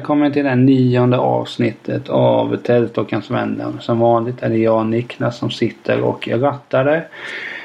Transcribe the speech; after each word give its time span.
Välkommen 0.00 0.32
till 0.32 0.44
det 0.44 0.54
nionde 0.54 1.18
avsnittet 1.18 2.08
av 2.08 2.56
Tältdockans 2.56 3.30
vänner. 3.30 3.72
Som 3.80 3.98
vanligt 4.00 4.42
är 4.42 4.48
det 4.48 4.56
jag 4.56 4.86
Niklas 4.86 5.38
som 5.38 5.50
sitter 5.50 6.02
och 6.02 6.28
rattar 6.28 6.84
det. 6.84 7.04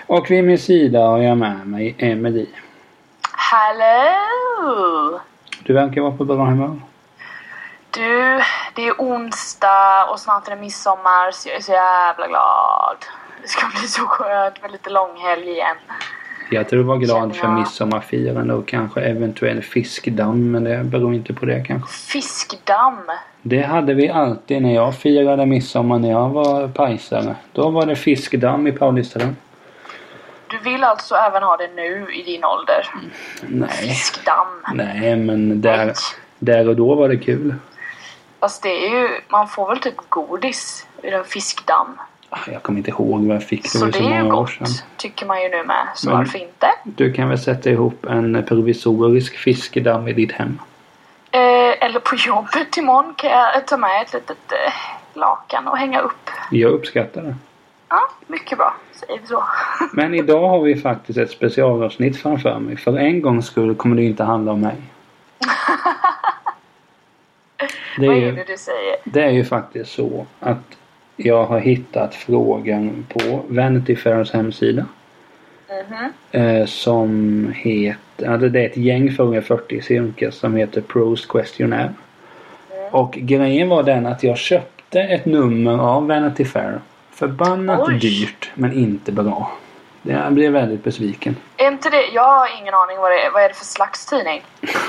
Och 0.07 0.31
vid 0.31 0.43
min 0.43 0.57
sida 0.57 0.99
har 0.99 1.17
jag 1.17 1.37
med 1.37 1.67
mig 1.67 1.95
Emelie. 1.97 2.47
Hallå! 3.31 5.19
Du 5.63 5.73
verkar 5.73 6.01
vara 6.01 6.17
på 6.17 6.25
bra 6.25 6.45
humör. 6.45 6.79
Du, 7.91 8.41
det 8.75 8.87
är 8.87 8.93
onsdag 8.97 10.05
och 10.09 10.19
snart 10.19 10.47
är 10.47 10.55
det 10.55 10.61
midsommar 10.61 11.31
så 11.31 11.49
jag 11.49 11.57
är 11.57 11.61
så 11.61 11.71
jävla 11.71 12.27
glad. 12.27 12.97
Det 13.41 13.47
ska 13.47 13.67
bli 13.79 13.87
så 13.87 14.01
skönt 14.01 14.61
med 14.61 14.71
lite 14.71 14.89
långhelg 14.89 15.49
igen. 15.49 15.77
Jag 16.51 16.69
tror 16.69 16.83
var 16.83 16.97
glad 16.97 17.35
för 17.35 17.47
midsommarfirande 17.47 18.53
och 18.53 18.67
kanske 18.67 19.01
eventuell 19.01 19.61
fiskdamm 19.61 20.51
men 20.51 20.63
det 20.63 20.83
beror 20.83 21.13
inte 21.13 21.33
på 21.33 21.45
det 21.45 21.63
kanske. 21.67 21.93
Fiskdamm. 22.11 23.01
Det 23.41 23.61
hade 23.61 23.93
vi 23.93 24.09
alltid 24.09 24.61
när 24.61 24.75
jag 24.75 24.95
firade 24.95 25.45
midsommar 25.45 25.99
när 25.99 26.11
jag 26.11 26.29
var 26.29 26.67
pajsare. 26.67 27.35
Då 27.51 27.69
var 27.69 27.85
det 27.85 27.95
fiskdamm 27.95 28.67
i 28.67 28.71
Paulistadam. 28.71 29.35
Du 30.47 30.57
vill 30.71 30.83
alltså 30.83 31.15
även 31.15 31.43
ha 31.43 31.57
det 31.57 31.69
nu 31.75 32.07
i 32.13 32.23
din 32.23 32.45
ålder? 32.45 32.89
Nej. 33.47 33.69
Fiskdamm. 33.69 34.47
Nej 34.73 35.15
men 35.15 35.61
där, 35.61 35.85
Nej. 35.85 35.95
där 36.39 36.69
och 36.69 36.75
då 36.75 36.95
var 36.95 37.09
det 37.09 37.17
kul. 37.17 37.55
Fast 38.39 38.63
det 38.63 38.85
är 38.85 38.89
ju, 38.89 39.09
man 39.29 39.47
får 39.47 39.69
väl 39.69 39.79
typ 39.79 39.95
godis 40.09 40.87
ur 41.03 41.13
en 41.13 41.25
fiskdamm. 41.25 41.97
Ah, 42.37 42.51
Jag 42.51 42.63
kommer 42.63 42.79
inte 42.79 42.89
ihåg 42.91 43.25
vad 43.25 43.35
jag 43.35 43.43
fick. 43.43 43.63
Det 43.63 43.69
Så 43.69 43.79
var 43.79 43.87
det 43.87 43.93
så 43.93 43.99
är 43.99 44.03
ju 44.03 44.09
många 44.23 44.35
år 44.35 44.41
gott, 44.41 44.49
sedan. 44.49 44.67
tycker 44.97 45.25
man 45.25 45.41
ju 45.41 45.49
nu 45.49 45.63
med. 45.63 45.87
Så 45.95 46.09
Men- 46.09 46.17
varför 46.17 46.39
inte? 46.39 46.67
Du 46.83 47.13
kan 47.13 47.29
väl 47.29 47.39
sätta 47.39 47.69
ihop 47.69 48.05
en 48.05 48.45
provisorisk 48.47 49.37
fiskedamm 49.37 50.07
i 50.07 50.13
ditt 50.13 50.31
hem? 50.31 50.59
Eh, 51.31 51.39
eller 51.85 51.99
på 51.99 52.15
jobbet 52.15 52.77
imorgon 52.77 53.13
kan 53.17 53.29
jag 53.29 53.67
ta 53.67 53.77
med 53.77 54.01
ett 54.01 54.13
litet 54.13 54.51
eh, 54.51 54.73
lakan 55.13 55.67
och 55.67 55.77
hänga 55.77 55.99
upp. 56.01 56.29
Jag 56.51 56.71
uppskattar 56.71 57.21
det. 57.21 57.35
Ja, 57.89 57.99
mycket 58.27 58.57
bra. 58.57 58.75
Säger 58.91 59.19
vi 59.21 59.27
så. 59.27 59.43
Men 59.93 60.13
idag 60.13 60.49
har 60.49 60.59
vi 60.61 60.75
faktiskt 60.75 61.19
ett 61.19 61.31
specialavsnitt 61.31 62.21
framför 62.21 62.59
mig. 62.59 62.77
För 62.77 62.97
en 62.97 63.21
gångs 63.21 63.45
skull 63.47 63.75
kommer 63.75 63.95
det 63.95 64.03
inte 64.03 64.23
handla 64.23 64.51
om 64.51 64.61
mig. 64.61 64.75
Det 67.97 68.05
är, 68.05 68.09
Vad 68.09 68.17
är 68.17 68.31
det 68.31 68.43
du 68.47 68.57
säger? 68.57 68.95
det 69.03 69.23
är 69.23 69.29
ju 69.29 69.45
faktiskt 69.45 69.91
så 69.91 70.25
att 70.39 70.57
jag 71.15 71.45
har 71.45 71.59
hittat 71.59 72.15
frågan 72.15 73.05
på 73.09 73.43
Vanity 73.47 73.95
Fairs 73.95 74.31
hemsida. 74.33 74.85
Mhm. 75.89 76.11
Eh, 76.31 76.65
som 76.65 77.51
heter, 77.55 78.27
alltså 78.31 78.49
det 78.49 78.61
är 78.61 78.65
ett 78.65 78.77
gäng 78.77 79.11
frågor 79.11 79.41
40 79.41 79.81
cirka 79.81 80.31
som 80.31 80.55
heter 80.55 80.81
Pros 80.81 81.25
Questionnaire. 81.25 81.93
Och 82.91 83.11
grejen 83.11 83.69
var 83.69 83.83
den 83.83 84.05
att 84.05 84.23
jag 84.23 84.37
köpte 84.37 85.01
ett 85.01 85.25
nummer 85.25 85.77
av 85.77 86.07
Vanity 86.07 86.45
Fair. 86.45 86.79
Förbannat 87.11 87.87
Oj. 87.87 87.99
dyrt 87.99 88.51
men 88.55 88.73
inte 88.73 89.11
bra. 89.11 89.51
Jag 90.01 90.33
blev 90.33 90.51
väldigt 90.51 90.83
besviken. 90.83 91.35
Är 91.57 91.67
inte 91.67 91.89
det, 91.89 92.03
jag 92.13 92.23
har 92.23 92.47
ingen 92.61 92.73
aning 92.73 92.97
vad 92.97 93.11
det 93.11 93.21
är. 93.25 93.31
Vad 93.31 93.43
är 93.43 93.47
det 93.47 93.53
för 93.55 93.65
slags 93.65 94.05
tidning? 94.05 94.41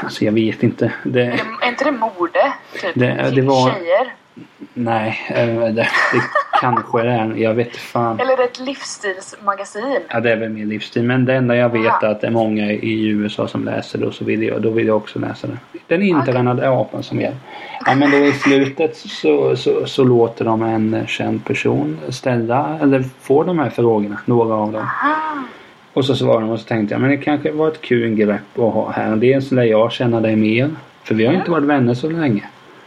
Alltså 0.03 0.25
jag 0.25 0.33
vet 0.33 0.63
inte. 0.63 0.93
Det, 1.05 1.23
Är, 1.23 1.41
är 1.63 1.69
inte 1.69 1.85
det 1.85 1.93
mode? 1.93 2.53
Typ 2.83 2.93
Det- 2.95 3.31
det 3.35 3.43
var- 3.43 3.71
tjejer? 3.71 4.15
Nej, 4.77 5.19
eh, 5.29 5.47
det, 5.47 5.89
det 6.13 6.23
kanske 6.61 7.03
det 7.03 7.11
är. 7.11 7.35
Jag 7.37 7.55
vet 7.55 7.77
fan. 7.77 8.21
Eller 8.21 8.33
är 8.33 8.37
det 8.37 8.45
ett 8.45 8.61
livsstilsmagasin? 8.61 9.99
Ja, 10.09 10.21
det 10.21 10.33
är 10.33 10.37
väl 10.37 10.49
min 10.49 10.69
livsstil. 10.69 11.03
Men 11.03 11.25
det 11.25 11.35
enda 11.35 11.57
jag 11.57 11.69
vet 11.69 12.03
är 12.03 12.07
att 12.07 12.21
det 12.21 12.27
är 12.27 12.31
många 12.31 12.73
i 12.73 13.09
USA 13.09 13.49
som 13.49 13.65
läser 13.65 13.99
det 13.99 14.07
och 14.07 14.15
så 14.15 14.25
vill 14.25 14.43
jag, 14.43 14.63
då 14.63 14.71
vill 14.71 14.87
jag 14.87 14.97
också 14.97 15.19
läsa 15.19 15.47
det. 15.47 15.59
Den 15.87 16.03
intränade 16.03 16.71
apan 16.71 17.03
som 17.03 17.21
gäller. 17.21 17.37
Ja, 17.87 17.95
men 17.95 18.11
då 18.11 18.17
i 18.17 18.33
slutet 18.33 18.97
så, 18.97 19.57
så, 19.57 19.87
så 19.87 20.05
låter 20.05 20.45
de 20.45 20.63
en 20.63 21.07
känd 21.07 21.45
person 21.45 21.99
ställa, 22.09 22.79
eller 22.83 23.05
få 23.21 23.43
de 23.43 23.59
här 23.59 23.71
frågorna, 23.71 24.19
några 24.25 24.55
av 24.55 24.73
dem. 24.73 24.83
Aha. 24.83 25.43
Och 25.93 26.05
så 26.05 26.17
svarar 26.17 26.41
de 26.41 26.51
och 26.51 26.61
så 26.61 26.67
tänkte 26.67 26.95
jag, 26.95 27.01
men 27.01 27.11
det 27.11 27.17
kanske 27.17 27.53
var 27.53 27.69
ett 27.69 27.81
kul 27.81 28.15
grepp 28.15 28.59
att 28.59 28.75
ha 28.75 28.91
här. 28.91 29.17
Dels 29.17 29.53
lär 29.53 29.63
jag 29.63 29.93
känna 29.93 30.21
dig 30.21 30.37
mer. 30.37 30.71
För 31.03 31.15
vi 31.15 31.27
har 31.27 31.35
inte 31.35 31.51
varit 31.51 31.65
vänner 31.65 31.95
så 31.95 32.11
länge. 32.11 32.45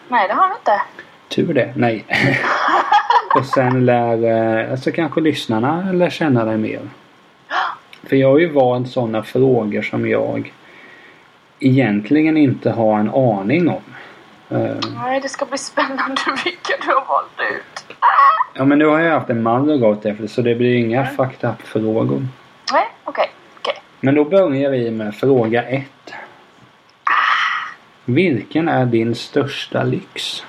Nej, 0.07 0.27
det 0.27 0.33
har 0.33 0.47
vi 0.47 0.53
inte. 0.53 0.81
Tur 1.29 1.53
det. 1.53 1.73
Nej. 1.75 2.06
och 3.35 3.45
sen 3.45 3.85
lär 3.85 4.23
eh, 4.63 4.72
alltså 4.72 4.91
kanske 4.91 5.22
lyssnarna 5.22 5.91
lär 5.91 6.09
känna 6.09 6.45
dig 6.45 6.57
mer. 6.57 6.81
För 8.03 8.16
jag 8.16 8.31
har 8.31 8.40
ju 8.40 8.51
valt 8.51 8.90
sådana 8.90 9.23
frågor 9.23 9.81
som 9.81 10.09
jag 10.09 10.53
egentligen 11.59 12.38
inte 12.38 12.72
har 12.72 13.00
en 13.00 13.09
aning 13.09 13.69
om. 13.69 13.81
Eh, 14.50 14.75
Nej, 14.95 15.19
det 15.22 15.29
ska 15.29 15.45
bli 15.45 15.57
spännande 15.57 16.22
vilka 16.45 16.73
du 16.85 16.88
har 16.88 17.06
valt 17.07 17.51
ut. 17.53 17.95
ja 18.53 18.66
men 18.66 18.79
nu 18.79 18.85
har 18.85 19.00
jag 19.00 19.13
haft 19.13 19.29
en 19.29 19.44
mall 19.44 19.72
att 19.73 19.79
gå 19.79 20.09
efter 20.09 20.28
så 20.28 20.41
det 20.41 20.56
blir 20.56 20.75
inga 20.75 21.06
fucked 21.06 21.50
up 21.50 21.62
frågor. 21.62 22.28
Nej, 22.73 22.88
okej. 23.03 23.29
okej. 23.59 23.75
Men 24.00 24.16
då 24.16 24.23
börjar 24.25 24.69
vi 24.69 24.91
med 24.91 25.16
fråga 25.16 25.63
ett. 25.63 26.13
Vilken 28.06 28.68
är 28.68 28.85
din 28.85 29.16
största 29.16 29.84
lyx? 29.84 30.44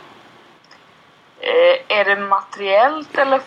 Eh, 1.41 1.99
är 1.99 2.05
det 2.05 2.17
materiellt 2.17 3.19
eller 3.19 3.41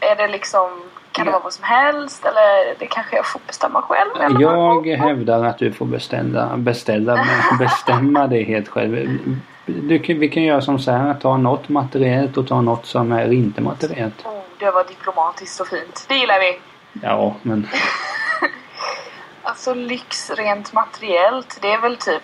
är 0.00 0.16
det 0.16 0.28
liksom... 0.28 0.82
Kan 1.12 1.26
det 1.26 1.32
vara 1.32 1.42
vad 1.42 1.52
som 1.52 1.64
helst 1.64 2.24
eller 2.24 2.78
det 2.78 2.86
kanske 2.86 3.16
jag 3.16 3.26
får 3.26 3.40
bestämma 3.46 3.82
själv? 3.82 4.10
eller? 4.20 4.40
Jag 4.40 4.86
hävdar 4.86 5.44
att 5.44 5.58
du 5.58 5.72
får 5.72 5.86
beställa, 5.86 6.56
beställa, 6.56 7.26
bestämma 7.58 8.26
det 8.26 8.42
helt 8.42 8.68
själv. 8.68 9.18
Du, 9.64 9.98
vi 9.98 10.28
kan 10.28 10.42
göra 10.42 10.60
som 10.60 10.78
så 10.78 10.90
här, 10.90 11.14
ta 11.14 11.36
något 11.36 11.68
materiellt 11.68 12.36
och 12.36 12.48
ta 12.48 12.60
något 12.60 12.86
som 12.86 13.12
är 13.12 13.32
inte 13.32 13.60
materiellt. 13.60 14.26
Oh, 14.26 14.40
det 14.58 14.70
var 14.70 14.84
diplomatiskt 14.84 15.60
och 15.60 15.66
fint. 15.66 16.06
Det 16.08 16.14
gillar 16.14 16.40
vi. 16.40 16.58
Ja, 17.02 17.34
men 17.42 17.68
Alltså 19.42 19.74
lyx 19.74 20.30
rent 20.30 20.72
materiellt, 20.72 21.58
det 21.62 21.72
är 21.72 21.80
väl 21.80 21.96
typ... 21.96 22.22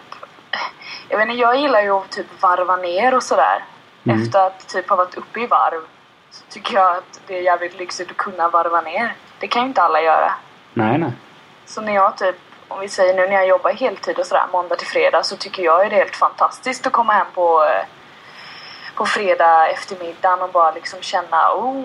Jag 1.08 1.18
vet 1.18 1.28
inte, 1.28 1.40
jag 1.40 1.56
gillar 1.60 1.82
ju 1.82 1.90
att 1.90 2.10
typ 2.10 2.42
varva 2.42 2.76
ner 2.76 3.14
och 3.14 3.22
sådär. 3.22 3.64
Mm. 4.04 4.22
Efter 4.22 4.46
att 4.46 4.68
typ 4.68 4.88
ha 4.88 4.96
varit 4.96 5.14
uppe 5.14 5.40
i 5.40 5.46
varv 5.46 5.80
så 6.30 6.44
tycker 6.50 6.74
jag 6.74 6.96
att 6.96 7.20
det 7.26 7.38
är 7.38 7.42
jävligt 7.42 7.78
lyxigt 7.78 8.10
att 8.10 8.16
kunna 8.16 8.48
varva 8.48 8.80
ner. 8.80 9.14
Det 9.38 9.46
kan 9.48 9.62
ju 9.62 9.68
inte 9.68 9.82
alla 9.82 10.00
göra. 10.02 10.32
nej, 10.74 10.98
nej. 10.98 11.12
Så 11.66 11.80
när 11.80 11.94
jag 11.94 12.16
typ, 12.18 12.36
om 12.68 12.80
vi 12.80 12.88
säger 12.88 13.14
nu 13.14 13.26
när 13.26 13.32
jag 13.32 13.46
jobbar 13.48 13.72
heltid 13.72 14.18
och 14.18 14.26
sådär 14.26 14.44
måndag 14.52 14.76
till 14.76 14.86
fredag 14.86 15.22
så 15.22 15.36
tycker 15.36 15.62
jag 15.62 15.78
det 15.80 15.84
är 15.84 15.98
helt 15.98 16.16
fantastiskt 16.16 16.86
att 16.86 16.92
komma 16.92 17.12
hem 17.12 17.26
på, 17.34 17.64
eh, 17.64 17.84
på 18.94 19.06
fredag 19.06 19.68
eftermiddagen 19.68 20.42
och 20.42 20.50
bara 20.50 20.72
liksom 20.72 21.00
känna 21.02 21.54
oh. 21.54 21.84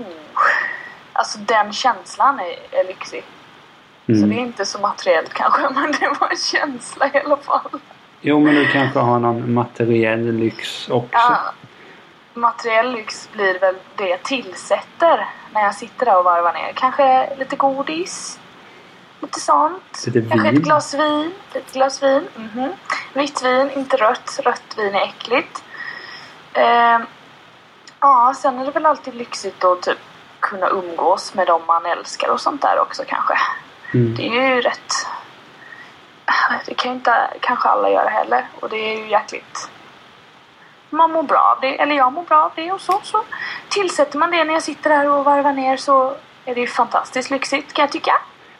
Alltså 1.13 1.37
den 1.39 1.73
känslan 1.73 2.39
är, 2.39 2.79
är 2.79 2.83
lyxig. 2.87 3.23
Så 4.05 4.11
det 4.11 4.19
är 4.19 4.23
Mm. 4.23 4.39
inte 4.39 4.65
så 4.65 4.79
materiellt 4.79 5.33
kanske 5.33 5.69
men 5.73 5.91
det 5.91 6.09
var 6.19 6.29
en 6.29 6.37
känsla 6.37 7.07
i 7.13 7.21
alla 7.25 7.37
fall. 7.37 7.79
Jo, 8.21 8.39
men 8.39 8.55
du 8.55 8.67
kanske 8.71 8.99
har 8.99 9.19
någon 9.19 9.53
materiell 9.53 10.31
lyx 10.31 10.89
också. 10.89 11.09
Ja, 11.11 11.37
materiell 12.37 12.91
lyx 12.91 13.29
blir 13.33 13.59
väl 13.59 13.75
det 13.95 14.07
jag 14.09 14.23
tillsätter 14.23 15.29
när 15.53 15.61
jag 15.61 15.75
sitter 15.75 16.05
där 16.05 16.17
och 16.17 16.23
varvar 16.23 16.53
ner. 16.53 16.73
Kanske 16.75 17.35
lite 17.35 17.55
godis. 17.55 18.39
Lite 19.19 19.39
sånt. 19.39 20.03
Lite 20.05 20.29
Kanske 20.29 20.47
vin. 20.49 20.57
ett 20.57 20.63
glas 20.63 20.93
vin. 20.93 21.33
Ett 21.53 21.73
glas 21.73 22.03
vin. 22.03 22.27
Mhm. 22.35 22.71
Vitt 23.13 23.43
vin, 23.43 23.71
inte 23.71 23.97
rött. 23.97 24.39
Rött 24.43 24.77
vin 24.77 24.95
är 24.95 25.01
äckligt. 25.01 25.63
Ehm, 26.53 27.01
ja, 27.99 28.33
sen 28.37 28.59
är 28.59 28.65
det 28.65 28.71
väl 28.71 28.85
alltid 28.85 29.15
lyxigt 29.15 29.63
att 29.63 29.81
typ 29.81 29.99
kunna 30.39 30.69
umgås 30.69 31.33
med 31.33 31.47
dem 31.47 31.61
man 31.67 31.85
älskar 31.85 32.29
och 32.29 32.41
sånt 32.41 32.61
där 32.61 32.79
också 32.79 33.03
kanske. 33.07 33.37
Mm. 33.93 34.15
Det 34.15 34.27
är 34.27 34.55
ju 34.55 34.61
rätt... 34.61 34.93
Det 36.65 36.73
kan 36.73 36.91
ju 36.91 36.97
inte 36.97 37.33
kanske 37.39 37.69
alla 37.69 37.89
göra 37.89 38.09
heller. 38.09 38.47
Och 38.59 38.69
det 38.69 38.77
är 38.77 38.97
ju 38.99 39.07
jäkligt... 39.09 39.69
Man 40.89 41.11
mår 41.11 41.23
bra 41.23 41.55
av 41.55 41.61
det. 41.61 41.81
Eller 41.81 41.95
jag 41.95 42.13
mår 42.13 42.23
bra 42.23 42.43
av 42.43 42.51
det 42.55 42.71
och 42.71 42.81
så. 42.81 42.99
Så 43.03 43.17
tillsätter 43.69 44.17
man 44.17 44.31
det 44.31 44.43
när 44.43 44.53
jag 44.53 44.63
sitter 44.63 44.89
här 44.89 45.09
och 45.09 45.25
varvar 45.25 45.53
ner 45.53 45.77
så 45.77 46.13
är 46.45 46.55
det 46.55 46.61
ju 46.61 46.67
fantastiskt 46.67 47.31
lyxigt 47.31 47.73
kan 47.73 47.83
jag 47.83 47.91
tycka. 47.91 48.11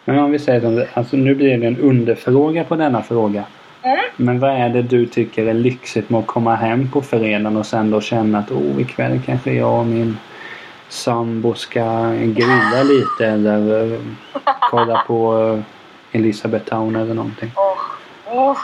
Men 0.06 0.20
om 0.20 0.32
vi 0.32 0.40
säger 0.40 0.62
det, 0.62 0.88
alltså 0.94 1.18
nu 1.18 1.36
blir 1.36 1.58
det 1.58 1.68
en 1.68 1.78
underfråga 1.78 2.64
på 2.64 2.76
denna 2.76 3.04
fråga. 3.04 3.44
Mm. 3.82 4.00
Men 4.16 4.40
vad 4.40 4.52
är 4.52 4.70
det 4.70 4.82
du 4.82 5.06
tycker 5.06 5.46
är 5.46 5.54
lyxigt 5.54 6.10
med 6.10 6.20
att 6.20 6.28
komma 6.28 6.56
hem 6.56 6.92
på 6.92 7.02
fredagen 7.02 7.58
och 7.58 7.66
sen 7.66 7.92
då 7.92 8.02
känna 8.02 8.40
att 8.40 8.52
oh, 8.52 8.82
ikväll 8.82 9.22
kanske 9.26 9.54
jag 9.54 9.80
och 9.80 9.86
min 9.86 10.18
sambo 10.90 11.54
ska 11.54 12.12
grilla 12.14 12.84
lite 12.84 13.28
eller 13.28 13.94
eh, 13.94 14.00
kolla 14.72 15.04
på 15.08 15.38
eh, 15.40 16.20
Elisabeth 16.20 16.66
Town 16.66 16.96
eller 16.96 17.14
någonting. 17.14 17.52
Åh, 17.56 17.78
åh. 18.26 18.58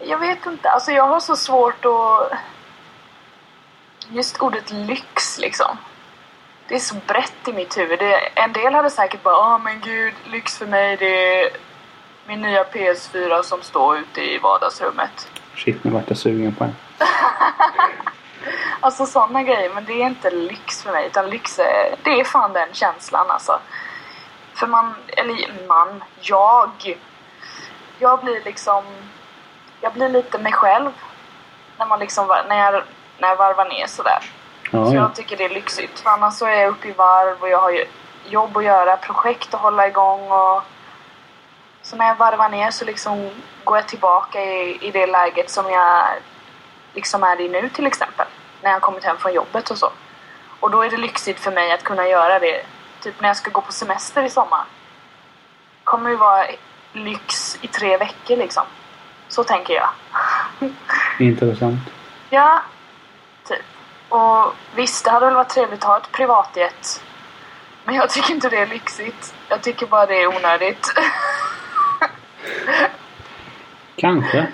Jag 0.00 0.18
vet 0.18 0.46
inte. 0.46 0.70
Alltså 0.70 0.92
jag 0.92 1.06
har 1.06 1.20
så 1.20 1.36
svårt 1.36 1.84
att... 1.84 2.32
Just 4.08 4.42
ordet 4.42 4.70
lyx 4.70 5.38
liksom. 5.38 5.76
Det 6.68 6.74
är 6.74 6.78
så 6.78 6.94
brett 7.06 7.48
i 7.48 7.52
mitt 7.52 7.78
huvud. 7.78 7.98
Det, 7.98 8.14
en 8.34 8.52
del 8.52 8.74
hade 8.74 8.90
säkert 8.90 9.22
bara 9.22 9.38
Åh 9.38 9.58
men 9.58 9.80
gud, 9.80 10.14
lyx 10.24 10.58
för 10.58 10.66
mig 10.66 10.96
det 10.96 11.44
är 11.44 11.50
min 12.26 12.40
nya 12.40 12.64
PS4 12.64 13.42
som 13.42 13.62
står 13.62 13.98
ute 13.98 14.20
i 14.20 14.38
vardagsrummet. 14.38 15.28
Shit, 15.56 15.84
nu 15.84 15.90
vart 15.90 16.08
jag 16.08 16.18
sugen 16.18 16.54
på 16.54 16.64
en. 16.64 16.76
alltså 18.80 19.06
sådana 19.06 19.42
grejer, 19.42 19.70
men 19.74 19.84
det 19.84 19.92
är 19.92 20.06
inte 20.06 20.30
lyx 20.30 20.82
för 20.82 20.92
mig. 20.92 21.06
Utan 21.06 21.30
lyx 21.30 21.58
är, 21.58 21.96
det 22.02 22.20
är 22.20 22.24
fan 22.24 22.52
den 22.52 22.68
känslan 22.72 23.30
alltså. 23.30 23.60
För 24.54 24.66
man, 24.66 24.94
eller 25.08 25.66
man, 25.68 26.04
jag. 26.20 26.98
Jag 27.98 28.20
blir 28.20 28.44
liksom, 28.44 28.84
jag 29.80 29.92
blir 29.92 30.08
lite 30.08 30.38
mig 30.38 30.52
själv. 30.52 30.90
När 31.76 31.86
man 31.86 32.00
liksom, 32.00 32.26
när 32.48 32.56
jag, 32.56 32.82
när 33.18 33.28
jag 33.28 33.36
varvar 33.36 33.64
ner 33.64 33.86
sådär. 33.86 34.30
Ja, 34.70 34.86
Så 34.86 34.94
ja. 34.94 35.00
jag 35.00 35.14
tycker 35.14 35.36
det 35.36 35.44
är 35.44 35.48
lyxigt. 35.48 36.00
För 36.00 36.10
annars 36.10 36.34
så 36.34 36.46
är 36.46 36.60
jag 36.60 36.68
uppe 36.70 36.88
i 36.88 36.92
varv 36.92 37.42
och 37.42 37.48
jag 37.48 37.58
har 37.58 37.84
jobb 38.28 38.56
att 38.56 38.64
göra, 38.64 38.96
projekt 38.96 39.54
att 39.54 39.60
hålla 39.60 39.86
igång 39.86 40.30
och 40.30 40.62
så 41.82 41.96
när 41.96 42.06
jag 42.06 42.14
varvar 42.14 42.48
ner 42.48 42.70
så 42.70 42.84
liksom 42.84 43.30
går 43.64 43.76
jag 43.76 43.88
tillbaka 43.88 44.44
i, 44.44 44.78
i 44.86 44.90
det 44.90 45.06
läget 45.06 45.50
som 45.50 45.70
jag 45.70 46.06
liksom 46.92 47.22
är 47.22 47.40
i 47.40 47.48
nu 47.48 47.68
till 47.68 47.86
exempel. 47.86 48.26
När 48.62 48.70
jag 48.70 48.82
kommit 48.82 49.04
hem 49.04 49.16
från 49.16 49.32
jobbet 49.32 49.70
och 49.70 49.78
så. 49.78 49.90
Och 50.60 50.70
då 50.70 50.82
är 50.82 50.90
det 50.90 50.96
lyxigt 50.96 51.40
för 51.40 51.52
mig 51.52 51.72
att 51.72 51.84
kunna 51.84 52.08
göra 52.08 52.38
det. 52.38 52.62
Typ 53.00 53.20
när 53.20 53.28
jag 53.28 53.36
ska 53.36 53.50
gå 53.50 53.60
på 53.60 53.72
semester 53.72 54.22
i 54.22 54.30
sommar. 54.30 54.64
kommer 55.84 56.10
ju 56.10 56.16
vara 56.16 56.46
lyx 56.92 57.58
i 57.60 57.66
tre 57.66 57.96
veckor 57.96 58.36
liksom. 58.36 58.64
Så 59.30 59.44
tänker 59.44 59.74
jag. 59.74 59.88
Intressant. 61.18 61.80
Ja, 62.30 62.62
typ. 63.48 63.64
Och 64.08 64.54
visst, 64.74 65.04
det 65.04 65.10
hade 65.10 65.26
väl 65.26 65.34
varit 65.34 65.48
trevligt 65.48 65.80
att 65.80 65.88
ha 65.88 65.96
ett 65.96 66.12
privatjet. 66.12 67.04
Men 67.84 67.94
jag 67.94 68.10
tycker 68.10 68.34
inte 68.34 68.48
det 68.48 68.56
är 68.56 68.66
lyxigt. 68.66 69.34
Jag 69.48 69.62
tycker 69.62 69.86
bara 69.86 70.06
det 70.06 70.22
är 70.22 70.26
onödigt. 70.26 70.86
Kanske. 73.96 74.46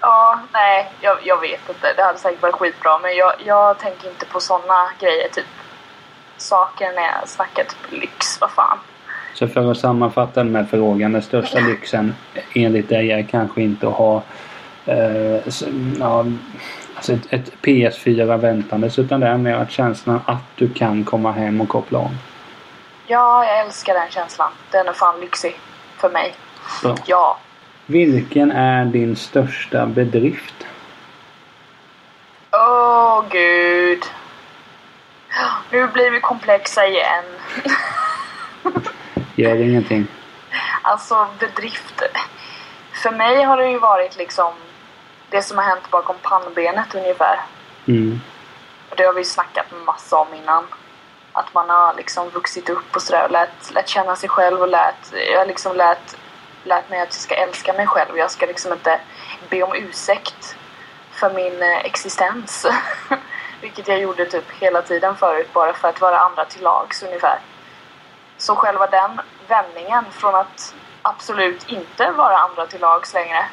ja, 0.00 0.40
nej, 0.52 0.92
jag, 1.00 1.18
jag 1.26 1.40
vet 1.40 1.68
inte. 1.68 1.92
Det 1.96 2.02
hade 2.02 2.18
säkert 2.18 2.42
varit 2.42 2.54
skitbra. 2.54 2.98
Men 2.98 3.16
jag, 3.16 3.32
jag 3.44 3.78
tänker 3.78 4.08
inte 4.08 4.26
på 4.26 4.40
såna 4.40 4.90
grejer, 5.00 5.28
typ. 5.28 5.46
Saker 6.36 6.92
när 6.92 7.02
jag 7.02 7.28
snackar 7.28 7.64
typ 7.64 7.92
lyx, 7.92 8.40
vad 8.40 8.50
fan. 8.50 8.78
Så 9.38 9.48
för 9.48 9.70
att 9.70 9.78
sammanfatta 9.78 10.44
den 10.44 10.56
här 10.56 10.64
frågan. 10.64 11.12
Den 11.12 11.22
största 11.22 11.60
lyxen 11.60 12.14
enligt 12.54 12.88
dig 12.88 13.12
är 13.12 13.22
kanske 13.22 13.62
inte 13.62 13.88
att 13.88 13.94
ha 13.94 14.22
eh, 14.86 15.36
ja, 15.98 16.24
alltså 16.94 17.12
ett, 17.12 17.26
ett 17.30 17.52
PS4 17.62 18.36
väntandes 18.36 18.98
utan 18.98 19.20
det 19.20 19.26
är 19.26 19.36
mer 19.36 19.54
att 19.54 19.70
känslan 19.70 20.20
att 20.26 20.42
du 20.54 20.68
kan 20.68 21.04
komma 21.04 21.32
hem 21.32 21.60
och 21.60 21.68
koppla 21.68 21.98
om. 21.98 22.10
Ja, 23.06 23.44
jag 23.44 23.60
älskar 23.60 23.94
den 23.94 24.10
känslan. 24.10 24.50
Den 24.70 24.88
är 24.88 24.92
fan 24.92 25.20
lyxig. 25.20 25.56
För 25.96 26.10
mig. 26.10 26.34
Bra. 26.82 26.96
Ja. 27.06 27.38
Vilken 27.86 28.52
är 28.52 28.84
din 28.84 29.16
största 29.16 29.86
bedrift? 29.86 30.66
Åh, 32.52 33.24
gud. 33.30 34.02
Nu 35.70 35.86
blir 35.86 36.10
vi 36.10 36.20
komplexa 36.20 36.86
igen. 36.86 37.24
Gör 39.36 39.56
ingenting. 39.56 40.06
Alltså 40.82 41.28
bedrifter. 41.38 42.08
För 43.02 43.10
mig 43.10 43.42
har 43.42 43.56
det 43.56 43.68
ju 43.68 43.78
varit 43.78 44.16
liksom 44.16 44.52
det 45.30 45.42
som 45.42 45.58
har 45.58 45.64
hänt 45.64 45.90
bakom 45.90 46.16
pannbenet 46.22 46.94
ungefär. 46.94 47.40
Mm. 47.88 48.20
Och 48.90 48.96
det 48.96 49.04
har 49.04 49.14
vi 49.14 49.24
snackat 49.24 49.66
massa 49.86 50.16
om 50.16 50.34
innan. 50.34 50.66
Att 51.32 51.54
man 51.54 51.70
har 51.70 51.94
liksom 51.94 52.28
vuxit 52.28 52.68
upp 52.68 52.96
och 52.96 53.02
sådär 53.02 53.24
och 53.24 53.30
lärt, 53.30 53.74
lärt 53.74 53.88
känna 53.88 54.16
sig 54.16 54.28
själv 54.28 54.60
och 54.60 54.68
lärt, 54.68 55.12
jag 55.32 55.38
har 55.38 55.46
liksom 55.46 55.76
lärt, 55.76 56.16
lärt 56.64 56.90
mig 56.90 57.00
att 57.00 57.08
jag 57.08 57.14
ska 57.14 57.34
älska 57.34 57.72
mig 57.72 57.86
själv. 57.86 58.18
Jag 58.18 58.30
ska 58.30 58.46
liksom 58.46 58.72
inte 58.72 59.00
be 59.50 59.62
om 59.62 59.74
ursäkt 59.74 60.56
för 61.10 61.34
min 61.34 61.62
eh, 61.62 61.78
existens. 61.78 62.66
Vilket 63.60 63.88
jag 63.88 64.00
gjorde 64.00 64.26
typ 64.26 64.50
hela 64.60 64.82
tiden 64.82 65.16
förut 65.16 65.52
bara 65.52 65.72
för 65.72 65.88
att 65.88 66.00
vara 66.00 66.18
andra 66.18 66.44
till 66.44 66.62
lags 66.62 67.02
ungefär. 67.02 67.38
Så 68.38 68.56
själva 68.56 68.86
den 68.86 69.20
vändningen 69.48 70.04
från 70.10 70.34
att 70.34 70.74
absolut 71.02 71.68
inte 71.68 72.10
vara 72.10 72.38
andra 72.38 72.66
till 72.66 72.80
lags 72.80 73.14
längre 73.14 73.46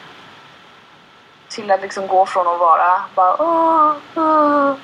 till 1.47 1.71
att 1.71 1.81
liksom 1.81 2.07
gå 2.07 2.25
från 2.25 2.47
att 2.47 2.59
vara 2.59 3.01
bara 3.15 3.41
åh, 3.41 3.95
åh, 4.15 4.75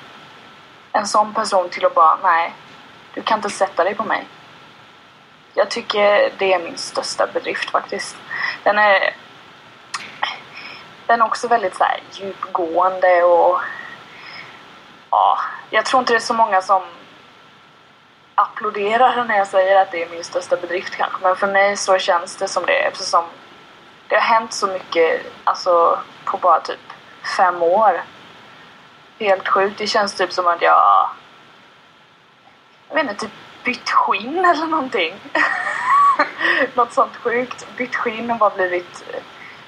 en 0.92 1.06
sån 1.06 1.34
person 1.34 1.68
till 1.68 1.86
att 1.86 1.94
bara 1.94 2.18
nej, 2.22 2.54
du 3.14 3.22
kan 3.22 3.38
inte 3.38 3.50
sätta 3.50 3.84
dig 3.84 3.94
på 3.94 4.04
mig. 4.04 4.26
Jag 5.54 5.70
tycker 5.70 6.32
det 6.38 6.54
är 6.54 6.58
min 6.58 6.78
största 6.78 7.26
bedrift 7.26 7.70
faktiskt. 7.70 8.16
Den 8.62 8.78
är, 8.78 9.14
den 11.06 11.20
är 11.20 11.24
också 11.24 11.48
väldigt 11.48 11.76
så 11.76 11.84
här, 11.84 12.00
djupgående 12.12 13.22
och 13.22 13.60
ja, 15.10 15.38
jag 15.70 15.84
tror 15.84 16.00
inte 16.00 16.12
det 16.12 16.16
är 16.16 16.20
så 16.20 16.34
många 16.34 16.62
som 16.62 16.82
applåderar 18.42 19.24
när 19.24 19.38
jag 19.38 19.46
säger 19.46 19.82
att 19.82 19.90
det 19.92 20.02
är 20.02 20.08
min 20.08 20.24
största 20.24 20.56
bedrift 20.56 20.96
kanske. 20.96 21.18
Men 21.22 21.36
för 21.36 21.46
mig 21.46 21.76
så 21.76 21.98
känns 21.98 22.36
det 22.36 22.48
som 22.48 22.66
det 22.66 22.78
eftersom 22.78 23.24
det 24.08 24.14
har 24.14 24.22
hänt 24.22 24.52
så 24.52 24.66
mycket 24.66 25.26
alltså, 25.44 25.98
på 26.24 26.36
bara 26.36 26.60
typ 26.60 26.92
fem 27.36 27.62
år. 27.62 28.02
Helt 29.18 29.48
sjukt. 29.48 29.78
Det 29.78 29.86
känns 29.86 30.14
typ 30.14 30.32
som 30.32 30.46
att 30.46 30.62
jag... 30.62 31.08
Jag 32.88 32.94
vet 32.94 33.02
inte, 33.02 33.14
typ 33.14 33.32
bytt 33.64 33.90
skinn 33.90 34.44
eller 34.44 34.66
någonting. 34.66 35.14
Något 36.74 36.92
sånt 36.92 37.16
sjukt. 37.16 37.66
Bytt 37.76 37.96
skinn 37.96 38.30
och 38.30 38.38
bara 38.38 38.50
blivit, 38.50 39.04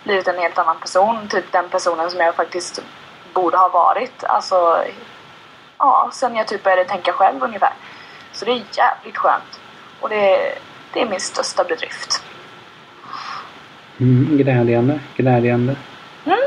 blivit 0.04 0.28
en 0.28 0.38
helt 0.38 0.58
annan 0.58 0.78
person. 0.78 1.28
Typ 1.28 1.52
den 1.52 1.68
personen 1.68 2.10
som 2.10 2.20
jag 2.20 2.34
faktiskt 2.34 2.82
borde 3.32 3.56
ha 3.56 3.68
varit. 3.68 4.24
Alltså, 4.24 4.84
ja, 5.78 6.10
sen 6.12 6.36
jag 6.36 6.48
typ 6.48 6.62
började 6.62 6.84
tänka 6.84 7.12
själv 7.12 7.42
ungefär. 7.42 7.72
Så 8.42 8.46
det 8.46 8.52
är 8.52 8.62
jävligt 8.76 9.16
skönt. 9.16 9.60
Och 10.00 10.08
det, 10.08 10.36
det 10.92 11.00
är 11.00 11.06
min 11.06 11.20
största 11.20 11.64
bedrift. 11.64 12.22
Mm, 14.00 14.36
glädjande, 14.36 15.00
glädjande. 15.16 15.76
Mm. 16.26 16.38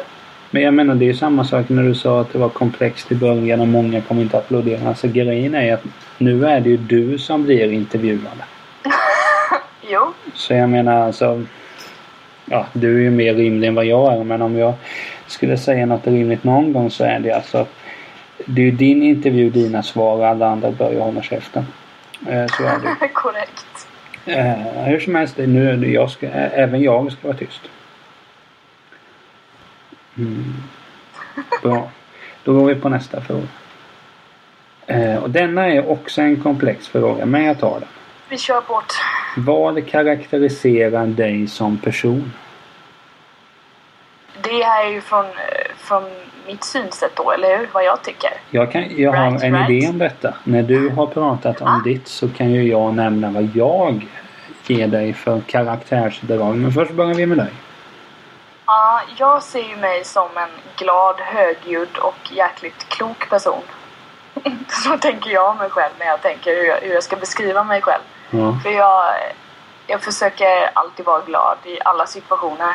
Men 0.49 0.61
jag 0.61 0.73
menar 0.73 0.95
det 0.95 1.05
är 1.05 1.07
ju 1.07 1.13
samma 1.13 1.45
sak 1.45 1.69
när 1.69 1.83
du 1.83 1.95
sa 1.95 2.21
att 2.21 2.33
det 2.33 2.39
var 2.39 2.49
komplext 2.49 3.11
i 3.11 3.15
början 3.15 3.61
och 3.61 3.67
många 3.67 4.01
kommer 4.01 4.21
inte 4.21 4.37
applådera. 4.37 4.89
Alltså 4.89 5.07
grejen 5.07 5.55
är 5.55 5.73
att 5.73 5.83
nu 6.17 6.45
är 6.45 6.59
det 6.59 6.69
ju 6.69 6.77
du 6.77 7.17
som 7.17 7.43
blir 7.43 7.71
intervjuad. 7.71 8.43
Jo, 9.89 10.13
Så 10.33 10.53
jag 10.53 10.69
menar 10.69 11.01
alltså... 11.01 11.45
Ja, 12.45 12.65
du 12.73 12.97
är 12.97 13.01
ju 13.01 13.11
mer 13.11 13.33
rimlig 13.33 13.67
än 13.67 13.75
vad 13.75 13.85
jag 13.85 14.13
är 14.13 14.23
men 14.23 14.41
om 14.41 14.57
jag 14.57 14.73
skulle 15.27 15.57
säga 15.57 15.85
något 15.85 16.07
rimligt 16.07 16.43
någon 16.43 16.73
gång 16.73 16.91
så 16.91 17.03
är 17.03 17.19
det 17.19 17.31
alltså... 17.31 17.65
Det 18.45 18.61
är 18.61 18.65
ju 18.65 18.71
din 18.71 19.03
intervju, 19.03 19.49
dina 19.49 19.83
svar 19.83 20.17
och 20.17 20.27
alla 20.27 20.47
andra 20.47 20.71
bör 20.71 20.91
ju 20.91 20.99
hålla 20.99 21.21
käften. 21.21 21.65
Eh, 22.27 22.47
så 22.47 22.63
är 22.63 22.79
det. 22.79 23.07
korrekt. 23.13 23.87
Eh, 24.25 24.83
hur 24.83 24.99
som 24.99 25.15
helst, 25.15 25.37
nu, 25.37 25.93
jag 25.93 26.11
ska, 26.11 26.27
även 26.27 26.81
jag 26.81 27.11
ska 27.11 27.27
vara 27.27 27.37
tyst. 27.37 27.61
Mm. 30.17 30.53
Bra. 31.61 31.89
Då 32.43 32.53
går 32.53 32.65
vi 32.65 32.75
på 32.75 32.89
nästa 32.89 33.21
fråga. 33.21 33.47
Eh, 34.87 35.23
och 35.23 35.29
denna 35.29 35.67
är 35.67 35.89
också 35.89 36.21
en 36.21 36.41
komplex 36.41 36.87
fråga, 36.87 37.25
men 37.25 37.43
jag 37.43 37.59
tar 37.59 37.79
den. 37.79 37.89
Vi 38.29 38.37
kör 38.37 38.61
bort. 38.61 38.93
Vad 39.37 39.87
karaktäriserar 39.87 41.07
dig 41.07 41.47
som 41.47 41.77
person? 41.77 42.33
Det 44.41 44.63
här 44.63 44.85
är 44.85 44.89
ju 44.89 45.01
från, 45.01 45.25
eh, 45.25 45.75
från 45.77 46.03
mitt 46.47 46.63
synsätt 46.63 47.15
då, 47.15 47.31
eller 47.31 47.57
hur? 47.57 47.69
Vad 47.73 47.83
jag 47.85 48.01
tycker. 48.03 48.29
Jag, 48.49 48.71
kan, 48.71 48.97
jag 49.01 49.11
har 49.13 49.31
Right, 49.31 49.43
en 49.43 49.53
right. 49.57 49.69
idé 49.69 49.87
om 49.89 49.97
detta. 49.97 50.33
När 50.43 50.63
du 50.63 50.89
har 50.89 51.07
pratat 51.07 51.61
om 51.61 51.67
Ah. 51.67 51.81
ditt 51.83 52.07
så 52.07 52.29
kan 52.29 52.51
ju 52.51 52.63
jag 52.63 52.93
nämna 52.93 53.29
vad 53.29 53.49
jag 53.55 54.07
ger 54.67 54.87
dig 54.87 55.13
för 55.13 55.41
karaktärsdrag. 55.41 56.55
Men 56.55 56.71
först 56.71 56.91
börjar 56.91 57.13
vi 57.13 57.25
med 57.25 57.37
dig. 57.37 57.53
Ja, 58.65 59.01
jag 59.17 59.43
ser 59.43 59.69
ju 59.69 59.75
mig 59.75 60.03
som 60.05 60.27
en 60.37 60.49
glad, 60.75 61.15
högljudd 61.19 61.97
och 61.97 62.31
jäkligt 62.31 62.89
klok 62.89 63.29
person. 63.29 63.61
Så 64.67 64.97
tänker 64.97 65.29
jag 65.31 65.49
om 65.51 65.57
mig 65.57 65.69
själv 65.69 65.91
när 65.99 66.05
jag 66.05 66.21
tänker 66.21 66.55
hur 66.55 66.63
jag, 66.63 66.77
hur 66.81 66.93
jag 66.93 67.03
ska 67.03 67.15
beskriva 67.15 67.63
mig 67.63 67.81
själv. 67.81 68.01
Ja. 68.29 68.59
För 68.63 68.69
jag, 68.69 69.05
jag 69.87 70.01
försöker 70.01 70.69
alltid 70.73 71.05
vara 71.05 71.21
glad 71.21 71.57
i 71.63 71.77
alla 71.85 72.05
situationer. 72.05 72.73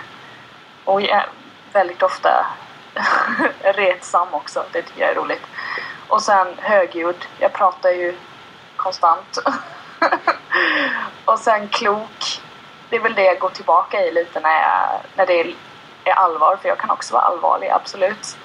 Och 0.84 1.02
jag 1.02 1.22
väldigt 1.72 2.02
ofta 2.02 2.46
retsam 3.62 4.28
också. 4.30 4.64
Det 4.72 4.82
tycker 4.82 5.00
jag 5.00 5.10
är 5.10 5.14
roligt. 5.14 5.42
Och 6.08 6.22
sen 6.22 6.46
högljudd. 6.58 7.24
Jag 7.38 7.52
pratar 7.52 7.90
ju 7.90 8.16
konstant. 8.76 9.38
och 11.24 11.38
sen 11.38 11.68
klok. 11.68 12.40
Det 12.88 12.96
är 12.96 13.00
väl 13.00 13.14
det 13.14 13.24
jag 13.24 13.38
går 13.38 13.50
tillbaka 13.50 14.00
i 14.00 14.12
lite 14.12 14.40
när, 14.40 14.62
jag, 14.62 15.00
när 15.16 15.26
det 15.26 15.40
är, 15.40 15.54
allvar. 16.12 16.56
För 16.62 16.68
jag 16.68 16.78
kan 16.78 16.90
också 16.90 17.14
vara 17.14 17.22
allvarlig, 17.22 17.68
absolut. 17.68 18.38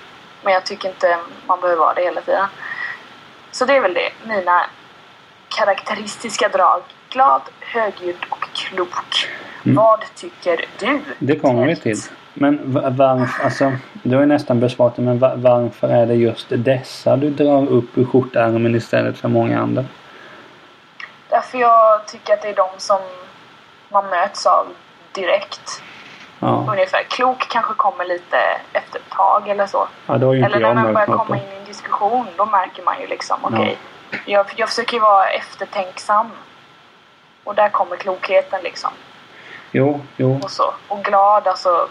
Men 0.44 0.54
jag 0.54 0.66
tycker 0.66 0.90
inte 0.90 1.18
man 1.46 1.62
behöver 1.62 1.80
vara 1.80 1.94
det 1.94 2.02
hela 2.02 2.22
tiden. 2.22 2.48
Så 3.52 3.66
det 3.66 3.74
är 3.74 3.82
väl 3.82 3.94
det. 3.94 4.10
Mina 4.24 4.66
karaktäristiska 5.50 6.50
drag. 6.50 6.82
Glad, 7.10 7.42
högljudd 7.60 8.26
och 8.30 8.48
klok. 8.54 9.30
Mm. 9.64 9.76
Vad 9.76 10.06
tycker 10.16 10.66
du? 10.80 11.02
Det 11.20 11.40
kommer 11.40 11.68
vi 11.68 11.76
till. 11.76 11.98
Men 12.38 12.74
va- 12.74 12.90
varför, 12.90 13.44
alltså, 13.44 13.72
du 14.04 14.16
har 14.16 14.22
ju 14.22 14.28
nästan 14.28 14.60
besvarat 14.60 14.96
det, 14.96 15.02
men 15.02 15.20
va- 15.20 15.34
varför 15.36 15.88
är 15.90 16.06
det 16.06 16.14
just 16.16 16.48
dessa 16.50 17.16
du 17.16 17.30
drar 17.30 17.68
upp 17.70 17.98
ur 17.98 18.06
skjortärmen 18.06 18.76
istället 18.76 19.18
för 19.18 19.28
många 19.28 19.60
andra? 19.60 19.86
Därför 21.30 21.58
jag 21.58 22.06
tycker 22.08 22.34
att 22.34 22.42
det 22.42 22.50
är 22.50 22.56
de 22.56 22.68
som 22.78 23.00
man 23.90 24.10
möts 24.10 24.46
av 24.46 24.68
direkt. 25.12 25.82
Ja, 26.40 26.66
Ungefär. 26.72 27.04
Klok 27.04 27.48
kanske 27.50 27.74
kommer 27.74 28.06
lite 28.06 28.38
efter 28.74 29.00
ett 29.00 29.10
tag 29.10 29.48
eller 29.48 29.68
så. 29.68 29.88
ja 30.08 30.18
det 30.18 30.26
har 30.26 30.34
ju 30.34 30.40
inte 30.40 30.56
Eller 30.56 30.68
när 30.74 30.84
man 30.84 30.94
börjar 30.94 31.08
komma 31.08 31.38
in 31.38 31.44
i 31.44 31.60
en 31.60 31.66
diskussion, 31.66 32.28
då 32.38 32.46
märker 32.46 32.84
man 32.84 33.02
ju 33.02 33.08
liksom, 33.08 33.38
okej. 33.42 33.78
Jag, 34.26 34.46
jag 34.56 34.70
försöker 34.70 34.94
ju 34.94 35.00
vara 35.00 35.28
eftertänksam. 35.30 36.32
Och 37.44 37.56
där 37.56 37.70
kommer 37.70 37.96
klokheten 37.96 38.60
liksom. 38.64 38.90
Jo, 39.72 40.02
jo. 40.18 40.40
Och 40.44 40.52
så. 40.52 40.74
Och 40.88 41.04
glad, 41.04 41.48
alltså. 41.48 41.88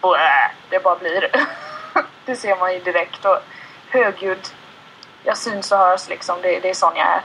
Blä, 0.00 0.50
det 0.70 0.82
bara 0.82 0.96
blir. 0.96 1.30
det 2.26 2.36
ser 2.36 2.56
man 2.56 2.72
ju 2.72 2.80
direkt. 2.80 3.24
Och 3.24 3.38
högljudd. 3.88 4.48
Jag 5.24 5.36
syns 5.36 5.72
och 5.72 5.78
hörs 5.78 6.08
liksom. 6.08 6.36
Det, 6.42 6.60
det 6.60 6.70
är 6.70 6.74
sån 6.74 6.96
jag 6.96 7.06
är. 7.06 7.20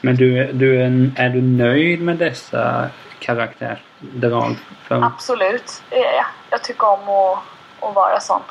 Men 0.00 0.16
du, 0.16 0.52
du 0.52 0.82
är, 0.82 1.10
är 1.16 1.28
du 1.28 1.42
nöjd 1.42 2.02
med 2.02 2.16
dessa 2.16 2.90
karaktärsdrag? 3.18 4.56
För, 4.82 5.02
Absolut. 5.02 5.82
Jag. 5.90 6.24
Jag 6.50 6.64
tycker 6.64 6.86
om 6.86 7.08
att, 7.08 7.38
att 7.80 7.94
vara 7.94 8.20
sån. 8.20 8.42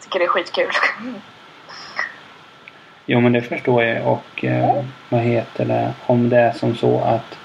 Tycker 0.00 0.18
det 0.18 0.24
är 0.24 0.28
skitkul. 0.28 0.70
jo, 3.06 3.20
men 3.20 3.32
det 3.32 3.42
förstår 3.42 3.82
jag. 3.82 4.06
Och 4.06 4.44
eh, 4.44 4.84
vad 5.08 5.20
heter 5.20 5.64
det? 5.64 5.92
Om 6.06 6.28
det 6.28 6.36
är 6.36 6.52
som 6.52 6.76
så 6.76 7.00
att 7.00 7.38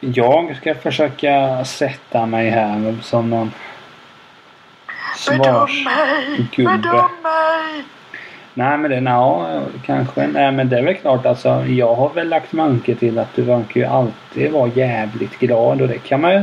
jag 0.00 0.56
ska 0.56 0.74
försöka 0.74 1.64
sätta 1.64 2.26
mig 2.26 2.50
här 2.50 2.96
som 3.02 3.30
någon 3.30 3.52
Gubbe. 6.56 6.78
Bedöm 6.78 7.10
mig! 7.22 7.84
Nej 8.54 8.78
men 8.78 8.90
det, 8.90 9.10
ja, 9.10 9.60
kanske. 9.86 10.26
Nej 10.26 10.52
men 10.52 10.68
det 10.68 10.78
är 10.78 10.82
väl 10.82 10.94
klart 10.94 11.26
alltså. 11.26 11.66
Jag 11.66 11.94
har 11.94 12.08
väl 12.14 12.28
lagt 12.28 12.52
manke 12.52 12.94
till 12.94 13.18
att 13.18 13.34
du 13.34 13.42
verkar 13.42 13.80
ju 13.80 13.86
alltid 13.86 14.52
vara 14.52 14.70
jävligt 14.74 15.38
glad 15.38 15.82
och 15.82 15.88
det 15.88 15.98
kan 15.98 16.20
man 16.20 16.32
ju, 16.32 16.42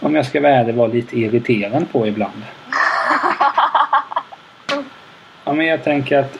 om 0.00 0.14
jag 0.14 0.26
ska 0.26 0.40
vara 0.40 0.52
ärlig, 0.52 0.74
vara 0.74 0.88
lite 0.88 1.18
irriterad 1.18 1.92
på 1.92 2.06
ibland. 2.06 2.42
Ja 5.44 5.54
men 5.54 5.66
jag 5.66 5.84
tänker 5.84 6.18
att 6.18 6.38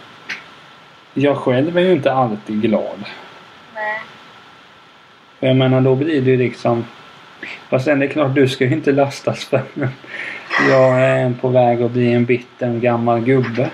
jag 1.15 1.37
själv 1.37 1.79
är 1.79 1.83
ju 1.83 1.93
inte 1.93 2.13
alltid 2.13 2.63
glad. 2.63 3.05
Nej. 3.75 4.01
Jag 5.41 5.57
menar 5.57 5.81
då 5.81 5.95
blir 5.95 6.21
det 6.21 6.31
ju 6.31 6.37
liksom 6.37 6.85
Fast 7.69 7.85
sen 7.85 7.99
det 7.99 8.07
är 8.07 8.11
klart 8.11 8.35
du 8.35 8.49
ska 8.49 8.65
ju 8.65 8.73
inte 8.73 8.93
lastas 8.93 9.45
för 9.45 9.63
jag 10.69 11.01
är 11.01 11.35
på 11.41 11.49
väg 11.49 11.83
att 11.83 11.91
bli 11.91 12.13
en 12.13 12.25
bitter 12.25 12.73
gammal 12.73 13.21
gubbe. 13.21 13.71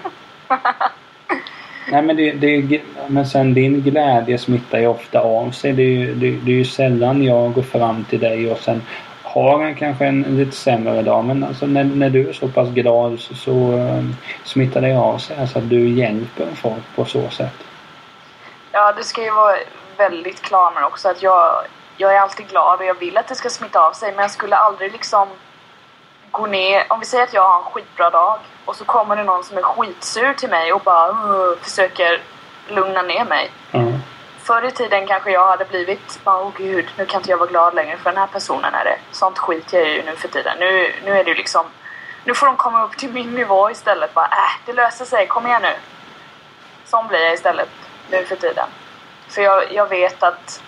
Nej 1.90 2.02
men 2.02 2.16
det, 2.16 2.32
det, 2.32 2.80
men 3.06 3.26
sen 3.26 3.54
din 3.54 3.80
glädje 3.80 4.38
smittar 4.38 4.78
ju 4.78 4.86
ofta 4.86 5.20
av 5.20 5.50
sig. 5.50 5.72
Det 5.72 5.82
är 5.82 5.86
ju, 5.86 6.14
det, 6.14 6.30
det 6.30 6.50
är 6.50 6.56
ju 6.56 6.64
sällan 6.64 7.22
jag 7.22 7.52
går 7.52 7.62
fram 7.62 8.04
till 8.04 8.20
dig 8.20 8.50
och 8.52 8.58
sen 8.58 8.82
har 9.22 9.64
en 9.64 9.74
kanske 9.74 10.06
en 10.06 10.22
lite 10.22 10.56
sämre 10.56 11.02
dag. 11.02 11.24
Men 11.24 11.44
alltså 11.44 11.66
när, 11.66 11.84
när 11.84 12.10
du 12.10 12.28
är 12.28 12.32
så 12.32 12.48
pass 12.48 12.68
glad 12.68 13.20
så, 13.20 13.34
så 13.34 13.52
ehm, 13.72 14.14
smittar 14.44 14.80
det 14.80 14.98
av 14.98 15.18
sig. 15.18 15.36
Alltså 15.40 15.58
att 15.58 15.70
du 15.70 15.88
hjälper 15.88 16.46
folk 16.54 16.82
på 16.94 17.04
så 17.04 17.30
sätt. 17.30 17.54
Ja, 18.72 18.92
det 18.92 19.04
ska 19.04 19.24
ju 19.24 19.30
vara 19.30 19.56
väldigt 19.96 20.42
klar 20.42 20.72
med 20.74 20.84
också 20.84 21.08
att 21.08 21.22
jag, 21.22 21.64
jag 21.96 22.14
är 22.14 22.20
alltid 22.20 22.48
glad 22.48 22.78
och 22.78 22.84
jag 22.84 22.94
vill 22.94 23.16
att 23.16 23.28
det 23.28 23.34
ska 23.34 23.50
smitta 23.50 23.80
av 23.80 23.92
sig 23.92 24.12
men 24.12 24.22
jag 24.22 24.30
skulle 24.30 24.56
aldrig 24.56 24.92
liksom 24.92 25.28
gå 26.30 26.46
ner, 26.46 26.86
om 26.88 27.00
vi 27.00 27.06
säger 27.06 27.24
att 27.24 27.34
jag 27.34 27.48
har 27.48 27.58
en 27.58 27.64
skitbra 27.64 28.10
dag 28.10 28.38
och 28.64 28.76
så 28.76 28.84
kommer 28.84 29.16
det 29.16 29.24
någon 29.24 29.44
som 29.44 29.58
är 29.58 29.62
skitsur 29.62 30.34
till 30.34 30.50
mig 30.50 30.72
och 30.72 30.80
bara 30.80 31.08
"Ugh", 31.08 31.58
försöker 31.62 32.22
lugna 32.68 33.02
ner 33.02 33.24
mig. 33.24 33.50
Ja. 33.70 33.80
Förr 34.42 34.64
i 34.64 34.70
tiden 34.70 35.06
kanske 35.06 35.30
jag 35.30 35.46
hade 35.48 35.64
blivit 35.64 36.24
bara 36.24 36.38
åh 36.38 36.50
gud, 36.56 36.86
nu 36.96 37.06
kan 37.06 37.20
inte 37.20 37.30
jag 37.30 37.38
vara 37.38 37.48
glad 37.48 37.74
längre 37.74 37.96
för 37.96 38.10
den 38.10 38.18
här 38.18 38.26
personen 38.26 38.74
är 38.74 38.84
det. 38.84 38.98
Sånt 39.12 39.38
skit 39.38 39.72
jag 39.72 39.88
ju 39.88 40.02
nu 40.02 40.16
för 40.16 40.28
tiden. 40.28 40.56
Nu, 40.58 40.92
nu 41.04 41.18
är 41.18 41.24
det 41.24 41.30
ju 41.30 41.36
liksom, 41.36 41.66
nu 42.24 42.34
får 42.34 42.46
de 42.46 42.56
komma 42.56 42.84
upp 42.84 42.96
till 42.96 43.10
min 43.12 43.34
nivå 43.34 43.70
istället. 43.70 44.14
Bara 44.14 44.26
äh, 44.26 44.66
det 44.66 44.72
löser 44.72 45.04
sig, 45.04 45.26
kom 45.26 45.46
igen 45.46 45.62
nu. 45.62 45.74
Sån 46.84 47.06
blir 47.08 47.24
jag 47.24 47.34
istället 47.34 47.68
nu 48.10 48.24
för 48.24 48.36
tiden. 48.36 48.66
För 49.28 49.42
jag, 49.42 49.72
jag 49.72 49.88
vet 49.88 50.22
att, 50.22 50.62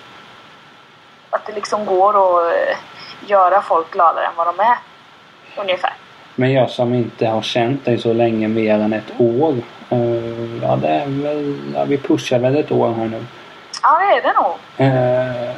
att 1.30 1.46
det 1.46 1.52
liksom 1.52 1.86
går 1.86 2.10
att 2.10 2.52
eh, 2.52 2.76
göra 3.26 3.62
folk 3.62 3.90
gladare 3.90 4.24
än 4.26 4.32
vad 4.36 4.46
de 4.46 4.60
är. 4.60 4.78
Ungefär. 5.56 5.92
Men 6.34 6.52
jag 6.52 6.70
som 6.70 6.94
inte 6.94 7.26
har 7.26 7.42
känt 7.42 7.84
dig 7.84 7.98
så 7.98 8.12
länge 8.12 8.48
mer 8.48 8.74
än 8.74 8.92
ett 8.92 9.12
år. 9.18 9.54
eh, 9.90 10.62
ja, 10.62 10.76
det 10.76 10.88
är 10.88 11.06
väl, 11.06 11.58
ja, 11.74 11.84
vi 11.84 11.98
pushar 11.98 12.38
väl 12.38 12.56
ett 12.56 12.72
år 12.72 12.92
här 12.92 13.06
nu. 13.06 13.24
Ja, 13.82 13.98
det 13.98 14.18
är 14.18 14.22
det 14.22 14.32
nog. 14.40 14.56
Eh, 14.88 15.54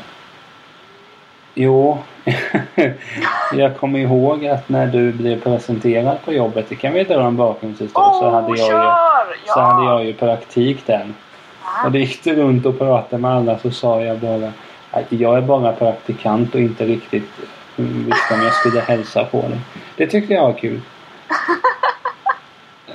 jo, 1.54 1.98
jag 3.52 3.76
kommer 3.76 3.98
ihåg 3.98 4.46
att 4.46 4.68
när 4.68 4.86
du 4.86 5.12
blev 5.12 5.40
presenterad 5.40 6.16
på 6.24 6.32
jobbet, 6.32 6.66
det 6.68 6.76
kan 6.76 6.92
vi 6.92 7.04
dra 7.04 7.22
en 7.22 7.36
bakgrundshistoria, 7.36 8.12
så, 8.12 8.30
hade 8.30 8.48
jag 8.48 8.58
ju, 8.58 8.64
kör! 8.64 9.36
Ja. 9.46 9.54
så 9.54 9.60
hade 9.60 9.84
jag 9.90 10.04
ju 10.04 10.14
praktik 10.14 10.86
där. 10.86 11.06
Och 11.84 11.92
då 11.92 11.98
gick 11.98 12.24
du 12.24 12.34
runt 12.34 12.66
och 12.66 12.78
pratade 12.78 13.22
med 13.22 13.30
alla 13.30 13.58
så 13.58 13.70
sa 13.70 14.02
jag 14.02 14.18
bara 14.18 14.52
att 14.90 15.12
jag 15.12 15.36
är 15.36 15.40
bara 15.40 15.72
praktikant 15.72 16.54
och 16.54 16.60
inte 16.60 16.84
riktigt 16.84 17.30
visste 17.76 18.34
om 18.34 18.42
jag 18.42 18.54
skulle 18.54 18.80
hälsa 18.80 19.24
på 19.24 19.40
dig. 19.42 19.60
Det 19.96 20.06
tyckte 20.06 20.34
jag 20.34 20.42
var 20.42 20.52
kul. 20.52 20.80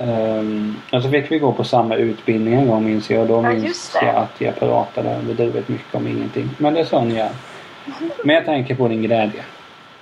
Um, 0.00 0.76
och 0.92 1.02
så 1.02 1.10
fick 1.10 1.30
vi 1.30 1.38
gå 1.38 1.52
på 1.52 1.64
samma 1.64 1.94
utbildning 1.94 2.54
en 2.54 2.68
gång 2.68 2.84
minns 2.84 3.10
jag. 3.10 3.20
Och 3.20 3.28
då 3.28 3.34
Ja, 3.34 3.52
minns 3.52 3.96
jag 4.02 4.16
att 4.16 4.40
jag 4.40 4.58
pratade 4.58 5.10
överdrivet 5.10 5.68
mycket 5.68 5.94
om 5.94 6.06
ingenting. 6.06 6.50
Men 6.58 6.74
det 6.74 6.86
sa 6.86 7.04
ni 7.04 7.18
ja. 7.18 7.28
Men 8.24 8.34
jag 8.34 8.44
tänker 8.44 8.74
på 8.74 8.88
din 8.88 9.02
glädje. 9.02 9.42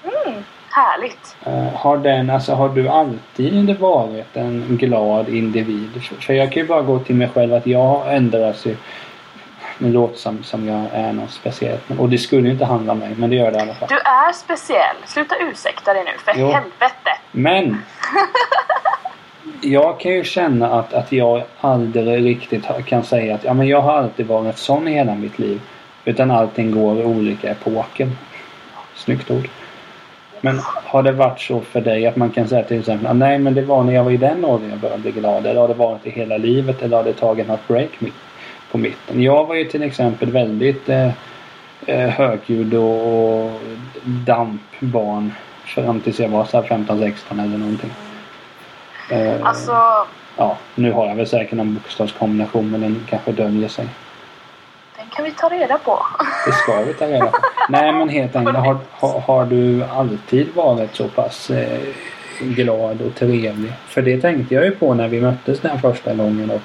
Mm, 0.05 0.43
härligt. 0.71 1.37
Eh, 1.47 1.75
har, 1.75 1.97
den, 1.97 2.31
alltså, 2.31 2.53
har 2.53 2.69
du 2.69 2.89
alltid 2.89 3.79
varit 3.79 4.37
en 4.37 4.77
glad 4.77 5.29
individ? 5.29 6.03
För, 6.21 6.33
jag 6.33 6.53
kan 6.53 6.63
ju 6.63 6.69
bara 6.69 6.83
gå 6.83 6.99
till 6.99 7.17
mig 7.17 7.29
själv 7.35 7.55
att 7.55 7.67
jag 7.67 7.85
har 7.85 8.11
ändrats 8.11 8.67
ju. 8.67 8.77
Det 9.79 9.89
låter 9.89 10.19
som, 10.19 10.43
som 10.43 10.69
jag 10.69 10.87
är 10.93 11.13
något 11.13 11.31
speciellt. 11.31 11.83
Och 11.99 12.09
det 12.09 12.19
skulle 12.19 12.47
ju 12.47 12.53
inte 12.53 12.65
handla 12.65 12.93
om 12.93 12.99
mig, 12.99 13.15
men 13.17 13.31
det 13.31 13.37
gör 13.37 13.51
det 13.51 13.59
i 13.59 13.61
alla 13.61 13.75
fall. 13.75 13.89
Du 13.89 13.99
är 13.99 14.33
speciell. 14.33 14.97
Sluta 15.07 15.35
ursäkta 15.41 15.95
dig 15.95 16.05
nu, 16.05 16.11
för 16.25 16.41
Jo. 16.41 16.47
helvete. 16.47 17.11
Men! 17.33 17.83
Jag 19.61 20.01
kan 20.01 20.13
ju 20.13 20.25
känna 20.25 20.79
att, 20.79 20.93
att 20.95 21.13
jag 21.13 21.43
aldrig 21.61 22.25
riktigt 22.25 22.65
kan 22.87 23.05
säga 23.05 23.35
att 23.35 23.45
ja, 23.45 23.55
men 23.55 23.69
jag 23.69 23.81
har 23.81 23.93
alltid 23.93 24.27
varit 24.27 24.59
sån 24.59 24.89
i 24.89 24.93
hela 24.93 25.15
mitt 25.15 25.39
liv. 25.39 25.61
Utan 26.05 26.31
allting 26.31 26.71
går 26.71 27.01
i 27.01 27.05
olika 27.05 27.51
epoker. 27.51 28.11
Snyggt 28.95 29.31
ord. 29.31 29.49
Men 30.41 30.61
har 30.65 31.03
det 31.03 31.13
varit 31.13 31.41
så 31.41 31.61
för 31.61 31.81
dig 31.81 32.07
att 32.07 32.17
man 32.17 32.31
kan 32.31 32.49
säga 32.49 32.65
till 32.65 32.79
exempel 32.79 33.07
ah, 33.07 33.13
nej 33.13 33.39
men 33.39 33.55
det 33.55 33.63
var 33.63 33.83
när 33.83 33.93
jag 33.93 34.05
var 34.05 34.11
i 34.11 34.17
den 34.17 34.45
åldern 34.45 34.71
jag 34.71 34.79
började 34.79 35.03
bli 35.03 35.11
glad. 35.11 35.47
Eller 35.47 35.61
har 35.61 35.69
det 35.69 35.75
varit 35.75 36.07
i 36.07 36.11
hela 36.11 36.37
livet 36.37 36.83
eller 36.83 36.97
har 36.97 37.05
det 37.05 37.13
tagit 37.13 37.49
något 37.49 37.69
break 37.69 37.91
mitt, 38.01 38.15
på 38.75 38.79
mitten? 38.79 39.23
Jag 39.23 39.45
var 39.47 39.55
ju 39.55 39.65
till 39.65 39.83
exempel 39.83 40.31
väldigt 40.31 40.89
eh, 40.89 41.11
eh, 41.87 42.09
högljudd 42.11 42.75
och 42.75 43.51
dampbarn 44.05 45.33
fram 45.65 46.01
tills 46.01 46.21
jag 46.21 46.29
var 46.29 46.45
så 46.45 46.61
här 46.61 46.69
15-16 46.69 47.13
eller 47.33 47.59
någonting. 47.59 47.91
Eh, 49.11 49.47
Alltså, 49.47 49.73
Ja, 50.37 50.57
nu 50.75 50.93
har 50.93 51.07
jag 51.07 51.15
väl 51.15 51.27
säkert 51.27 51.53
någon 51.53 51.75
bokstavskombination 51.75 52.71
men 52.71 52.81
den 52.81 53.07
kanske 53.11 53.33
döljer 53.33 53.69
sig. 53.69 53.87
den 54.97 55.07
kan 55.11 55.25
vi 55.25 55.31
ta 55.31 55.49
reda 55.49 55.79
på. 55.79 55.99
Det 56.47 56.53
ska 56.53 56.83
vi 56.83 56.95
ta 56.95 57.07
reda 57.07 57.27
på. 57.27 57.39
Nej 57.69 57.93
men 57.93 58.09
helt 58.09 58.37
enkelt, 58.37 58.57
har, 58.59 58.79
har, 58.91 59.21
har 59.21 59.45
du 59.45 59.85
alltid 59.85 60.55
varit 60.55 60.95
så 60.97 61.09
pass 61.09 61.51
eh, 61.51 61.81
glad 62.41 63.01
och 63.03 63.15
trevlig? 63.15 63.73
För 63.89 64.03
det 64.03 64.21
tänkte 64.21 64.55
jag 64.55 64.65
ju 64.65 64.71
på 64.71 64.95
när 64.95 65.09
vi 65.09 65.21
möttes 65.21 65.61
den 65.61 65.81
första 65.81 66.15
gången 66.15 66.51
och 66.51 66.61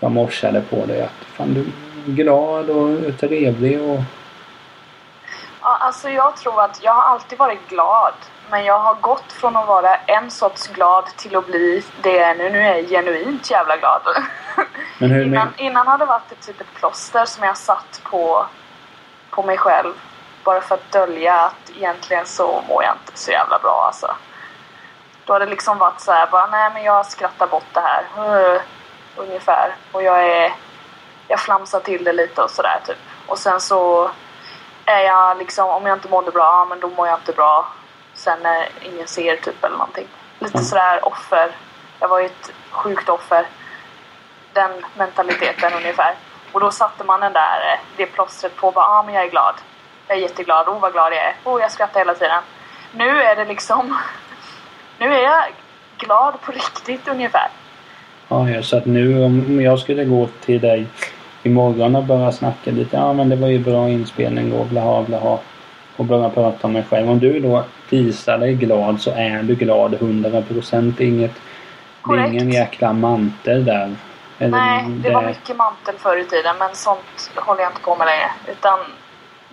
jag 0.00 0.10
morsade 0.10 0.60
på 0.60 0.86
dig 0.86 1.02
att 1.02 1.26
fan 1.36 1.54
du 1.54 1.60
är 1.60 2.16
glad 2.16 2.70
och 2.70 3.18
trevlig 3.20 3.80
och 3.80 4.00
Ja, 5.62 5.76
alltså 5.80 6.10
jag 6.10 6.36
tror 6.36 6.62
att 6.62 6.82
jag 6.82 6.92
har 6.92 7.02
alltid 7.02 7.38
varit 7.38 7.68
glad. 7.68 8.14
Men 8.50 8.64
jag 8.64 8.78
har 8.78 8.94
gått 8.94 9.32
från 9.32 9.56
att 9.56 9.66
vara 9.66 9.96
en 9.96 10.30
sorts 10.30 10.68
glad 10.68 11.04
till 11.16 11.36
att 11.36 11.46
bli 11.46 11.84
det 12.02 12.16
jag 12.16 12.30
är 12.30 12.34
nu. 12.34 12.50
Nu 12.50 12.60
är 12.60 12.74
jag 12.74 12.88
genuint 12.88 13.50
jävla 13.50 13.76
glad. 13.76 14.02
Men 14.98 15.10
hur 15.10 15.26
innan, 15.26 15.48
men, 15.56 15.66
innan 15.66 15.86
har 15.86 15.98
det 15.98 16.04
varit 16.04 16.32
ett 16.32 16.46
typ 16.46 16.60
ett 16.60 16.74
plåster 16.74 17.24
som 17.24 17.44
jag 17.44 17.56
satt 17.56 18.00
på, 18.04 18.46
på 19.30 19.42
mig 19.42 19.58
själv. 19.58 19.92
Bara 20.44 20.60
för 20.60 20.74
att 20.74 20.92
dölja 20.92 21.34
att 21.34 21.70
egentligen 21.76 22.26
så 22.26 22.62
mår 22.68 22.82
jag 22.82 22.92
inte 22.92 23.20
så 23.20 23.30
jävla 23.30 23.58
bra 23.58 23.84
alltså. 23.86 24.16
Då 25.24 25.32
har 25.32 25.40
det 25.40 25.46
liksom 25.46 25.78
varit 25.78 26.00
så 26.00 26.12
här, 26.12 26.28
bara 26.30 26.46
nej 26.46 26.70
men 26.74 26.82
jag 26.82 27.06
skrattar 27.06 27.46
bort 27.46 27.74
det 27.74 27.80
här. 27.80 28.04
Ungefär. 29.20 29.74
Och 29.92 30.02
jag 30.02 30.22
är... 30.28 30.52
Jag 31.28 31.40
flamsar 31.40 31.80
till 31.80 32.04
det 32.04 32.12
lite 32.12 32.42
och 32.42 32.50
sådär 32.50 32.80
typ. 32.86 32.96
Och 33.26 33.38
sen 33.38 33.60
så 33.60 34.10
är 34.84 35.00
jag 35.00 35.38
liksom, 35.38 35.68
om 35.68 35.86
jag 35.86 35.96
inte 35.96 36.08
mådde 36.08 36.30
bra, 36.30 36.42
ja 36.44 36.64
men 36.64 36.80
då 36.80 36.88
mår 36.88 37.08
jag 37.08 37.18
inte 37.18 37.32
bra. 37.32 37.66
sen 38.14 38.38
när 38.42 38.68
ingen 38.82 39.06
ser 39.06 39.36
typ 39.36 39.64
eller 39.64 39.76
någonting. 39.76 40.08
Lite 40.38 40.58
Mm. 40.58 40.64
sådär 40.64 41.04
offer. 41.08 41.50
Jag 42.00 42.08
var 42.08 42.18
ju 42.20 42.26
ett 42.26 42.52
sjukt 42.70 43.08
offer. 43.08 43.46
Den 44.52 44.86
mentaliteten 44.96 45.72
ungefär. 45.72 46.14
Och 46.52 46.60
då 46.60 46.70
satte 46.70 47.04
man 47.04 47.20
den 47.20 47.32
där, 47.32 47.72
eh, 47.72 47.78
det 47.96 48.06
plåstret 48.06 48.56
på 48.56 48.70
bara, 48.70 48.84
ah 48.84 49.02
men 49.02 49.14
jag 49.14 49.24
är 49.24 49.28
glad. 49.30 49.54
Jag 50.06 50.16
är 50.18 50.22
jätteglad, 50.22 50.68
oh 50.68 50.80
vad 50.80 50.92
glad 50.92 51.12
jag 51.12 51.24
är. 51.24 51.36
Oh 51.44 51.60
jag 51.60 51.70
skrattar 51.72 52.00
hela 52.00 52.14
tiden. 52.14 52.42
Nu 52.92 53.22
är 53.22 53.36
det 53.36 53.44
liksom, 53.44 53.98
nu 54.98 55.14
är 55.14 55.22
jag 55.22 55.44
glad 55.98 56.40
på 56.40 56.52
riktigt 56.52 57.08
ungefär. 57.08 57.48
Ja, 58.30 58.50
ja, 58.50 58.62
så 58.62 58.76
att 58.76 58.86
nu 58.86 59.24
om 59.24 59.60
jag 59.60 59.78
skulle 59.78 60.04
gå 60.04 60.28
till 60.44 60.60
dig 60.60 60.86
imorgon 61.42 61.96
och 61.96 62.04
börja 62.04 62.32
snacka 62.32 62.70
lite. 62.70 62.96
Ja, 62.96 63.12
men 63.12 63.28
det 63.28 63.36
var 63.36 63.48
ju 63.48 63.58
bra 63.58 63.88
inspelning 63.88 64.52
och 64.52 64.66
blaha 64.66 65.02
blaha. 65.02 65.38
Och 65.96 66.04
börja 66.04 66.30
prata 66.30 66.66
om 66.66 66.72
mig 66.72 66.84
själv. 66.90 67.10
Om 67.10 67.18
du 67.18 67.40
då 67.40 67.64
visar 67.90 68.38
dig 68.38 68.54
glad 68.54 69.00
så 69.00 69.10
är 69.10 69.42
du 69.42 69.54
glad 69.54 69.94
100 69.94 70.42
procent. 70.42 70.98
Det 70.98 71.04
inget... 71.04 71.34
Det 72.04 72.14
är 72.14 72.26
ingen 72.26 72.50
jäkla 72.50 72.92
mantel 72.92 73.64
där. 73.64 73.94
Eller 74.38 74.58
Nej, 74.58 74.84
det 74.88 75.10
var 75.10 75.22
mycket 75.22 75.56
mantel 75.56 75.94
förr 75.98 76.16
i 76.16 76.24
tiden 76.24 76.54
men 76.58 76.68
sånt 76.74 77.30
håller 77.34 77.62
jag 77.62 77.70
inte 77.70 77.80
på 77.80 77.96
med 77.96 78.06
längre. 78.06 78.30
Utan 78.48 78.78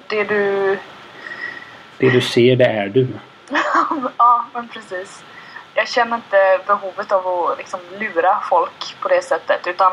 det 0.08 0.24
du... 0.24 0.78
Det 1.98 2.10
du 2.10 2.22
ser, 2.22 2.56
det 2.56 2.66
är 2.66 2.88
du. 2.88 3.08
ja, 4.18 4.46
men 4.54 4.68
precis. 4.68 5.24
Jag 5.78 5.88
känner 5.88 6.16
inte 6.16 6.60
behovet 6.68 7.12
av 7.12 7.28
att 7.28 7.58
liksom 7.58 7.80
lura 7.92 8.40
folk 8.50 8.96
på 9.02 9.08
det 9.08 9.22
sättet. 9.22 9.68
Utan 9.68 9.92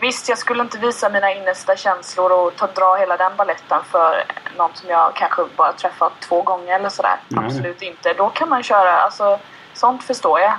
visst, 0.00 0.28
jag 0.28 0.38
skulle 0.38 0.62
inte 0.62 0.78
visa 0.78 1.08
mina 1.08 1.32
innersta 1.32 1.76
känslor 1.76 2.32
och 2.32 2.56
ta, 2.56 2.66
dra 2.66 2.94
hela 2.94 3.16
den 3.16 3.36
balletten 3.36 3.84
för 3.84 4.24
någon 4.56 4.74
som 4.74 4.90
jag 4.90 5.14
kanske 5.14 5.44
bara 5.56 5.72
träffat 5.72 6.12
två 6.20 6.42
gånger 6.42 6.74
eller 6.74 6.88
sådär. 6.88 7.20
Nej. 7.28 7.44
Absolut 7.44 7.82
inte. 7.82 8.12
Då 8.12 8.28
kan 8.28 8.48
man 8.48 8.62
köra, 8.62 8.92
alltså 8.92 9.38
sånt 9.74 10.04
förstår 10.04 10.40
jag. 10.40 10.52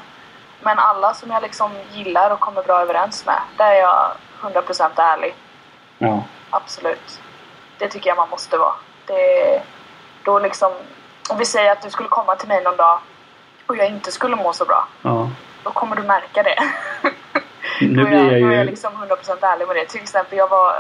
Men 0.62 0.80
alla 0.80 1.14
som 1.14 1.32
jag 1.32 1.42
liksom 1.42 1.72
gillar 1.92 2.30
och 2.30 2.40
kommer 2.40 2.64
bra 2.64 2.82
överens 2.82 3.26
med, 3.26 3.42
där 3.58 3.72
är 3.72 3.80
jag 3.80 4.12
100% 4.42 4.90
ärlig. 4.96 5.36
Ja. 5.98 6.24
Absolut. 6.50 7.22
Det 7.78 7.90
tycker 7.90 8.10
jag 8.10 8.18
man 8.18 8.30
måste 8.30 8.58
vara. 8.58 8.74
Det, 9.06 9.62
då 10.24 10.40
liksom, 10.40 10.72
om 11.30 11.38
vi 11.38 11.46
säger 11.46 11.72
att 11.72 11.82
du 11.82 11.90
skulle 11.90 12.10
komma 12.10 12.36
till 12.36 12.48
mig 12.48 12.64
någon 12.64 12.78
dag 12.78 13.00
och 13.68 13.78
jag 13.78 13.88
inte 13.88 14.12
skulle 14.12 14.36
må 14.36 14.54
så 14.54 14.66
bra. 14.66 14.88
Ja. 15.02 15.30
Då 15.64 15.72
kommer 15.72 15.96
du 15.96 16.02
märka 16.04 16.44
det. 16.44 16.56
Nu 17.82 18.04
blir 18.06 18.18
jag 18.18 18.42
då 18.42 18.48
är 18.48 18.52
jag 18.52 18.60
ju... 18.60 18.64
liksom 18.64 18.94
100% 18.94 19.46
ärlig 19.46 19.68
med 19.68 19.76
det. 19.76 19.86
Till 19.86 20.02
exempel, 20.02 20.38
jag 20.38 20.50
var... 20.50 20.76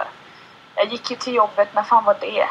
Jag 0.75 0.87
gick 0.87 1.11
ju 1.11 1.17
till 1.17 1.33
jobbet, 1.33 1.67
när 1.73 1.83
fan 1.83 2.03
var 2.03 2.15
det? 2.19 2.45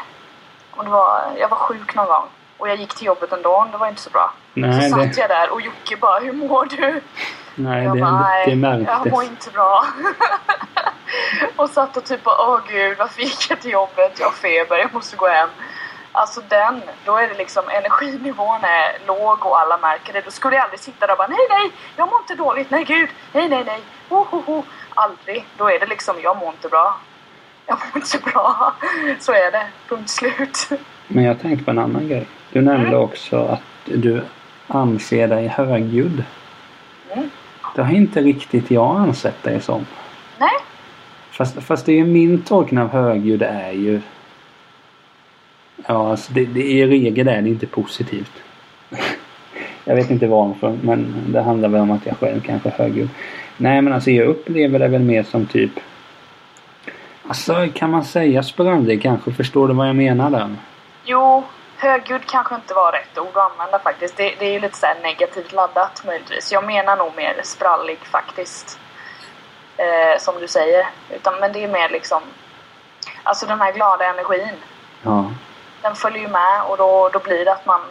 Och 0.71 0.83
det 0.83 0.89
var, 0.89 1.21
jag 1.39 1.49
var 1.49 1.57
sjuk 1.57 1.95
någon 1.95 2.05
gång. 2.07 2.25
Och 2.57 2.69
jag 2.69 2.75
gick 2.75 2.95
till 2.95 3.07
jobbet 3.07 3.31
ändå, 3.31 3.67
det 3.71 3.77
var 3.77 3.87
inte 3.87 4.01
så 4.01 4.09
bra. 4.09 4.33
Nej, 4.53 4.89
så 4.91 4.97
det, 4.97 5.03
satt 5.03 5.17
jag 5.17 5.29
där 5.29 5.49
och 5.49 5.61
Jocke 5.61 5.97
bara, 5.97 6.19
hur 6.19 6.33
mår 6.33 6.65
du? 6.65 7.01
nej, 7.55 7.83
jag 7.83 7.95
det, 7.95 8.01
bara, 8.01 8.27
det 8.45 8.49
jag 8.49 8.57
märktes. 8.57 9.11
mår 9.11 9.23
inte 9.23 9.49
bra. 9.51 9.85
och 11.55 11.69
satt 11.69 11.97
och 11.97 12.03
typ 12.03 12.23
bara, 12.23 12.49
åh 12.49 12.59
gud, 12.67 12.97
varför 12.97 13.21
gick 13.21 13.49
jag 13.49 13.61
till 13.61 13.71
jobbet? 13.71 14.19
Jag 14.19 14.25
har 14.27 14.33
feber, 14.33 14.77
jag 14.77 14.93
måste 14.93 15.15
gå 15.15 15.27
hem. 15.27 15.49
Alltså 16.15 16.41
den, 16.49 16.81
då 17.05 17.17
är 17.17 17.27
det 17.27 17.33
liksom 17.37 17.63
energinivån 17.69 18.63
är 18.63 19.07
låg 19.07 19.45
och 19.45 19.59
alla 19.59 19.77
märker 19.77 20.13
det. 20.13 20.21
Då 20.25 20.31
skulle 20.31 20.55
jag 20.55 20.63
aldrig 20.63 20.79
sitta 20.79 21.07
där 21.07 21.13
och 21.13 21.17
bara, 21.17 21.27
nej 21.27 21.47
nej, 21.49 21.71
jag 21.95 22.09
mår 22.09 22.19
inte 22.21 22.35
dåligt, 22.35 22.71
nej 22.71 22.83
gud, 22.83 23.09
nej 23.31 23.49
nej 23.49 23.63
nej, 23.65 23.79
ho 24.09 24.23
ho 24.29 24.41
ho. 24.45 24.63
Aldrig. 24.93 25.45
Då 25.57 25.69
är 25.69 25.79
det 25.79 25.85
liksom, 25.85 26.15
jag 26.23 26.37
mår 26.37 26.49
inte 26.49 26.69
bra. 26.69 26.95
Jag 27.65 27.77
mår 27.79 27.87
inte 27.95 28.07
så 28.07 28.17
bra. 28.19 28.73
Så 29.19 29.31
är 29.31 29.51
det, 29.51 29.65
punkt 29.89 30.09
slut. 30.09 30.69
Men 31.07 31.23
jag 31.23 31.41
tänkte 31.41 31.65
på 31.65 31.71
en 31.71 31.79
annan 31.79 32.07
grej. 32.07 32.27
Du 32.51 32.61
nämnde 32.61 32.87
Mm. 32.87 32.99
också 32.99 33.45
att 33.45 33.61
du 33.85 34.23
anser 34.67 35.27
dig 35.27 35.47
högljudd. 35.47 36.23
Mm. 37.11 37.29
Det 37.75 37.81
har 37.83 37.93
inte 37.93 38.21
riktigt 38.21 38.71
jag 38.71 38.95
ansett 38.97 39.43
dig 39.43 39.61
som. 39.61 39.85
Nej, 40.37 40.49
Fast, 41.31 41.63
fast 41.63 41.85
det 41.85 41.91
är 41.91 41.95
ju 41.95 42.05
min 42.05 42.41
tolkning 42.43 42.79
av 42.79 42.89
högljudd 42.89 43.41
är 43.41 43.71
ju... 43.71 44.01
Ja, 45.85 46.09
alltså 46.09 46.33
det, 46.33 46.45
det, 46.45 46.63
i 46.63 46.85
regel 46.87 47.27
är 47.27 47.41
det 47.41 47.49
inte 47.49 47.67
positivt. 47.67 48.31
jag 49.85 49.95
vet 49.95 50.09
inte 50.09 50.27
varför 50.27 50.77
men 50.81 51.13
det 51.27 51.41
handlar 51.41 51.69
väl 51.69 51.81
om 51.81 51.91
att 51.91 52.05
jag 52.05 52.17
själv 52.17 52.41
kanske 52.41 52.69
är 52.69 52.73
högljudd. 52.73 53.09
Nej 53.57 53.81
men 53.81 53.93
alltså 53.93 54.11
jag 54.11 54.27
upplever 54.27 54.79
det 54.79 54.87
väl 54.87 55.01
mer 55.01 55.23
som 55.23 55.45
typ... 55.45 55.71
Alltså 57.27 57.67
kan 57.73 57.89
man 57.89 58.03
säga 58.03 58.43
sprallig 58.43 59.01
kanske? 59.01 59.31
Förstår 59.31 59.67
du 59.67 59.73
vad 59.73 59.87
jag 59.87 59.95
menar 59.95 60.29
där? 60.29 60.55
Jo, 61.05 61.43
högljudd 61.77 62.25
kanske 62.25 62.55
inte 62.55 62.73
var 62.73 62.91
rätt 62.91 63.17
ord 63.17 63.37
att 63.37 63.51
använda 63.51 63.79
faktiskt. 63.79 64.17
Det, 64.17 64.33
det 64.39 64.45
är 64.45 64.53
ju 64.53 64.59
lite 64.59 64.77
så 64.77 64.87
negativt 65.03 65.53
laddat 65.53 66.03
möjligtvis. 66.05 66.51
Jag 66.51 66.65
menar 66.65 66.97
nog 66.97 67.11
mer 67.15 67.35
sprallig 67.43 67.97
faktiskt. 67.97 68.79
Eh, 69.77 70.19
som 70.19 70.39
du 70.39 70.47
säger. 70.47 70.87
Utan, 71.09 71.33
men 71.39 71.53
det 71.53 71.63
är 71.63 71.67
mer 71.67 71.89
liksom... 71.89 72.21
Alltså 73.23 73.45
den 73.45 73.61
här 73.61 73.73
glada 73.73 74.05
energin. 74.05 74.55
Ja. 75.01 75.31
Den 75.83 75.95
följer 75.95 76.21
ju 76.21 76.27
med 76.27 76.61
och 76.69 76.77
då, 76.77 77.09
då 77.13 77.19
blir 77.19 77.45
det 77.45 77.51
att 77.51 77.65
man 77.65 77.81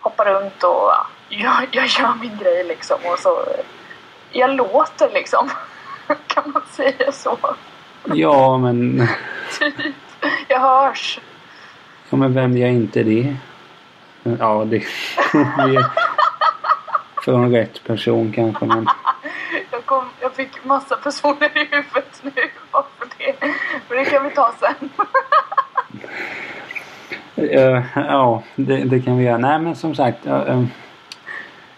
hoppar 0.00 0.24
runt 0.24 0.62
och 0.62 0.72
ja, 0.72 1.06
jag, 1.28 1.68
jag 1.70 1.86
gör 1.86 2.14
min 2.20 2.38
grej 2.38 2.64
liksom. 2.64 2.98
Och 3.04 3.18
så... 3.18 3.46
Jag 4.32 4.50
låter 4.50 5.10
liksom. 5.12 5.50
kan 6.26 6.52
man 6.52 6.62
säga 6.70 7.12
så? 7.12 7.38
Ja 8.04 8.58
men... 8.58 9.08
Typ. 9.58 9.94
Jag 10.48 10.60
hörs. 10.60 11.20
Ja 12.10 12.16
men 12.16 12.34
vem 12.34 12.56
gör 12.56 12.68
inte 12.68 13.02
det? 13.02 13.36
Ja 14.22 14.64
det... 14.64 14.76
är 15.34 15.90
från 17.24 17.52
rätt 17.52 17.84
person 17.84 18.32
kanske 18.32 18.64
men... 18.64 18.86
Jag, 19.70 19.86
kom, 19.86 20.04
jag 20.20 20.34
fick 20.34 20.64
massa 20.64 20.96
personer 20.96 21.58
i 21.58 21.64
huvudet 21.70 22.20
nu 22.22 22.32
bara 22.70 22.84
för 22.98 23.08
det. 23.18 23.34
Men 23.88 23.98
det 23.98 24.04
kan 24.04 24.24
vi 24.24 24.30
ta 24.30 24.52
sen. 24.60 24.90
Eh, 27.44 27.82
ja, 27.94 28.42
det, 28.56 28.76
det 28.76 29.00
kan 29.00 29.18
vi 29.18 29.24
göra. 29.24 29.38
Nej 29.38 29.58
men 29.58 29.74
som 29.74 29.94
sagt. 29.94 30.26
eh, 30.26 30.40
eh, 30.42 30.64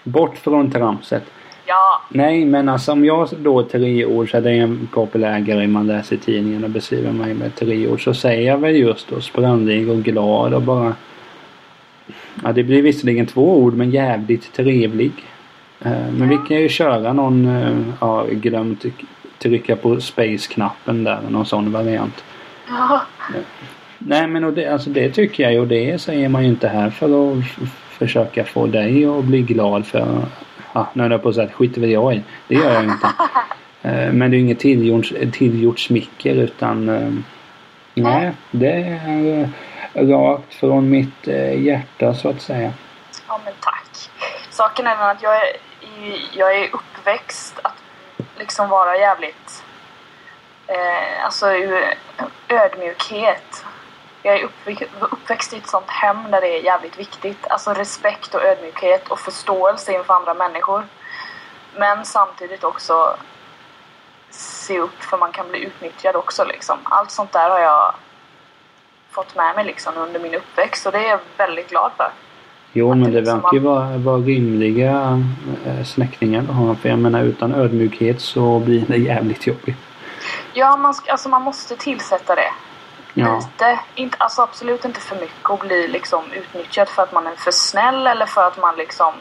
bort 0.05 0.39
från 0.39 0.71
tramset. 0.71 1.23
Ja, 1.67 2.03
Nej 2.09 2.45
men 2.45 2.69
alltså 2.69 2.93
om 2.93 3.05
jag 3.05 3.29
då 3.39 3.63
tre 3.63 4.05
ord 4.05 4.31
så 4.31 4.37
är 4.37 4.41
det 4.41 4.51
en 4.51 4.89
populär 4.93 5.39
grej 5.41 5.67
man 5.67 5.87
läser 5.87 6.17
i 6.17 6.19
tidningen 6.19 6.65
och 6.65 6.71
beskriver 6.71 7.13
mig 7.13 7.35
med 7.35 7.55
tre 7.55 7.89
ord 7.89 8.05
så 8.05 8.15
säger 8.15 8.47
jag 8.51 8.59
väl 8.59 8.77
just 8.77 9.09
då 9.09 9.21
sprallig 9.21 9.89
och 9.91 10.03
glad 10.03 10.55
och 10.55 10.63
bara 10.63 10.95
Ja 12.45 12.53
det 12.53 12.63
blir 12.63 12.83
visserligen 12.83 13.27
två 13.27 13.59
ord 13.59 13.75
men 13.75 13.91
jävligt 13.91 14.53
trevlig. 14.53 15.13
Eh, 15.81 16.11
Men 16.19 16.29
vi 16.29 16.39
kan 16.49 16.57
ju 16.57 16.69
köra 16.69 17.13
någon, 17.13 17.49
ja 18.01 18.27
glömt 18.31 18.85
trycka 19.39 19.77
på 19.77 20.01
space-knappen 20.01 21.05
där, 21.05 21.21
någon 21.29 21.47
sån 21.47 21.73
variant. 21.73 22.25
ja, 22.69 23.01
Nej 24.07 24.27
men 24.27 24.45
och 24.45 24.53
det, 24.53 24.69
alltså 24.69 24.91
det 24.91 25.11
tycker 25.11 25.51
jag 25.51 25.61
och 25.61 25.69
det 25.69 26.01
säger 26.01 26.29
man 26.29 26.43
ju 26.43 26.49
inte 26.49 26.69
här 26.69 26.91
för 26.91 27.33
att 27.33 27.45
försöka 27.91 28.45
få 28.45 28.67
dig 28.67 29.05
att 29.07 29.25
bli 29.25 29.43
glad 29.43 29.87
för 29.87 30.27
Ja, 30.75 30.89
nu 30.93 31.03
höll 31.03 31.13
jag 31.13 31.23
på 31.23 31.29
att 31.29 31.35
säga 31.35 31.47
att 31.47 31.53
skiter 31.53 31.81
väl 31.81 31.91
jag 31.91 32.15
i. 32.15 32.23
Det 32.49 32.55
gör 32.55 32.73
jag 32.75 32.85
inte. 32.85 33.07
Eh, 33.85 34.13
Men 34.13 34.31
det 34.31 34.37
är 34.37 34.39
inget 34.39 34.61
tillgjort, 34.61 35.13
tillgjort 35.33 35.81
smicker 35.81 36.35
utan 36.35 36.89
eh, 36.89 37.11
Nej, 37.95 38.33
det 38.51 38.73
är 38.73 39.41
eh, 39.95 40.09
rakt 40.09 40.55
från 40.55 40.91
mitt 40.91 41.27
hjärta 41.57 42.15
så 42.15 42.29
att 42.29 42.41
säga. 42.41 42.73
ja 43.29 43.41
men 43.45 43.53
tack. 43.61 44.11
Saken 44.51 44.87
är 44.87 45.11
att 45.11 45.23
jag 45.23 45.37
är, 45.37 45.57
jag 46.33 46.57
är 46.57 46.69
uppväxt 46.73 47.61
att 47.65 47.83
liksom 48.39 48.69
vara 48.69 48.97
jävligt 48.97 49.65
eh, 50.67 51.25
alltså 51.25 51.47
ödmjukhet. 52.49 53.65
Jag 54.23 54.41
är 54.41 54.49
uppväxt, 55.01 55.53
i 55.53 55.57
ett 55.57 55.69
sånt 55.69 55.91
hem 55.91 56.31
där 56.31 56.41
det 56.41 56.59
är 56.59 56.65
jävligt 56.65 56.99
viktigt. 56.99 57.47
Alltså 57.47 57.73
respekt 57.73 58.35
och 58.35 58.43
ödmjukhet 58.43 59.09
och 59.09 59.19
förståelse 59.19 59.93
inför 59.93 60.15
andra 60.15 60.35
människor. 60.35 60.85
Men 61.77 62.05
samtidigt 62.05 62.65
också 62.65 63.17
se 64.31 64.79
upp 64.79 65.03
för 65.03 65.19
man 65.19 65.33
kan 65.33 65.49
bli 65.49 65.65
utnyttjad 65.65 66.17
också 66.17 66.45
liksom. 66.45 66.79
Allt 66.83 67.11
sånt 67.11 67.33
där 67.33 67.51
har 67.51 67.59
jag 67.59 67.95
fått 69.11 69.37
med 69.37 69.55
mig 69.57 69.65
liksom 69.65 69.93
under 69.97 70.21
min 70.21 70.35
uppväxt 70.35 70.87
och 70.87 70.93
det 70.93 70.99
är 70.99 71.09
jag 71.09 71.19
väldigt 71.37 71.71
glad 71.71 71.91
för. 71.97 72.11
Jo 72.73 72.91
Att 72.91 72.99
men 72.99 73.13
det 73.13 73.21
liksom 73.21 73.41
verkar 73.41 73.55
ju 73.57 73.61
vara, 73.61 73.97
vara 73.97 74.17
rimliga 74.19 75.23
eh, 75.67 75.85
släktingar 75.85 76.43
du 76.43 76.53
har. 76.53 76.75
För 76.75 76.89
jag 76.89 76.99
menar 76.99 77.23
utan 77.23 77.55
ödmjukhet 77.55 78.21
så 78.21 78.59
blir 78.59 78.85
det 78.87 78.97
jävligt 78.97 79.47
jobbigt. 79.47 79.79
Ja, 80.53 80.77
man, 80.77 80.95
alltså 81.09 81.29
man 81.29 81.43
måste 81.43 81.77
tillsätta 81.77 82.35
det. 82.35 82.53
Ja. 83.15 83.37
Lite. 83.37 83.81
Inte, 83.95 84.17
alltså 84.21 84.43
absolut 84.43 84.85
inte 84.85 85.01
för 85.01 85.17
mycket 85.17 85.51
och 85.51 85.59
bli 85.59 85.89
liksom 85.89 86.33
utnyttjad 86.33 86.89
för 86.89 87.03
att 87.03 87.13
man 87.13 87.27
är 87.27 87.37
för 87.37 87.51
snäll 87.51 88.07
eller 88.07 88.27
för 88.27 88.47
att 88.47 88.59
man 88.59 88.77
liksom 88.77 89.15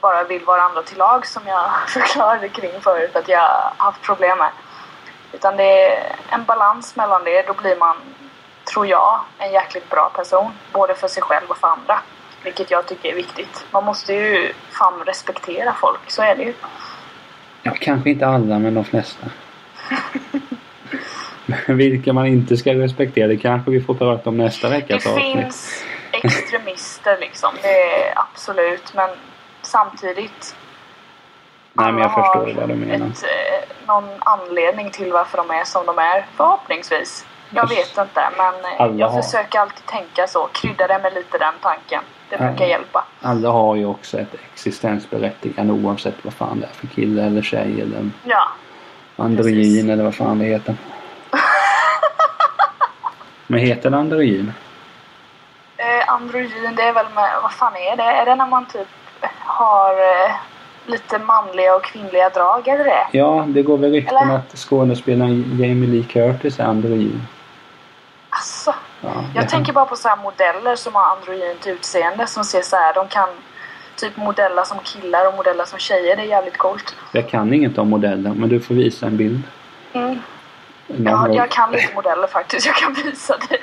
bara 0.00 0.24
vill 0.24 0.44
vara 0.44 0.62
andra 0.62 0.82
till 0.82 0.98
lag 0.98 1.26
som 1.26 1.42
jag 1.46 1.70
förklarade 1.88 2.48
kring 2.48 2.80
förut 2.80 3.16
att 3.16 3.28
jag 3.28 3.40
har 3.40 3.72
haft 3.76 4.02
problem 4.02 4.38
med. 4.38 4.50
Utan 5.32 5.56
det 5.56 5.92
är 5.92 6.16
en 6.28 6.44
balans 6.44 6.96
mellan 6.96 7.24
det. 7.24 7.46
Då 7.46 7.54
blir 7.54 7.76
man, 7.76 7.96
tror 8.72 8.86
jag, 8.86 9.20
en 9.38 9.52
jäkligt 9.52 9.90
bra 9.90 10.10
person. 10.14 10.52
Både 10.72 10.94
för 10.94 11.08
sig 11.08 11.22
själv 11.22 11.46
och 11.48 11.56
för 11.56 11.68
andra. 11.68 12.00
Vilket 12.44 12.70
jag 12.70 12.86
tycker 12.86 13.08
är 13.08 13.14
viktigt. 13.14 13.66
Man 13.70 13.84
måste 13.84 14.12
ju 14.12 14.52
fan 14.70 15.02
respektera 15.06 15.72
folk, 15.72 16.10
så 16.10 16.22
är 16.22 16.36
det 16.36 16.42
ju. 16.42 16.54
Ja, 17.62 17.72
kanske 17.80 18.10
inte 18.10 18.26
alla, 18.26 18.58
men 18.58 18.74
de 18.74 18.84
flesta. 18.84 19.26
Vilka 21.68 22.12
man 22.12 22.26
inte 22.26 22.56
ska 22.56 22.74
respektera, 22.74 23.26
det 23.28 23.36
kanske 23.36 23.70
vi 23.70 23.80
får 23.80 23.94
prata 23.94 24.30
om 24.30 24.36
nästa 24.36 24.68
Det 24.68 24.74
veckas 24.76 25.06
avsnitt. 25.06 25.32
finns 25.36 25.84
extremister 26.12 27.16
liksom, 27.20 27.50
det 27.62 27.68
är 27.82 28.12
absolut. 28.16 28.92
Men 28.94 29.08
samtidigt 29.62 30.56
Nej, 31.72 31.92
men 31.92 32.02
jag 32.02 32.14
förstår 32.14 32.54
vad 32.60 32.68
du 32.68 32.74
menar. 32.74 33.06
Ett, 33.06 33.22
eh, 33.22 33.86
någon 33.86 34.08
anledning 34.20 34.90
till 34.90 35.12
varför 35.12 35.36
de 35.38 35.50
är 35.50 35.64
som 35.64 35.86
de 35.86 35.98
är, 35.98 36.26
förhoppningsvis. 36.36 37.26
Jag 37.50 37.68
vet 37.68 37.98
inte, 37.98 38.20
men 38.36 38.54
eh, 38.72 38.80
Alla 38.80 38.94
jag 38.94 39.08
har- 39.08 39.22
försöker 39.22 39.58
alltid 39.58 39.86
tänka 39.86 40.26
så. 40.26 40.48
Krydda 40.52 40.86
det 40.86 40.98
med 41.02 41.14
lite 41.14 41.38
den 41.38 41.54
tanken. 41.62 42.00
Det 42.30 42.36
brukar 42.38 42.66
hjälpa. 42.66 43.04
Alla 43.22 43.50
har 43.50 43.76
ju 43.76 43.86
också 43.86 44.18
ett 44.18 44.34
existensberättigande 44.52 45.72
oavsett 45.72 46.14
vad 46.22 46.34
fan 46.34 46.60
det 46.60 46.66
är 46.66 46.70
för 46.70 46.86
kille 46.86 47.22
eller 47.26 47.42
tjej 47.42 47.80
eller 47.80 48.10
Ja, 48.24 48.48
androgyn 49.16 49.90
eller 49.90 50.04
vad 50.04 50.14
fan 50.14 50.38
det 50.38 50.44
heter. 50.44 50.74
Men 53.50 53.60
heter 53.60 53.90
det 53.90 53.96
androgyn? 53.96 54.52
eh, 55.76 56.12
androgyn, 56.14 56.74
det 56.76 56.82
är 56.82 56.92
väl 56.92 57.06
med, 57.14 57.30
vad 57.42 57.52
fan 57.52 57.72
är 57.76 57.96
det? 57.96 58.02
Är 58.02 58.24
det 58.26 58.34
när 58.34 58.46
man 58.46 58.66
typ 58.66 58.88
har 59.38 59.92
eh, 59.92 60.30
lite 60.86 61.18
manliga 61.18 61.76
och 61.76 61.84
kvinnliga 61.84 62.28
drag? 62.28 62.68
Är 62.68 62.78
det? 62.84 63.06
Ja, 63.18 63.44
det 63.48 63.62
går 63.62 63.78
väl 63.78 63.92
rykten 63.92 64.16
Eller? 64.18 64.34
att 64.36 64.58
skådespelaren 64.58 65.58
Jamie 65.60 65.88
Lee 65.88 66.02
Curtis 66.04 66.60
är 66.60 66.64
androgyn. 66.64 67.22
Alltså, 68.30 68.74
Ja, 69.00 69.08
jag 69.34 69.44
det- 69.44 69.48
tänker 69.48 69.72
bara 69.72 69.84
på 69.86 69.96
så 69.96 70.08
här 70.08 70.16
modeller 70.16 70.76
som 70.76 70.94
har 70.94 71.04
androgynt 71.16 71.66
utseende 71.66 72.26
som 72.26 72.44
ser 72.44 72.62
så 72.62 72.76
här, 72.76 72.94
de 72.94 73.08
kan 73.08 73.28
typ 73.96 74.16
modella 74.16 74.64
som 74.64 74.78
killar 74.84 75.28
och 75.28 75.34
modella 75.34 75.66
som 75.66 75.78
tjejer. 75.78 76.16
Det 76.16 76.22
är 76.22 76.26
jävligt 76.26 76.56
coolt. 76.58 76.96
Jag 77.12 77.28
kan 77.28 77.52
inget 77.54 77.78
om 77.78 77.88
modeller, 77.90 78.30
men 78.30 78.48
du 78.48 78.60
får 78.60 78.74
visa 78.74 79.06
en 79.06 79.16
bild. 79.16 79.42
Mm. 79.92 80.18
Ja, 80.96 81.34
jag 81.34 81.50
kan 81.50 81.72
lite 81.72 81.94
modeller 81.94 82.26
faktiskt. 82.26 82.66
Jag 82.66 82.76
kan 82.76 82.92
visa 82.92 83.36
dig. 83.48 83.60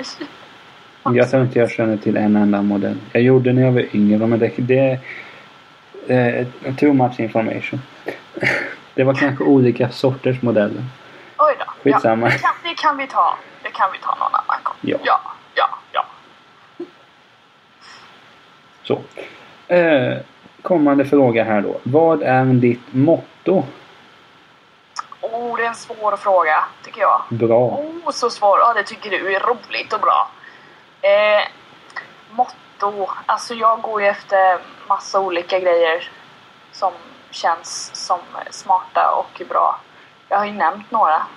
Jag 1.04 1.30
tror 1.30 1.44
inte 1.44 1.60
jag 1.60 1.72
känner 1.72 1.98
till 1.98 2.18
en 2.18 2.36
enda 2.36 2.62
modell. 2.62 2.98
Jag 3.12 3.24
gjorde 3.24 3.54
när 3.54 3.62
jag 3.62 3.72
var 3.72 3.96
yngre, 3.96 4.28
men 4.28 4.40
det, 4.40 4.52
det 4.58 5.00
är 6.08 6.48
eh, 6.64 6.76
too 6.76 6.94
much 6.94 7.20
information. 7.20 7.82
Det 8.96 9.04
var 9.04 9.14
kanske 9.14 9.44
olika 9.44 9.90
sorters 9.90 10.42
modeller. 10.42 10.84
Oj 11.38 11.56
då. 11.60 11.66
Ja, 11.66 11.94
Skitsamma. 11.94 12.26
det, 12.26 12.32
kan, 12.32 12.52
det 12.64 12.74
kan 12.78 12.98
vi 12.98 13.08
ta. 13.08 13.38
Det 13.64 13.70
kan 13.70 13.92
vi 13.92 13.98
ta 13.98 14.16
någon 14.16 14.34
annan 14.34 14.64
gång. 14.64 14.76
Ja. 14.82 14.98
ja, 15.04 15.22
ja. 15.56 15.70
ja. 15.92 16.06
Så. 18.84 19.02
Eh, 19.74 20.18
kommande 20.62 21.06
fråga 21.06 21.44
här 21.44 21.62
då. 21.62 21.80
Vad 21.84 22.24
är 22.24 22.46
ditt 22.46 22.94
motto? 22.94 23.64
Oh, 25.34 25.58
det 25.58 25.64
är 25.64 25.68
en 25.68 25.76
svår 25.76 26.18
fråga, 26.18 26.66
tycker 26.84 27.02
jag. 27.02 27.22
Bra. 27.30 27.58
Oh, 27.58 28.12
så 28.12 28.30
svår. 28.30 28.60
Ja, 28.60 28.74
det 28.74 28.84
tycker 28.84 29.10
du 29.10 29.36
är 29.36 29.40
roligt 29.40 29.94
och 29.94 30.00
bra. 30.00 30.30
Eh, 31.02 31.48
motto. 32.32 33.10
Alltså 33.26 33.54
jag 33.54 33.82
går 33.82 34.02
ju 34.02 34.08
efter 34.08 34.60
massa 34.88 35.20
olika 35.20 35.60
grejer 35.60 36.10
som 36.72 36.94
känns 37.32 37.92
som 37.94 38.20
smarta 38.50 39.12
och 39.12 39.42
bra. 39.50 39.80
Jag 40.30 40.38
har 40.38 40.46
ju 40.46 40.54
nämnt 40.54 40.92
några. 40.92 41.28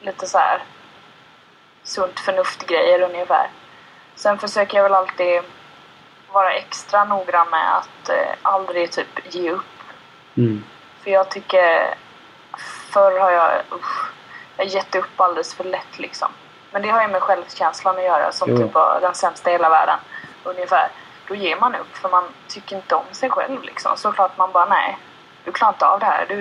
Lite 0.00 0.26
så 0.26 0.38
här 0.38 0.62
sunt 1.82 2.20
förnuft-grejer 2.20 3.00
ungefär. 3.00 3.50
Sen 4.14 4.38
försöker 4.38 4.76
jag 4.76 4.82
väl 4.82 4.94
alltid 4.94 5.42
vara 6.32 6.52
extra 6.52 7.04
noggrann 7.04 7.50
med 7.50 7.76
att 7.76 8.08
eh, 8.08 8.34
aldrig 8.42 8.92
typ 8.92 9.34
ge 9.34 9.50
upp. 9.50 9.64
Mm. 10.36 10.64
För 11.02 11.10
jag 11.10 11.30
tycker 11.30 11.94
förr 12.92 13.18
har 13.20 13.30
jag, 13.30 13.50
usch, 13.72 14.10
jag 14.56 14.66
gett 14.66 14.94
upp 14.94 15.20
alldeles 15.20 15.54
för 15.54 15.64
lätt 15.64 15.98
liksom. 15.98 16.28
Men 16.70 16.82
det 16.82 16.88
har 16.88 17.02
ju 17.02 17.08
med 17.08 17.22
självkänslan 17.22 17.96
att 17.98 18.04
göra 18.04 18.32
som 18.32 18.50
Jo. 18.50 18.56
typ 18.56 18.74
var 18.74 18.98
den 19.00 19.14
sämsta 19.14 19.50
i 19.50 19.52
hela 19.52 19.68
världen. 19.68 19.98
Ungefär. 20.44 20.88
Då 21.28 21.34
ger 21.34 21.56
man 21.56 21.74
upp 21.74 21.96
för 21.96 22.08
man 22.08 22.24
tycker 22.48 22.76
inte 22.76 22.94
om 22.94 23.04
sig 23.12 23.30
själv 23.30 23.62
liksom. 23.62 23.96
Såklart 23.96 24.38
man 24.38 24.52
bara 24.52 24.64
nej. 24.64 24.98
Du 25.44 25.52
klarar 25.52 25.72
inte 25.72 25.86
av 25.86 26.00
det 26.00 26.06
här. 26.06 26.26
Du 26.28 26.36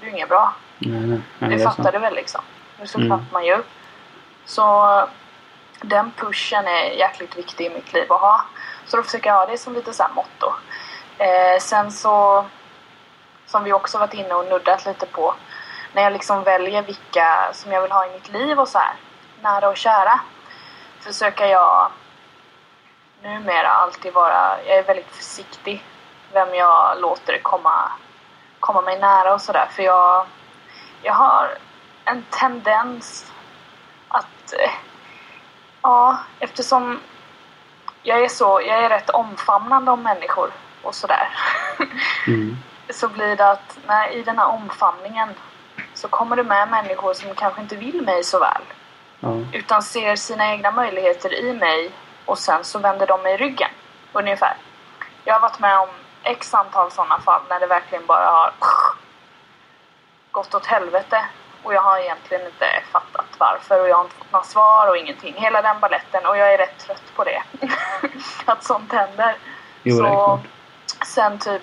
du 0.00 0.06
är 0.06 0.10
inget 0.10 0.28
bra. 0.28 0.52
Nej, 0.78 1.00
nej, 1.00 1.08
nej, 1.38 1.50
Det 1.50 1.56
det 1.56 1.62
är 1.62 1.66
fattar 1.68 1.92
du 1.92 1.98
väl 1.98 2.14
liksom. 2.14 2.40
Det 2.76 2.82
är 2.82 2.86
såklart 2.86 3.06
Mm. 3.20 3.26
man 3.32 3.44
gör. 3.44 3.62
Så 4.44 5.08
den 5.80 6.10
pushen 6.16 6.66
är 6.68 6.84
jäkligt 6.84 7.36
viktig 7.36 7.66
i 7.66 7.70
mitt 7.70 7.92
liv 7.92 8.12
att 8.12 8.20
ha. 8.20 8.40
Så 8.86 8.96
då 8.96 9.02
försöker 9.02 9.30
jag 9.30 9.36
ha 9.36 9.46
det 9.46 9.58
som 9.58 9.74
lite 9.74 9.92
så 9.92 10.02
här 10.02 10.10
motto. 10.14 10.52
Eh, 11.18 11.60
sen 11.60 11.92
så, 11.92 12.44
som 13.46 13.64
vi 13.64 13.72
också 13.72 13.98
varit 13.98 14.14
inne 14.14 14.34
och 14.34 14.44
nuddat 14.44 14.86
lite 14.86 15.06
på, 15.06 15.34
när 15.94 16.02
jag 16.02 16.12
liksom 16.12 16.44
väljer 16.44 16.82
vilka 16.82 17.50
som 17.52 17.72
jag 17.72 17.82
vill 17.82 17.92
ha 17.92 18.06
i 18.06 18.12
mitt 18.12 18.32
liv 18.32 18.60
och 18.60 18.68
så 18.68 18.78
här, 18.78 18.94
nära 19.42 19.68
och 19.68 19.76
kära, 19.76 20.20
försöker 21.00 21.46
jag 21.46 21.90
numera 23.22 23.68
alltid 23.68 24.12
vara, 24.12 24.62
jag 24.66 24.78
är 24.78 24.82
väldigt 24.82 25.10
försiktig 25.10 25.84
vem 26.32 26.54
jag 26.54 27.00
låter 27.00 27.38
komma, 27.42 27.92
komma 28.60 28.82
mig 28.82 28.98
nära 28.98 29.34
och 29.34 29.40
sådär. 29.40 29.68
För 29.70 29.82
jag, 29.82 30.26
jag 31.02 31.14
har 31.14 31.58
en 32.04 32.24
tendens 32.30 33.32
att, 34.08 34.52
eh, 34.52 34.70
ja, 35.82 36.18
eftersom 36.38 37.00
jag 38.02 38.24
är 38.24 38.28
så, 38.28 38.60
jag 38.66 38.84
är 38.84 38.88
rätt 38.88 39.10
omfamnande 39.10 39.90
om 39.90 40.02
människor 40.02 40.50
och 40.82 40.94
sådär. 40.94 41.28
Mm. 42.26 42.56
så 42.90 43.08
blir 43.08 43.36
det 43.36 43.50
att 43.50 43.78
när, 43.86 44.12
i 44.12 44.22
den 44.22 44.38
här 44.38 44.46
omfamningen 44.46 45.34
så 46.04 46.08
kommer 46.08 46.36
det 46.36 46.42
med 46.42 46.68
människor 46.68 47.14
som 47.14 47.34
kanske 47.34 47.60
inte 47.60 47.76
vill 47.76 48.02
mig 48.02 48.24
så 48.24 48.38
väl. 48.38 48.62
Ja. 49.20 49.28
Utan 49.52 49.82
ser 49.82 50.16
sina 50.16 50.50
egna 50.50 50.70
möjligheter 50.70 51.34
i 51.34 51.52
mig 51.52 51.90
och 52.24 52.38
sen 52.38 52.64
så 52.64 52.78
vänder 52.78 53.06
de 53.06 53.22
mig 53.22 53.36
ryggen. 53.36 53.70
Ungefär. 54.12 54.56
Jag 55.24 55.34
har 55.34 55.40
varit 55.40 55.58
med 55.58 55.78
om 55.78 55.88
x 56.22 56.54
antal 56.54 56.90
sådana 56.90 57.20
fall 57.20 57.42
när 57.48 57.60
det 57.60 57.66
verkligen 57.66 58.06
bara 58.06 58.30
har 58.30 58.52
gått 60.30 60.54
åt 60.54 60.66
helvete. 60.66 61.24
Och 61.62 61.74
jag 61.74 61.82
har 61.82 61.98
egentligen 61.98 62.46
inte 62.46 62.66
fattat 62.92 63.28
varför 63.38 63.80
och 63.80 63.88
jag 63.88 63.96
har 63.96 64.04
inte 64.04 64.16
fått 64.16 64.32
några 64.32 64.44
svar 64.44 64.88
och 64.88 64.96
ingenting. 64.96 65.34
Hela 65.36 65.62
den 65.62 65.80
balletten 65.80 66.26
och 66.26 66.36
jag 66.36 66.54
är 66.54 66.58
rätt 66.58 66.78
trött 66.78 67.14
på 67.16 67.24
det. 67.24 67.42
att 68.44 68.64
sånt 68.64 68.92
händer. 68.92 69.36
Jo, 69.82 69.96
så 69.96 70.40
sen 71.04 71.38
typ 71.38 71.62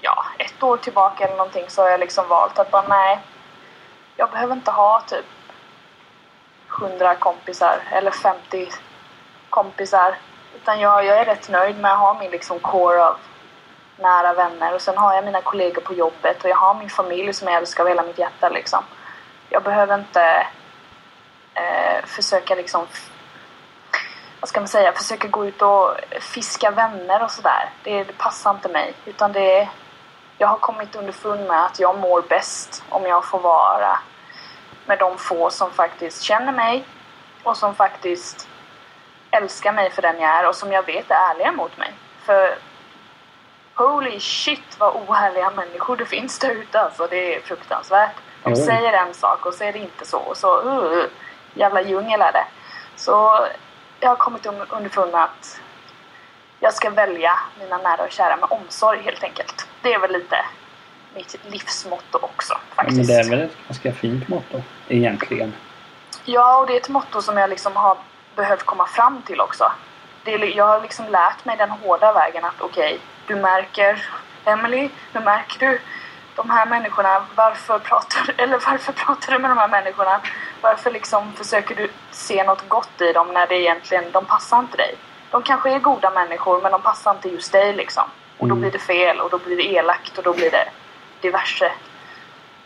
ja, 0.00 0.24
ett 0.38 0.62
år 0.62 0.76
tillbaka 0.76 1.24
eller 1.24 1.36
någonting 1.36 1.64
så 1.68 1.82
har 1.82 1.90
jag 1.90 2.00
liksom 2.00 2.28
valt 2.28 2.58
att 2.58 2.70
bara 2.70 2.88
nej. 2.88 3.18
Jag 4.16 4.30
behöver 4.30 4.54
inte 4.54 4.70
ha 4.70 5.00
typ 5.00 5.26
100 6.78 7.14
kompisar 7.14 7.78
eller 7.90 8.10
50 8.10 8.68
kompisar. 9.50 10.14
Utan 10.54 10.80
jag, 10.80 11.04
jag 11.04 11.18
är 11.18 11.24
rätt 11.24 11.48
nöjd 11.48 11.78
med 11.78 11.92
att 11.92 11.98
ha 11.98 12.18
min 12.18 12.30
liksom 12.30 12.58
core 12.58 13.04
av 13.04 13.16
nära 13.96 14.32
vänner 14.32 14.74
och 14.74 14.82
sen 14.82 14.98
har 14.98 15.14
jag 15.14 15.24
mina 15.24 15.40
kollegor 15.42 15.82
på 15.82 15.94
jobbet 15.94 16.44
och 16.44 16.50
jag 16.50 16.56
har 16.56 16.74
min 16.74 16.90
familj 16.90 17.32
som 17.32 17.48
jag 17.48 17.56
älskar 17.56 17.82
av 17.82 17.88
hela 17.88 18.02
mitt 18.02 18.18
hjärta 18.18 18.48
liksom. 18.48 18.84
Jag 19.48 19.62
behöver 19.62 19.94
inte 19.94 20.46
eh, 21.54 22.04
försöka 22.04 22.54
liksom 22.54 22.86
vad 24.40 24.48
ska 24.48 24.60
man 24.60 24.68
säga, 24.68 24.92
försöka 24.92 25.28
gå 25.28 25.46
ut 25.46 25.62
och 25.62 25.96
fiska 26.20 26.70
vänner 26.70 27.24
och 27.24 27.30
sådär. 27.30 27.70
Det, 27.82 28.04
det 28.04 28.18
passar 28.18 28.50
inte 28.50 28.68
mig. 28.68 28.94
Utan 29.04 29.32
det 29.32 29.68
jag 30.38 30.48
har 30.48 30.56
kommit 30.58 30.96
underfund 30.96 31.46
med 31.46 31.64
att 31.64 31.78
jag 31.80 31.98
mår 31.98 32.22
bäst 32.22 32.84
om 32.88 33.02
jag 33.06 33.24
får 33.24 33.38
vara 33.38 33.98
med 34.86 34.98
de 34.98 35.18
få 35.18 35.50
som 35.50 35.70
faktiskt 35.70 36.22
känner 36.22 36.52
mig 36.52 36.84
och 37.42 37.56
som 37.56 37.74
faktiskt 37.74 38.48
älskar 39.30 39.72
mig 39.72 39.90
för 39.90 40.02
den 40.02 40.20
jag 40.20 40.30
är 40.30 40.48
och 40.48 40.54
som 40.54 40.72
jag 40.72 40.86
vet 40.86 41.10
är 41.10 41.14
ärliga 41.14 41.52
mot 41.52 41.78
mig. 41.78 41.92
För 42.24 42.58
holy 43.74 44.20
shit 44.20 44.76
vad 44.78 44.94
oärliga 45.08 45.50
människor 45.50 45.96
det 45.96 46.06
finns 46.06 46.38
där 46.38 46.50
ute 46.50 46.80
alltså. 46.80 47.06
Det 47.06 47.36
är 47.36 47.40
fruktansvärt. 47.40 48.14
De 48.42 48.50
Ja. 48.50 48.56
säger 48.66 48.92
en 48.92 49.14
sak 49.14 49.46
och 49.46 49.54
så 49.54 49.64
är 49.64 49.72
det 49.72 49.78
inte 49.78 50.06
så. 50.06 50.18
Och 50.18 50.36
så 50.36 50.62
uh, 50.62 51.04
jävla 51.54 51.82
djungel 51.82 52.20
är 52.22 52.32
det. 52.32 52.44
Så 52.96 53.46
jag 54.00 54.08
har 54.08 54.16
kommit 54.16 54.46
un- 54.46 54.66
underfund 54.76 55.12
med 55.12 55.22
att 55.24 55.60
jag 56.60 56.74
ska 56.74 56.90
välja 56.90 57.32
mina 57.58 57.76
nära 57.76 58.02
och 58.02 58.10
kära 58.10 58.36
med 58.36 58.48
omsorg 58.50 59.02
helt 59.02 59.22
enkelt. 59.22 59.66
Det 59.82 59.94
är 59.94 59.98
väl 59.98 60.12
lite 60.12 60.36
mitt 61.14 61.36
livsmotto 61.48 62.18
också 62.22 62.58
faktiskt. 62.74 62.96
men 62.96 63.06
det 63.06 63.14
är 63.14 63.30
väl 63.30 63.40
ett 63.40 63.56
ganska 63.68 63.92
fint 63.92 64.28
motto 64.28 64.62
egentligen. 64.88 65.54
Ja, 66.24 66.58
och 66.60 66.66
det 66.66 66.72
är 66.72 66.80
ett 66.80 66.88
motto 66.88 67.22
som 67.22 67.36
jag 67.36 67.50
liksom 67.50 67.76
har 67.76 67.96
behövt 68.36 68.62
komma 68.62 68.86
fram 68.86 69.22
till 69.22 69.40
också. 69.40 69.72
Det 70.24 70.34
är, 70.34 70.56
jag 70.56 70.66
har 70.66 70.80
liksom 70.80 71.08
lärt 71.08 71.44
mig 71.44 71.56
den 71.56 71.70
hårda 71.70 72.12
vägen 72.12 72.44
att 72.44 72.60
okej, 72.60 72.98
du 73.26 73.34
märker 73.34 74.08
Emily, 74.44 74.88
nu 75.12 75.20
märker 75.20 75.58
du 75.58 75.80
de 76.34 76.50
här 76.50 76.66
människorna, 76.66 77.26
varför 77.34 77.78
pratar, 77.78 78.34
eller 78.36 78.58
varför 78.70 78.92
pratar 78.92 79.32
du 79.32 79.38
med 79.38 79.50
de 79.50 79.58
här 79.58 79.68
människorna? 79.68 80.20
Varför 80.60 80.90
liksom 80.90 81.32
försöker 81.32 81.74
du 81.74 81.90
se 82.10 82.44
något 82.44 82.68
gott 82.68 83.00
i 83.00 83.12
dem 83.12 83.28
när 83.32 83.46
det 83.46 83.54
egentligen, 83.54 84.04
de 84.12 84.24
passar 84.24 84.58
inte 84.58 84.76
dig? 84.76 84.94
De 85.36 85.42
kanske 85.42 85.70
är 85.70 85.78
goda 85.78 86.10
människor 86.10 86.60
men 86.62 86.72
de 86.72 86.82
passar 86.82 87.10
inte 87.10 87.28
just 87.28 87.52
dig 87.52 87.72
liksom. 87.72 88.04
Och 88.38 88.48
då 88.48 88.54
Mm. 88.54 88.60
blir 88.60 88.70
det 88.70 88.78
fel 88.78 89.20
och 89.20 89.30
då 89.30 89.38
blir 89.38 89.56
det 89.56 89.62
elakt 89.72 90.18
och 90.18 90.24
då 90.24 90.32
blir 90.32 90.50
det 90.50 90.68
diverse 91.20 91.72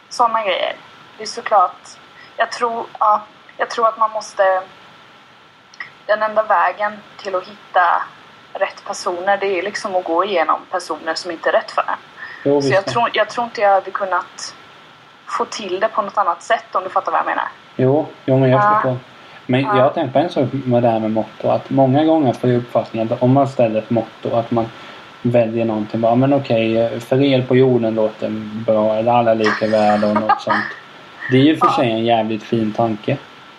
sådana 0.08 0.42
grejer. 0.44 0.76
Det 1.16 1.22
är 1.22 1.26
såklart, 1.26 1.80
jag 2.36 2.52
tror, 2.52 2.86
ja, 2.98 3.22
jag 3.56 3.70
tror 3.70 3.88
att 3.88 3.98
man 3.98 4.10
måste 4.10 4.62
den 6.06 6.22
enda 6.22 6.42
vägen 6.42 6.92
till 7.16 7.34
att 7.34 7.46
hitta 7.48 8.02
rätt 8.52 8.84
personer 8.84 9.36
det 9.36 9.58
är 9.58 9.62
liksom 9.62 9.96
att 9.96 10.04
gå 10.04 10.24
igenom 10.24 10.60
personer 10.70 11.14
som 11.14 11.30
inte 11.30 11.48
är 11.48 11.52
rätt 11.52 11.70
för 11.70 11.82
en. 11.88 11.98
Jo, 12.44 12.62
Så 12.62 12.68
jag 12.74 12.86
tror, 12.86 13.10
jag 13.12 13.28
tror 13.30 13.44
inte 13.44 13.60
jag 13.60 13.70
hade 13.70 13.90
kunnat 13.90 14.54
få 15.26 15.44
till 15.44 15.80
det 15.80 15.88
på 15.88 16.02
något 16.02 16.18
annat 16.18 16.42
sätt 16.42 16.74
om 16.74 16.84
du 16.84 16.90
fattar 16.90 17.12
vad 17.12 17.18
jag 17.18 17.26
menar. 17.26 17.48
Jo, 17.76 18.08
jo 18.24 18.38
men 18.38 18.50
jag 18.50 18.60
Ja. 18.64 18.74
förstår. 18.74 18.98
Men 19.50 19.60
Ja. 19.60 19.76
jag 19.76 19.82
har 19.82 19.90
tänkt 19.90 20.12
på 20.12 20.18
en 20.18 20.28
sak 20.30 20.48
med 20.52 20.82
det 20.82 20.88
här 20.88 21.00
med 21.00 21.10
motto. 21.10 21.48
Att 21.48 21.70
många 21.70 22.04
gånger 22.04 22.32
får 22.32 22.50
jag 22.50 22.56
uppfattningen 22.58 23.12
att 23.12 23.22
om 23.22 23.32
man 23.32 23.48
ställer 23.48 23.78
ett 23.78 23.90
motto 23.90 24.34
att 24.34 24.50
man 24.50 24.66
väljer 25.22 25.64
någonting. 25.64 26.00
Bara, 26.00 26.14
men 26.14 26.32
okej, 26.32 27.00
fred 27.00 27.48
på 27.48 27.56
jorden 27.56 27.94
låter 27.94 28.28
bra. 28.66 28.94
Eller 28.94 29.12
alla 29.12 29.34
lika 29.34 29.66
värda 29.66 30.08
och 30.08 30.14
något 30.14 30.40
sånt. 30.40 30.64
Det 31.30 31.36
är 31.36 31.42
ju 31.42 31.56
för 31.56 31.68
sig 31.68 31.90
en 31.90 32.04
jävligt 32.04 32.42
fin 32.42 32.72
tanke. 32.72 33.16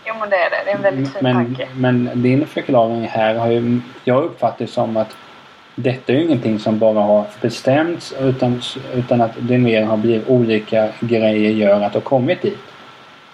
Jo 0.08 0.13
men 0.19 0.30
det 0.30 0.36
är 0.36 0.49
det, 0.49 0.56
det 0.65 0.71
är 0.71 0.75
en 0.75 0.82
väldigt 0.82 1.13
fin 1.13 1.19
men, 1.23 1.36
tanke. 1.36 1.67
men 1.75 2.10
din 2.13 2.47
förklaring 2.47 3.08
här 3.08 3.36
har 3.36 3.47
ju 3.47 3.82
jag 4.04 4.23
uppfattat 4.23 4.58
det 4.58 4.67
som 4.67 4.97
att 4.97 5.15
detta 5.75 6.13
är 6.13 6.17
ju 6.17 6.23
ingenting 6.23 6.60
som 6.60 6.80
bara 6.80 6.99
har 6.99 7.25
bestämts 7.41 8.13
utan, 8.19 8.62
utan 8.93 9.21
att 9.21 9.32
det 9.39 9.58
mer 9.58 9.84
har 9.84 9.97
blivit 9.97 10.30
olika 10.30 10.88
grejer 10.99 11.51
gör 11.51 11.82
att 11.82 11.93
det 11.93 11.99
har 11.99 12.04
kommit 12.04 12.41
dit. 12.41 12.60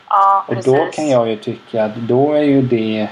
Ja, 0.10 0.44
Och 0.48 0.56
precis. 0.56 0.74
då 0.74 0.86
kan 0.94 1.10
jag 1.10 1.28
ju 1.30 1.36
tycka 1.36 1.84
att 1.86 1.96
då 1.96 2.34
är 2.34 2.42
ju 2.42 2.62
det 2.62 3.08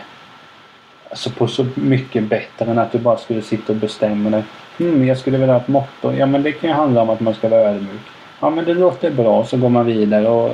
alltså 1.09 1.29
på 1.29 1.47
så 1.47 1.65
mycket 1.75 2.23
bättre 2.23 2.65
än 2.71 2.79
att 2.79 2.91
du 2.91 2.97
bara 2.97 3.17
skulle 3.17 3.41
sitta 3.41 3.73
och 3.73 3.77
bestämma 3.77 4.29
dig. 4.29 4.43
Hmm, 4.77 5.07
jag 5.07 5.17
skulle 5.17 5.37
vilja 5.37 5.53
ha 5.53 5.61
ett 5.61 5.67
motto. 5.67 6.11
Ja 6.11 6.25
men 6.25 6.43
det 6.43 6.51
kan 6.51 6.69
ju 6.69 6.75
handla 6.75 7.01
om 7.01 7.09
att 7.09 7.19
man 7.19 7.33
ska 7.33 7.49
vara 7.49 7.61
ödmjuk. 7.61 8.01
Ja 8.39 8.49
men 8.49 8.65
det 8.65 8.73
låter 8.73 9.11
bra 9.11 9.45
så 9.45 9.57
går 9.57 9.69
man 9.69 9.85
vidare 9.85 10.27
och, 10.27 10.49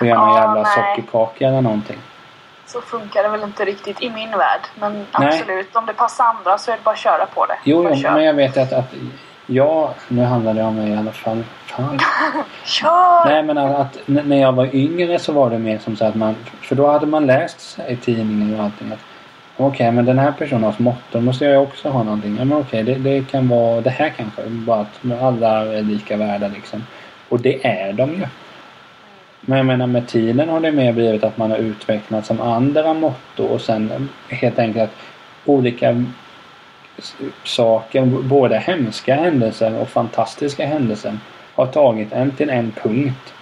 och 0.00 0.06
gör 0.06 0.14
någon 0.16 0.28
Ja, 0.28 0.38
jävla 0.40 0.62
nej. 0.62 0.72
sockerkaka 0.96 1.48
eller 1.48 1.60
någonting. 1.60 1.98
Så 2.66 2.80
funkar 2.80 3.22
det 3.22 3.28
väl 3.28 3.42
inte 3.42 3.64
riktigt 3.64 4.02
i 4.02 4.10
min 4.10 4.30
värld. 4.30 4.60
Men 4.80 4.92
Nej. 5.18 5.28
absolut, 5.28 5.76
om 5.76 5.86
det 5.86 5.92
passar 5.92 6.24
andra 6.24 6.58
så 6.58 6.70
är 6.70 6.76
det 6.76 6.82
bara 6.84 6.90
att 6.90 6.98
köra 6.98 7.26
på 7.26 7.46
det. 7.46 7.56
Jo, 7.64 7.90
jo 7.94 8.10
men 8.10 8.24
jag 8.24 8.34
vet 8.34 8.56
att, 8.56 8.72
att 8.72 8.94
jag, 9.46 9.90
nu 10.08 10.24
handlar 10.24 10.54
det 10.54 10.62
om 10.62 10.76
mig 10.76 10.90
i 10.90 10.96
alla 10.96 11.12
fall. 11.12 11.44
Fan. 11.76 11.98
Kör! 12.64 13.24
Nej 13.24 13.42
men 13.42 13.58
att, 13.58 13.80
att 13.80 13.98
när 14.06 14.40
jag 14.40 14.52
var 14.52 14.74
yngre 14.74 15.18
så 15.18 15.32
var 15.32 15.50
det 15.50 15.58
mer 15.58 15.78
som 15.78 15.96
så 15.96 16.04
att 16.04 16.14
man, 16.14 16.34
för 16.60 16.76
då 16.76 16.86
hade 16.86 17.06
man 17.06 17.26
läst 17.26 17.78
i 17.88 17.96
tidningen 17.96 18.54
och 18.54 18.64
allting 18.64 18.92
att 18.92 18.98
okej 19.56 19.92
men 19.92 20.04
den 20.04 20.18
här 20.18 20.32
personen 20.32 20.64
har 20.64 20.74
motto, 20.78 21.00
då 21.12 21.20
måste 21.20 21.44
jag 21.44 21.62
också 21.62 21.88
ha 21.88 22.02
någonting. 22.02 22.36
Ja 22.38 22.44
men 22.44 22.58
okej 22.58 22.82
det, 22.82 22.94
det 22.94 23.30
kan 23.30 23.48
vara 23.48 23.80
det 23.80 23.90
här 23.90 24.08
kanske, 24.16 24.42
bara 24.46 24.80
att 24.80 25.22
alla 25.22 25.48
är 25.74 25.82
lika 25.82 26.16
värda 26.16 26.48
liksom. 26.48 26.86
Och 27.28 27.40
det 27.40 27.66
är 27.66 27.92
de 27.92 28.10
ju. 28.10 28.26
Men 29.40 29.56
jag 29.56 29.66
menar 29.66 29.86
med 29.86 30.08
tiden 30.08 30.48
har 30.48 30.60
det 30.60 30.72
mer 30.72 30.92
blivit 30.92 31.24
att 31.24 31.36
man 31.36 31.50
har 31.50 31.58
utvecklat 31.58 32.26
som 32.26 32.40
andra 32.40 32.94
motto 32.94 33.44
och 33.44 33.60
sen 33.60 34.08
helt 34.28 34.58
enkelt 34.58 34.90
att 34.90 34.96
olika 35.44 36.04
saker, 37.44 38.04
både 38.06 38.58
hemska 38.58 39.14
händelser 39.14 39.78
och 39.80 39.88
fantastiska 39.88 40.66
händelser 40.66 41.18
har 41.54 41.66
tagit 41.66 42.12
en 42.12 42.30
till 42.30 42.50
en 42.50 42.72
punkt 42.82 43.34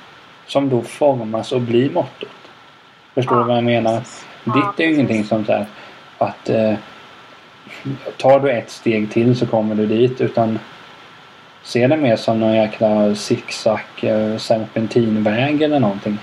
som 0.46 0.68
då 0.68 0.82
formas 0.82 1.52
och 1.52 1.60
blir 1.60 1.90
mottot. 1.90 2.28
Förstår 3.14 3.36
du 3.36 3.44
vad 3.44 3.56
jag 3.56 3.64
menar? 3.64 4.02
Ditt 4.44 4.80
är 4.80 4.84
ju 4.84 4.94
ingenting 4.94 5.24
som 5.24 5.44
så 5.44 5.52
här 5.52 5.66
att 6.18 6.48
eh, 6.48 6.74
tar 8.16 8.40
du 8.40 8.50
ett 8.50 8.70
steg 8.70 9.12
till 9.12 9.38
så 9.38 9.46
kommer 9.46 9.74
du 9.74 9.86
dit 9.86 10.20
utan 10.20 10.58
se 11.62 11.86
det 11.86 11.96
mer 11.96 12.16
som 12.16 12.40
någon 12.40 12.54
jäkla 12.54 13.14
zigzag 13.14 13.80
eh, 14.02 14.36
serpentinväg 14.36 15.62
eller 15.62 15.80
någonting. 15.80 16.18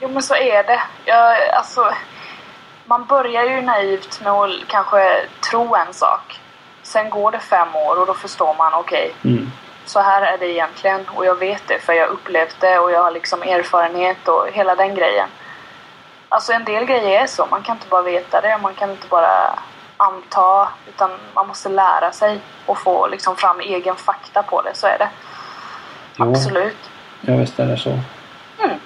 Jo 0.00 0.08
men 0.08 0.22
så 0.22 0.34
är 0.34 0.62
det. 0.62 0.80
Jag, 1.04 1.36
alltså, 1.52 1.94
man 2.84 3.04
börjar 3.04 3.44
ju 3.44 3.62
naivt 3.62 4.20
med 4.24 4.32
att 4.32 4.50
kanske 4.66 5.16
tro 5.50 5.74
en 5.74 5.94
sak. 5.94 6.40
Sen 6.82 7.10
går 7.10 7.30
det 7.32 7.38
fem 7.38 7.68
år 7.74 8.00
och 8.00 8.06
då 8.06 8.14
förstår 8.14 8.54
man 8.58 8.74
okej, 8.74 9.12
Mm. 9.24 9.50
Så 9.90 10.00
här 10.00 10.22
är 10.22 10.38
det 10.38 10.52
egentligen 10.52 11.00
och 11.08 11.26
jag 11.26 11.38
vet 11.38 11.62
det 11.66 11.78
för 11.78 11.92
jag 11.92 12.08
upplevt 12.08 12.56
det 12.60 12.78
och 12.78 12.90
jag 12.92 13.02
har 13.02 13.10
liksom 13.10 13.42
erfarenhet 13.42 14.28
och 14.28 14.46
hela 14.52 14.74
den 14.74 14.94
grejen. 14.94 15.28
Alltså 16.28 16.52
en 16.52 16.64
del 16.64 16.84
grejer 16.84 17.22
är 17.22 17.26
så, 17.26 17.46
man 17.50 17.62
kan 17.62 17.76
inte 17.76 17.88
bara 17.88 18.02
veta 18.02 18.40
det, 18.40 18.58
man 18.62 18.74
kan 18.74 18.90
inte 18.90 19.06
bara 19.08 19.58
anta 19.96 20.68
utan 20.88 21.10
man 21.34 21.48
måste 21.48 21.68
lära 21.68 22.12
sig 22.12 22.40
och 22.66 22.78
få 22.78 23.06
liksom 23.06 23.36
fram 23.36 23.60
egen 23.60 23.96
fakta 23.96 24.42
på 24.42 24.62
det, 24.62 24.74
så 24.74 24.86
är 24.86 24.98
det. 24.98 25.08
Jo. 26.18 26.30
Absolut. 26.30 26.90
Ja 27.20 27.36
visst 27.36 27.58
är 27.58 27.66
det 27.66 27.76
så. 27.76 27.90
Mm. 27.90 28.78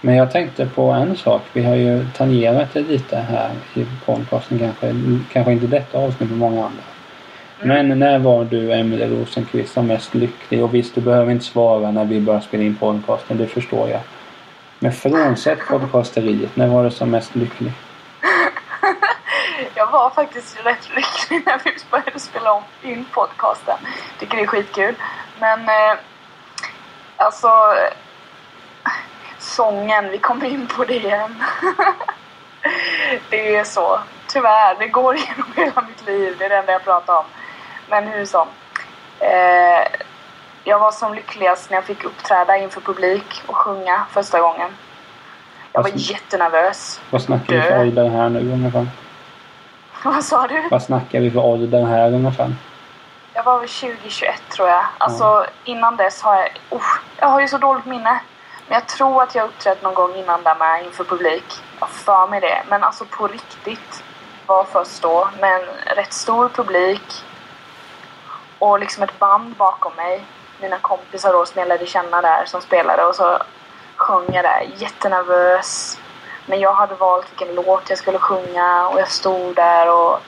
Men 0.00 0.16
jag 0.16 0.32
tänkte 0.32 0.66
på 0.66 0.90
en 0.90 1.16
sak. 1.16 1.42
Vi 1.52 1.64
har 1.64 1.74
ju 1.74 2.06
tangerat 2.16 2.68
det 2.72 2.80
lite 2.80 3.16
här 3.16 3.50
i 3.74 3.86
podcasten 4.06 4.58
kanske. 4.58 4.94
Kanske 5.32 5.52
inte 5.52 5.66
detta 5.66 5.98
avsnitt 5.98 6.30
men 6.30 6.38
många 6.38 6.64
andra. 6.64 6.82
Men 7.64 7.98
när 7.98 8.18
var 8.18 8.44
du 8.44 8.72
Emelie 8.72 9.06
Rosenqvist 9.06 9.72
som 9.72 9.86
mest 9.86 10.14
lycklig? 10.14 10.64
Och 10.64 10.74
visst, 10.74 10.94
du 10.94 11.00
behöver 11.00 11.32
inte 11.32 11.44
svara 11.44 11.90
när 11.90 12.04
vi 12.04 12.20
börjar 12.20 12.40
spela 12.40 12.62
in 12.62 12.76
podcasten. 12.76 13.38
Det 13.38 13.46
förstår 13.46 13.88
jag. 13.88 14.00
Men 14.78 14.92
frånsett 14.92 15.58
podcasteriet, 15.68 16.56
när 16.56 16.66
var 16.66 16.84
du 16.84 16.90
som 16.90 17.10
mest 17.10 17.34
lycklig? 17.34 17.72
Jag 19.74 19.90
var 19.90 20.10
faktiskt 20.10 20.64
rätt 20.64 20.88
lycklig 20.96 21.42
när 21.46 21.60
vi 21.64 21.70
började 21.90 22.20
spela 22.20 22.62
in 22.82 23.06
podcasten. 23.12 23.76
Tycker 24.18 24.36
det 24.36 24.42
är 24.42 24.46
skitkul. 24.46 24.94
Men 25.40 25.60
eh, 25.60 25.98
alltså 27.16 27.48
sången, 29.38 30.10
vi 30.10 30.18
kommer 30.18 30.46
in 30.46 30.66
på 30.66 30.84
det 30.84 30.94
igen. 30.94 31.44
det 33.30 33.56
är 33.56 33.64
så. 33.64 34.00
Tyvärr, 34.26 34.76
det 34.78 34.88
går 34.88 35.16
genom 35.28 35.52
hela 35.56 35.82
mitt 35.88 36.06
liv. 36.06 36.36
Det 36.38 36.44
är 36.44 36.48
det 36.48 36.56
enda 36.56 36.72
jag 36.72 36.84
pratar 36.84 37.18
om. 37.18 37.24
Men 37.92 38.06
hur 38.08 38.24
som. 38.24 38.48
Eh, 39.20 39.86
jag 40.64 40.78
var 40.78 40.92
som 40.92 41.14
lyckligast 41.14 41.70
när 41.70 41.76
jag 41.76 41.84
fick 41.84 42.04
uppträda 42.04 42.56
inför 42.56 42.80
publik 42.80 43.42
och 43.46 43.56
sjunga 43.56 44.06
första 44.10 44.40
gången. 44.40 44.70
Jag 45.72 45.82
var 45.82 45.90
jättenervös. 45.94 47.00
Vad 47.10 47.22
snackar 47.22 47.54
vi 47.54 47.62
för 47.62 47.80
ålder 47.80 48.08
här 48.08 48.28
nu 48.28 48.52
ungefär? 48.52 48.86
Vad 50.04 50.24
sa 50.24 50.46
du? 50.46 50.68
Vad 50.70 50.82
snackar 50.82 51.20
vi 51.20 51.30
för 51.30 51.38
ålder 51.38 51.84
här 51.84 52.12
ungefär? 52.12 52.54
Jag 53.34 53.44
var 53.44 53.58
väl 53.58 53.68
2021 53.68 54.34
tror 54.48 54.68
jag. 54.68 54.84
Alltså 54.98 55.46
innan 55.64 55.96
dess 55.96 56.22
har 56.22 56.36
jag... 56.36 56.48
Uh, 56.72 56.82
jag 57.16 57.28
har 57.28 57.40
ju 57.40 57.48
så 57.48 57.58
dåligt 57.58 57.86
minne. 57.86 58.20
Men 58.68 58.74
jag 58.74 58.86
tror 58.86 59.22
att 59.22 59.34
jag 59.34 59.44
uppträtt 59.44 59.82
någon 59.82 59.94
gång 59.94 60.14
innan 60.14 60.42
där 60.42 60.54
med 60.54 60.84
inför 60.84 61.04
publik. 61.04 61.44
Jag 61.80 61.88
för 61.88 62.26
mig 62.26 62.40
det. 62.40 62.62
Men 62.68 62.84
alltså 62.84 63.04
på 63.04 63.26
riktigt 63.26 64.04
var 64.46 64.64
först 64.64 65.02
då 65.02 65.28
med 65.40 65.52
en 65.52 65.96
rätt 65.96 66.12
stor 66.12 66.48
publik. 66.48 67.24
Och 68.62 68.80
liksom 68.80 69.02
ett 69.02 69.18
band 69.18 69.54
bakom 69.56 69.92
mig. 69.96 70.24
Mina 70.60 70.78
kompisar 70.78 71.32
då 71.32 71.46
som 71.46 71.58
jag 71.58 71.68
lärde 71.68 71.86
känna 71.86 72.22
där 72.22 72.44
som 72.46 72.60
spelade 72.60 73.04
och 73.04 73.14
så 73.14 73.38
sjöng 73.96 74.24
jag 74.32 74.44
där 74.44 74.68
jättenervös. 74.76 75.98
Men 76.46 76.60
jag 76.60 76.72
hade 76.72 76.94
valt 76.94 77.30
vilken 77.30 77.54
låt 77.54 77.90
jag 77.90 77.98
skulle 77.98 78.18
sjunga 78.18 78.88
och 78.88 79.00
jag 79.00 79.08
stod 79.08 79.56
där 79.56 79.90
och 79.90 80.20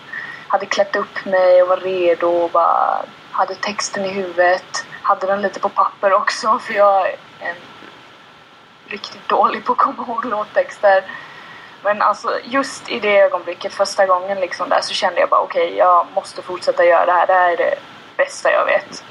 hade 0.48 0.66
klätt 0.66 0.96
upp 0.96 1.24
mig 1.24 1.62
och 1.62 1.68
var 1.68 1.76
redo 1.76 2.26
och 2.26 2.50
bara 2.50 3.04
hade 3.30 3.54
texten 3.54 4.04
i 4.04 4.08
huvudet. 4.08 4.86
Hade 5.02 5.26
den 5.26 5.42
lite 5.42 5.60
på 5.60 5.68
papper 5.68 6.12
också 6.12 6.58
för 6.58 6.74
jag 6.74 7.06
är 7.06 7.16
en 7.40 7.56
riktigt 8.86 9.28
dålig 9.28 9.64
på 9.64 9.72
att 9.72 9.78
komma 9.78 10.04
ihåg 10.08 10.24
låttexter. 10.24 11.04
Men 11.82 12.02
alltså 12.02 12.38
just 12.44 12.90
i 12.90 13.00
det 13.00 13.20
ögonblicket, 13.20 13.72
första 13.72 14.06
gången 14.06 14.40
liksom 14.40 14.68
där 14.68 14.80
så 14.80 14.94
kände 14.94 15.20
jag 15.20 15.28
bara 15.28 15.40
okej, 15.40 15.76
jag 15.76 16.06
måste 16.14 16.42
fortsätta 16.42 16.84
göra 16.84 17.06
det 17.06 17.12
här. 17.12 17.26
Det 17.26 17.32
här 17.32 17.52
är 17.52 17.56
det 17.56 17.74
bästa 18.16 18.52
jag 18.52 18.64
vet. 18.64 19.04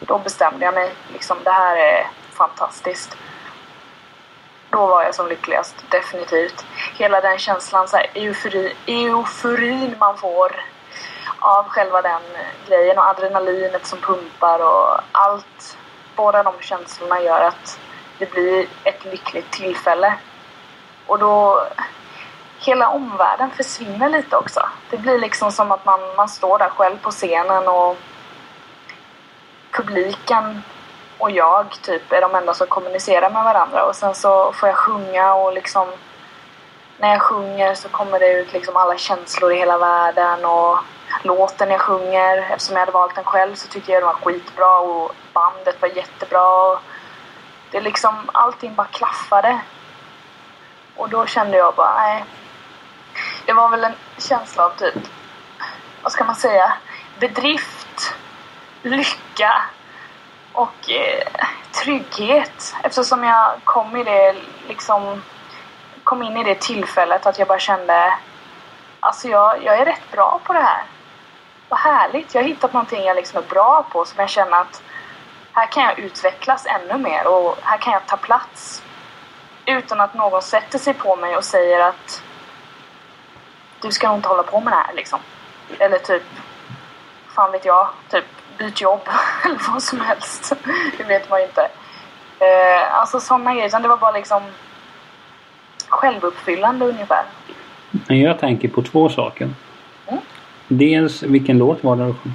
Då 0.00 0.18
bestämde 0.18 0.64
jag 0.64 0.74
mig 0.74 0.94
liksom, 1.12 1.36
det 1.44 1.50
här 1.50 1.76
är 1.76 2.06
fantastiskt. 2.32 3.16
Då 4.70 4.86
var 4.86 5.02
jag 5.02 5.14
som 5.14 5.28
lyckligast, 5.28 5.74
definitivt. 5.90 6.66
Hela 6.98 7.20
den 7.20 7.38
känslan, 7.38 7.88
så 7.88 7.96
här, 7.96 8.06
eufori, 8.14 8.74
euforin 8.86 9.96
man 9.98 10.16
får 10.16 10.64
av 11.38 11.68
själva 11.68 12.02
den 12.02 12.22
grejen 12.68 12.98
och 12.98 13.08
adrenalinet 13.08 13.86
som 13.86 13.98
pumpar 13.98 14.58
och 14.58 15.00
allt. 15.12 15.78
Båda 16.16 16.42
de 16.42 16.54
känslorna 16.60 17.20
gör 17.20 17.40
att 17.40 17.80
det 18.18 18.30
blir 18.30 18.66
ett 18.84 19.04
lyckligt 19.04 19.50
tillfälle. 19.50 20.14
Och 21.06 21.18
då... 21.18 21.66
Hela 22.58 22.88
omvärlden 22.88 23.50
försvinner 23.50 24.08
lite 24.08 24.36
också. 24.36 24.68
Det 24.90 24.96
blir 24.96 25.18
liksom 25.18 25.52
som 25.52 25.72
att 25.72 25.84
man, 25.84 26.00
man 26.16 26.28
står 26.28 26.58
där 26.58 26.68
själv 26.68 26.98
på 26.98 27.10
scenen 27.10 27.68
och 27.68 27.96
publiken 29.76 30.62
och 31.18 31.30
jag 31.30 31.70
typ 31.82 32.12
är 32.12 32.20
de 32.20 32.34
enda 32.34 32.54
som 32.54 32.66
kommunicerar 32.66 33.30
med 33.30 33.44
varandra 33.44 33.84
och 33.84 33.96
sen 33.96 34.14
så 34.14 34.52
får 34.52 34.68
jag 34.68 34.76
sjunga 34.76 35.34
och 35.34 35.52
liksom 35.52 35.88
när 36.98 37.08
jag 37.08 37.22
sjunger 37.22 37.74
så 37.74 37.88
kommer 37.88 38.20
det 38.20 38.32
ut 38.32 38.52
liksom 38.52 38.76
alla 38.76 38.96
känslor 38.96 39.52
i 39.52 39.56
hela 39.56 39.78
världen 39.78 40.44
och 40.44 40.78
låten 41.22 41.70
jag 41.70 41.80
sjunger. 41.80 42.38
Eftersom 42.38 42.74
jag 42.74 42.80
hade 42.80 42.92
valt 42.92 43.14
den 43.14 43.24
själv 43.24 43.54
så 43.54 43.68
tycker 43.68 43.92
jag 43.92 44.02
den 44.02 44.06
var 44.06 44.14
skitbra 44.14 44.78
och 44.78 45.12
bandet 45.32 45.82
var 45.82 45.88
jättebra. 45.88 46.78
Det 47.70 47.80
liksom, 47.80 48.30
allting 48.32 48.74
bara 48.74 48.86
klaffade. 48.86 49.60
Och 50.96 51.08
då 51.08 51.26
kände 51.26 51.56
jag 51.56 51.74
bara, 51.74 51.94
nej. 51.98 52.24
Det 53.46 53.52
var 53.52 53.68
väl 53.68 53.84
en 53.84 53.94
känsla 54.18 54.64
av 54.64 54.70
typ, 54.70 54.94
vad 56.02 56.12
ska 56.12 56.24
man 56.24 56.36
säga, 56.36 56.72
bedrift, 57.18 58.14
lycka 58.86 59.62
och 60.52 60.90
eh, 60.90 61.26
trygghet. 61.82 62.74
Eftersom 62.82 63.24
jag 63.24 63.52
kom 63.64 63.96
i 63.96 64.04
det 64.04 64.34
liksom 64.68 65.22
kom 66.04 66.22
in 66.22 66.36
i 66.36 66.44
det 66.44 66.60
tillfället 66.60 67.26
att 67.26 67.38
jag 67.38 67.48
bara 67.48 67.58
kände 67.58 68.14
alltså 69.00 69.28
jag, 69.28 69.64
jag 69.64 69.78
är 69.78 69.84
rätt 69.84 70.10
bra 70.12 70.40
på 70.44 70.52
det 70.52 70.58
här. 70.58 70.84
Vad 71.68 71.78
härligt, 71.78 72.34
jag 72.34 72.42
har 72.42 72.48
hittat 72.48 72.72
någonting 72.72 73.04
jag 73.04 73.16
liksom 73.16 73.38
är 73.38 73.48
bra 73.48 73.86
på 73.92 74.04
som 74.04 74.20
jag 74.20 74.30
känner 74.30 74.60
att 74.60 74.82
här 75.52 75.66
kan 75.66 75.82
jag 75.82 75.98
utvecklas 75.98 76.66
ännu 76.66 76.98
mer 76.98 77.26
och 77.26 77.58
här 77.62 77.78
kan 77.78 77.92
jag 77.92 78.06
ta 78.06 78.16
plats. 78.16 78.82
Utan 79.66 80.00
att 80.00 80.14
någon 80.14 80.42
sätter 80.42 80.78
sig 80.78 80.94
på 80.94 81.16
mig 81.16 81.36
och 81.36 81.44
säger 81.44 81.80
att 81.80 82.22
du 83.80 83.92
ska 83.92 84.08
nog 84.08 84.18
inte 84.18 84.28
hålla 84.28 84.42
på 84.42 84.60
med 84.60 84.72
det 84.72 84.76
här 84.76 84.94
liksom. 84.94 85.20
Eller 85.78 85.98
typ, 85.98 86.22
fan 87.28 87.52
vet 87.52 87.64
jag, 87.64 87.88
typ 88.10 88.35
byt 88.58 88.80
jobb 88.80 89.00
eller 89.44 89.72
vad 89.72 89.82
som 89.82 90.00
helst. 90.00 90.52
Det 90.98 91.04
vet 91.04 91.30
man 91.30 91.40
ju 91.40 91.46
inte. 91.46 91.68
Eh, 92.38 93.00
alltså 93.00 93.20
sådana 93.20 93.54
grejer. 93.54 93.80
det 93.80 93.88
var 93.88 93.96
bara 93.96 94.12
liksom 94.12 94.42
självuppfyllande 95.88 96.86
ungefär. 96.86 97.24
Men 97.90 98.20
jag 98.20 98.38
tänker 98.38 98.68
på 98.68 98.82
två 98.82 99.08
saker. 99.08 99.50
Mm. 100.06 100.20
Dels, 100.68 101.22
vilken 101.22 101.58
låt 101.58 101.84
var 101.84 101.96
det 101.96 102.06
du 102.06 102.14
sjöng? 102.14 102.34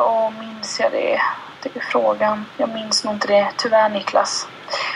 Åh, 0.00 0.30
minns 0.40 0.80
jag 0.80 0.92
det? 0.92 1.20
Det 1.62 1.76
är 1.76 1.80
frågan. 1.80 2.44
Jag 2.56 2.68
minns 2.68 3.04
nog 3.04 3.14
inte 3.14 3.28
det. 3.28 3.48
Tyvärr 3.56 3.88
Niklas. 3.88 4.48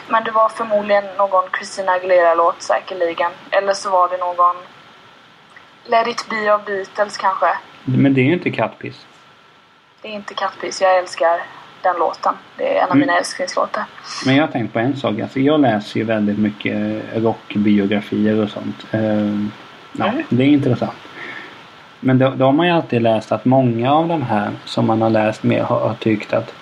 Men 0.08 0.24
det 0.24 0.30
var 0.30 0.48
förmodligen 0.48 1.04
någon 1.18 1.44
Christina 1.56 1.92
Aguilera-låt 1.92 2.62
säkerligen. 2.62 3.30
Eller 3.50 3.72
så 3.72 3.90
var 3.90 4.08
det 4.08 4.16
någon 4.16 4.56
Let 5.84 6.06
it 6.06 6.26
be 6.30 6.54
av 6.54 6.64
Beatles 6.64 7.16
kanske. 7.16 7.46
Men 7.84 8.14
det 8.14 8.20
är 8.20 8.24
ju 8.24 8.32
inte 8.32 8.50
kattpiss. 8.50 9.05
Det 10.06 10.12
är 10.12 10.14
inte 10.14 10.34
kattpiss. 10.34 10.80
Jag 10.80 10.98
älskar 10.98 11.42
den 11.82 11.96
låten. 11.98 12.34
Det 12.56 12.76
är 12.78 12.82
en 12.82 12.90
av 12.90 12.96
mina 12.96 13.12
mm. 13.12 13.18
älsklingslåtar. 13.18 13.84
Men 14.26 14.36
jag 14.36 14.46
har 14.46 14.52
tänkt 14.52 14.72
på 14.72 14.78
en 14.78 14.96
sak. 14.96 15.20
Alltså 15.20 15.40
jag 15.40 15.60
läser 15.60 16.00
ju 16.00 16.06
väldigt 16.06 16.38
mycket 16.38 17.02
rockbiografier 17.14 18.42
och 18.42 18.50
sånt. 18.50 18.86
Uh, 18.94 19.46
ja, 19.92 20.06
mm. 20.06 20.22
Det 20.28 20.42
är 20.42 20.48
intressant. 20.48 20.92
Men 22.00 22.18
då, 22.18 22.30
då, 22.36 22.44
har 22.44 22.52
man 22.52 22.66
ju 22.66 22.72
alltid 22.72 23.02
läst 23.02 23.32
att 23.32 23.44
många 23.44 23.92
av 23.92 24.08
de 24.08 24.22
här 24.22 24.50
som 24.64 24.86
man 24.86 25.02
har 25.02 25.10
läst 25.10 25.42
mer 25.42 25.62
har, 25.62 25.80
har 25.80 25.94
tyckt 25.94 26.32
att 26.32 26.54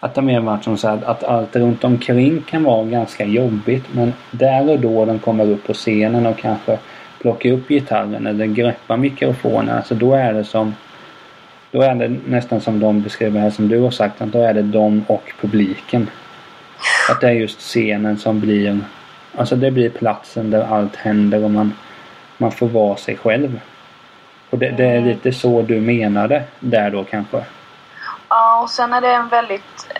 att 0.00 0.14
de 0.14 0.26
mer 0.26 0.40
varit 0.40 0.64
som 0.64 0.76
så 0.76 0.88
här, 0.88 1.00
att 1.04 1.24
allt 1.24 1.56
runt 1.56 1.84
omkring 1.84 2.42
kan 2.42 2.64
vara 2.64 2.84
ganska 2.84 3.24
jobbigt 3.24 3.84
men 3.92 4.12
där 4.30 4.70
och 4.70 4.80
då 4.80 5.04
de 5.04 5.18
kommer 5.18 5.50
upp 5.50 5.66
på 5.66 5.74
scenen 5.74 6.26
och 6.26 6.38
kanske 6.38 6.78
plockar 7.20 7.50
upp 7.50 7.68
gitarren 7.68 8.26
eller 8.26 8.46
greppar 8.46 8.96
mikrofonen. 8.96 9.76
Alltså 9.76 9.94
då 9.94 10.14
är 10.14 10.32
det 10.32 10.44
som 10.44 10.74
då 11.72 11.82
är 11.82 11.94
det 11.94 12.08
nästan 12.08 12.60
som 12.60 12.80
de 12.80 13.02
beskriver 13.02 13.40
här 13.40 13.50
som 13.50 13.68
du 13.68 13.80
har 13.80 13.90
sagt. 13.90 14.22
Att 14.22 14.32
då 14.32 14.42
är 14.42 14.54
det 14.54 14.62
de 14.62 15.04
och 15.08 15.32
publiken. 15.40 16.10
Att 17.10 17.20
det 17.20 17.26
är 17.26 17.32
just 17.32 17.60
scenen 17.60 18.18
som 18.18 18.40
blir 18.40 18.80
Alltså 19.36 19.56
det 19.56 19.70
blir 19.70 19.90
platsen 19.90 20.50
där 20.50 20.66
allt 20.74 20.96
händer 20.96 21.44
och 21.44 21.50
man, 21.50 21.74
man 22.38 22.52
får 22.52 22.68
vara 22.68 22.96
sig 22.96 23.16
själv. 23.16 23.60
Och 24.50 24.58
det, 24.58 24.70
det 24.70 24.84
är 24.84 24.96
mm. 24.96 25.08
lite 25.08 25.32
så 25.32 25.62
du 25.62 25.80
menade 25.80 26.42
där 26.60 26.90
då 26.90 27.04
kanske? 27.04 27.44
Ja, 28.28 28.62
och 28.62 28.70
sen 28.70 28.92
är 28.92 29.00
det 29.00 29.12
en 29.12 29.28
väldigt 29.28 29.92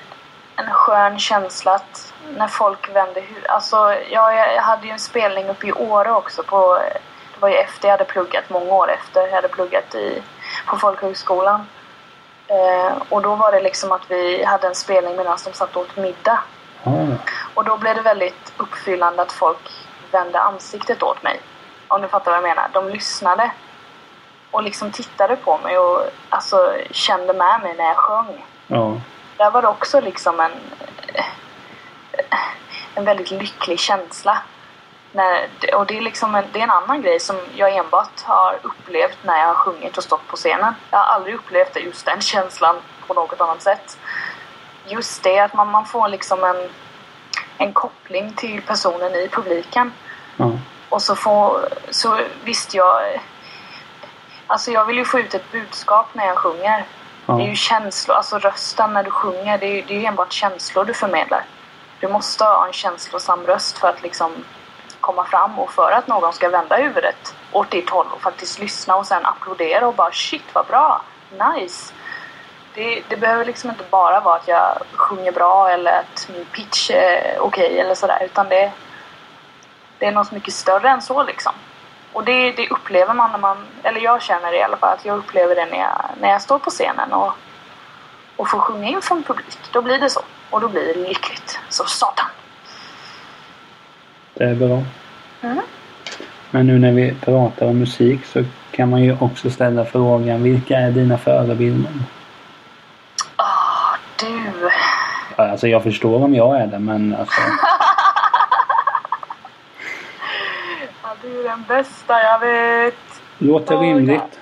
en 0.57 0.71
skön 0.71 1.19
känsla 1.19 1.75
att 1.75 2.15
när 2.37 2.49
folk 2.49 2.95
vänder 2.95 3.21
huvudet. 3.21 3.51
Alltså, 3.51 3.77
ja, 4.11 4.33
jag 4.33 4.63
hade 4.63 4.87
ju 4.87 4.93
en 4.93 4.99
spelning 4.99 5.49
uppe 5.49 5.67
i 5.67 5.73
Åre 5.73 6.13
också. 6.13 6.43
På, 6.43 6.79
det 7.35 7.41
var 7.41 7.49
ju 7.49 7.55
efter 7.55 7.89
jag 7.89 7.93
hade 7.93 8.05
pluggat, 8.05 8.51
många 8.51 8.73
år 8.73 8.91
efter. 8.91 9.21
Jag 9.21 9.35
hade 9.35 9.49
pluggat 9.49 9.95
i 9.95 10.23
på 10.67 10.77
folkhögskolan. 10.77 11.67
Eh, 12.47 13.03
och 13.09 13.23
då 13.23 13.35
var 13.35 13.53
det 13.53 13.61
liksom 13.61 13.93
att 13.93 14.11
vi 14.11 14.45
hade 14.45 14.67
en 14.67 14.75
spelning 14.75 15.17
medan 15.17 15.39
de 15.45 15.53
satt 15.53 15.77
och 15.77 15.83
åt 15.83 15.97
middag. 15.97 16.39
Mm. 16.85 17.15
Och 17.55 17.65
då 17.65 17.77
blev 17.77 17.97
det 17.97 18.03
väldigt 18.03 18.53
uppfyllande 18.57 19.23
att 19.23 19.33
folk 19.33 19.71
vände 20.11 20.41
ansiktet 20.41 21.03
åt 21.03 21.23
mig. 21.23 21.41
Om 21.89 22.03
du 22.03 22.09
fattar 22.09 22.31
vad 22.31 22.37
jag 22.39 22.49
menar. 22.49 22.69
De 22.73 22.89
lyssnade. 22.89 23.51
Och 24.51 24.63
liksom 24.63 24.91
tittade 24.91 25.37
på 25.37 25.59
mig 25.59 25.79
och 25.79 26.03
alltså 26.29 26.75
kände 26.91 27.33
med 27.33 27.61
mig 27.63 27.75
när 27.77 27.85
jag 27.85 27.97
sjöng. 27.97 28.47
Mm. 28.69 29.01
Där 29.37 29.51
var 29.51 29.63
det 29.63 29.69
också 29.69 30.01
liksom 30.01 30.41
en, 30.41 30.53
en 32.95 33.05
väldigt 33.05 33.31
lycklig 33.31 33.81
känsla. 33.81 34.39
När, 35.13 35.49
och 35.75 35.87
det 35.87 35.99
är, 35.99 36.01
liksom 36.01 36.35
en, 36.35 36.45
det 36.53 36.59
är 36.59 36.63
en 36.63 36.71
annan 36.71 37.03
grej 37.03 37.21
som 37.21 37.37
jag 37.55 37.77
enbart 37.77 38.21
har 38.23 38.59
upplevt 38.63 39.19
när 39.23 39.39
jag 39.39 39.47
har 39.47 39.55
sjungit 39.55 39.99
och 39.99 40.05
stått 40.05 40.29
på 40.29 40.37
scenen. 40.37 40.75
Jag 40.91 40.99
har 40.99 41.05
aldrig 41.05 41.35
upplevt 41.35 41.77
just 41.77 42.07
den 42.07 42.21
känslan 42.21 42.77
på 43.07 43.15
något 43.15 43.41
annat 43.41 43.63
sätt. 43.63 43.99
Just 44.87 45.23
det 45.23 45.39
att 45.39 45.55
man, 45.55 45.71
man 45.71 45.87
får 45.87 46.09
liksom 46.09 46.45
en, 46.45 46.69
en 47.59 47.73
koppling 47.73 48.33
till 48.33 48.63
personen 48.63 49.15
i 49.15 49.29
publiken. 49.29 49.93
Mm. 50.39 50.59
Och 50.89 51.03
så 51.03 51.17
får, 51.17 51.69
så 51.91 52.19
visst 52.45 52.75
jag, 52.75 53.03
alltså 54.47 54.71
jag 54.71 54.85
vill 54.85 54.99
ju 54.99 55.05
få 55.05 55.19
ut 55.19 55.35
ett 55.35 55.53
budskap 55.53 56.07
när 56.13 56.27
jag 56.27 56.37
sjunger. 56.37 56.85
Mm. 57.27 57.39
Det 57.39 57.45
är 57.45 57.49
ju 57.49 57.57
känslor, 57.57 58.17
alltså 58.17 58.39
rösten 58.39 58.93
när 58.93 59.03
du 59.03 59.11
sjunger, 59.11 59.59
det 59.59 59.67
är, 59.67 59.85
det 59.87 59.95
är 59.95 59.99
ju 59.99 60.05
enbart 60.05 60.33
känslor 60.33 60.85
du 60.85 60.95
förmedlar. 60.95 61.45
Du 62.01 62.09
måste 62.09 62.45
ha 62.45 62.67
en 62.67 62.73
känslosam 62.73 63.47
röst 63.47 63.79
för 63.79 63.89
att 63.89 64.03
liksom 64.03 64.45
komma 65.03 65.25
fram 65.25 65.59
och 65.59 65.71
för 65.71 65.91
att 65.91 66.07
någon 66.07 66.33
ska 66.33 66.49
vända 66.49 66.77
huvudet 66.77 67.35
åt 67.53 67.71
ditt 67.71 67.91
håll 67.91 68.07
och 68.15 68.21
faktiskt 68.21 68.59
lyssna 68.59 68.97
och 68.97 69.07
sen 69.07 69.27
applådera 69.27 69.89
och 69.89 69.95
bara 69.95 70.13
shit 70.13 70.45
vad 70.53 70.67
bra, 70.67 71.03
nice. 71.31 71.95
Det, 72.75 73.03
det 73.09 73.17
behöver 73.17 73.45
liksom 73.45 73.71
inte 73.71 73.85
bara 73.91 74.21
vara 74.21 74.37
att 74.37 74.49
jag 74.49 74.79
sjunger 74.93 75.33
bra 75.33 75.71
eller 75.71 75.93
att 75.93 76.29
min 76.33 76.45
pitch 76.45 76.91
är 76.91 77.37
okej 77.41 77.67
okay 77.67 77.79
eller 77.79 77.95
sådär 77.95 78.19
utan 78.25 78.49
det, 78.49 78.73
det 79.99 80.07
är 80.07 80.13
något 80.13 80.33
mycket 80.33 80.55
större 80.55 80.89
än 80.89 81.03
så 81.03 81.23
liksom. 81.23 81.53
Och 82.13 82.25
det, 82.25 82.53
det, 82.53 82.69
upplever 82.69 83.15
man 83.15 83.31
när 83.33 83.39
man, 83.39 83.67
eller 83.83 84.01
jag 84.01 84.23
känner 84.23 84.51
det 84.51 84.59
i 84.59 84.63
alla 84.63 84.77
fall, 84.77 84.95
att 84.95 85.05
jag 85.05 85.19
upplever 85.19 85.55
det 85.55 85.67
när 85.67 85.79
jag, 85.79 86.01
när 86.21 86.29
jag 86.29 86.43
står 86.43 86.59
på 86.59 86.71
scenen 86.71 87.13
och, 87.13 87.33
och 88.37 88.49
får 88.49 88.59
sjunga 88.59 88.89
inför 88.89 89.15
en 89.15 89.23
publik. 89.23 89.59
Då 89.73 89.83
blir 89.83 89.99
det 89.99 90.11
så. 90.11 90.21
Och 90.51 90.61
då 90.61 90.69
blir 90.69 90.95
det 90.95 91.09
lyckligt. 91.09 91.61
Så 91.69 91.85
satan! 91.85 92.27
Det 94.35 94.45
är 94.45 94.55
bra. 94.55 94.83
Mm. 95.43 95.61
Men 96.51 96.67
nu 96.67 96.79
när 96.79 96.93
vi 96.93 97.15
pratar 97.15 97.67
om 97.67 97.79
musik 97.79 98.25
så 98.25 98.45
kan 98.71 98.91
man 98.91 99.03
ju 99.03 99.17
också 99.21 99.51
ställa 99.51 99.85
frågan 99.85 100.43
vilka 100.43 100.79
är 100.79 100.91
dina 100.91 101.19
förebilder? 101.19 101.93
Åh, 103.39 103.45
oh, 103.45 103.97
du! 104.19 104.71
Alltså 105.37 105.69
jag 105.69 105.83
förstår 105.83 106.25
om 106.25 106.35
jag 106.35 106.61
är 106.61 106.67
det 106.67 106.79
men 106.79 107.17
alltså... 107.17 107.41
ja, 111.03 111.17
du 111.23 111.41
är 111.41 111.45
den 111.45 111.65
bästa 111.69 112.23
jag 112.23 112.39
vet. 112.39 113.23
Låter 113.39 113.77
oh, 113.77 113.81
rimligt. 113.81 114.23
Ja. 114.33 114.39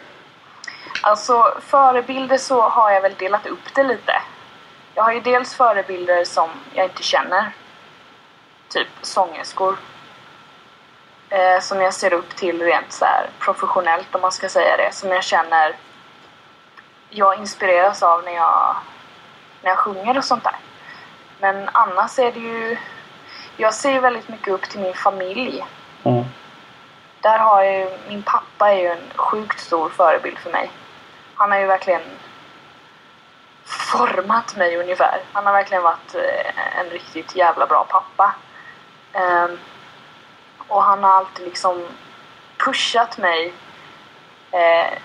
Alltså 1.03 1.55
förebilder 1.61 2.39
så 2.39 2.63
har 2.63 2.91
jag 2.91 3.03
väl 3.03 3.15
delat 3.19 3.47
upp 3.47 3.75
det 3.75 3.83
lite. 3.83 4.13
Jag 4.95 5.03
har 5.03 5.13
ju 5.13 5.21
dels 5.21 5.55
förebilder 5.55 6.25
som 6.25 6.49
jag 6.75 6.87
inte 6.87 7.03
känner 7.03 7.53
typ 8.69 8.89
sångerskor. 9.03 9.77
Eh, 11.31 11.61
som 11.61 11.81
jag 11.81 11.95
ser 11.95 12.13
upp 12.13 12.37
till 12.37 12.63
rent 12.63 12.93
så 12.93 13.07
professionellt 13.39 14.15
om 14.15 14.21
man 14.21 14.33
ska 14.33 14.49
säga 14.49 14.77
det. 14.77 14.95
Som 14.95 15.11
jag 15.11 15.25
känner 15.25 15.77
jag 17.11 17.39
inspireras 17.39 18.03
av 18.03 18.25
när 18.25 18.33
jag, 18.33 18.77
när 19.63 19.71
jag 19.71 19.79
sjunger 19.79 20.19
och 20.19 20.25
sånt 20.25 20.45
där. 20.45 20.57
Men 21.41 21.69
annars 21.73 22.19
är 22.19 22.33
det 22.33 22.41
ju... 22.41 22.79
Jag 23.57 23.75
ser 23.75 24.01
väldigt 24.01 24.29
mycket 24.29 24.49
upp 24.49 24.63
till 24.63 24.81
min 24.81 24.95
familj. 24.95 25.65
Mm. 26.05 26.25
Där 27.21 27.39
har 27.39 27.63
jag 27.63 27.75
ju, 27.75 27.91
min 28.09 28.23
pappa 28.23 28.71
är 28.71 28.79
ju 28.79 28.87
en 28.87 29.11
sjukt 29.17 29.61
stor 29.61 29.89
förebild 29.89 30.39
för 30.39 30.51
mig. 30.51 30.71
Han 31.35 31.51
har 31.51 31.59
ju 31.59 31.67
verkligen 31.67 32.03
format 33.65 34.57
mig 34.57 34.77
ungefär. 34.77 35.21
Han 35.33 35.47
har 35.47 35.53
verkligen 35.53 35.83
varit 35.83 36.15
eh, 36.15 36.79
en 36.81 36.91
riktigt 36.91 37.37
jävla 37.37 37.67
bra 37.67 37.87
pappa. 37.89 38.35
Och 40.71 40.83
han 40.83 41.05
har 41.05 41.11
alltid 41.11 41.45
liksom 41.45 41.87
pushat 42.59 43.19
mig. 43.19 43.53
Eh, 44.51 44.99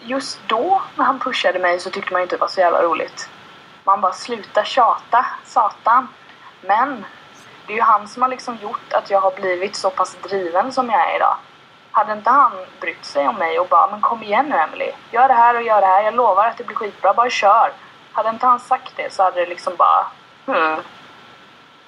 just 0.00 0.38
då 0.46 0.82
när 0.96 1.04
han 1.04 1.20
pushade 1.20 1.58
mig 1.58 1.80
så 1.80 1.90
tyckte 1.90 2.12
man 2.12 2.22
inte 2.22 2.36
det 2.36 2.40
var 2.40 2.48
så 2.48 2.60
jävla 2.60 2.82
roligt. 2.82 3.28
Man 3.84 4.00
bara 4.00 4.12
sluta 4.12 4.64
tjata, 4.64 5.26
satan. 5.44 6.08
Men 6.60 7.04
det 7.66 7.72
är 7.72 7.76
ju 7.76 7.82
han 7.82 8.08
som 8.08 8.22
har 8.22 8.28
liksom 8.28 8.56
gjort 8.56 8.92
att 8.92 9.10
jag 9.10 9.20
har 9.20 9.30
blivit 9.30 9.76
så 9.76 9.90
pass 9.90 10.16
driven 10.22 10.72
som 10.72 10.90
jag 10.90 11.10
är 11.10 11.16
idag. 11.16 11.36
hade 11.90 12.12
inte 12.12 12.30
han 12.30 12.52
brytt 12.80 13.04
sig 13.04 13.28
om 13.28 13.36
mig 13.36 13.58
och 13.58 13.68
bara 13.68 13.90
men 13.90 14.00
kom 14.00 14.22
igen 14.22 14.46
nu 14.48 14.56
Emily. 14.56 14.90
Gör 15.10 15.28
det 15.28 15.34
här 15.34 15.56
och 15.56 15.62
gör 15.62 15.80
det 15.80 15.86
här. 15.86 16.02
Jag 16.02 16.14
lovar 16.14 16.46
att 16.46 16.58
det 16.58 16.64
blir 16.64 16.76
skitbra. 16.76 17.14
Bara 17.14 17.30
kör. 17.30 17.72
Hade 18.12 18.28
inte 18.28 18.46
han 18.46 18.60
sagt 18.60 18.92
det 18.96 19.12
så 19.12 19.22
hade 19.22 19.40
det 19.40 19.46
liksom 19.46 19.76
bara 19.76 20.06
hmm. 20.46 20.82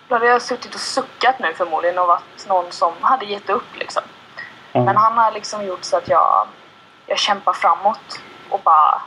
Då 0.08 0.14
hade 0.14 0.26
jag 0.26 0.42
suttit 0.42 0.74
och 0.74 0.80
suckat 0.80 1.38
nu 1.38 1.54
förmodligen 1.54 1.98
och 1.98 2.06
varit 2.06 2.48
någon 2.48 2.72
som 2.72 2.92
hade 3.00 3.24
gett 3.24 3.50
upp 3.50 3.76
liksom. 3.76 4.02
Ja. 4.72 4.80
Men 4.80 4.96
han 4.96 5.18
har 5.18 5.32
liksom 5.32 5.64
gjort 5.64 5.84
så 5.84 5.96
att 5.96 6.08
jag, 6.08 6.46
jag 7.06 7.18
kämpar 7.18 7.52
framåt 7.52 8.20
och 8.50 8.60
bara 8.60 9.02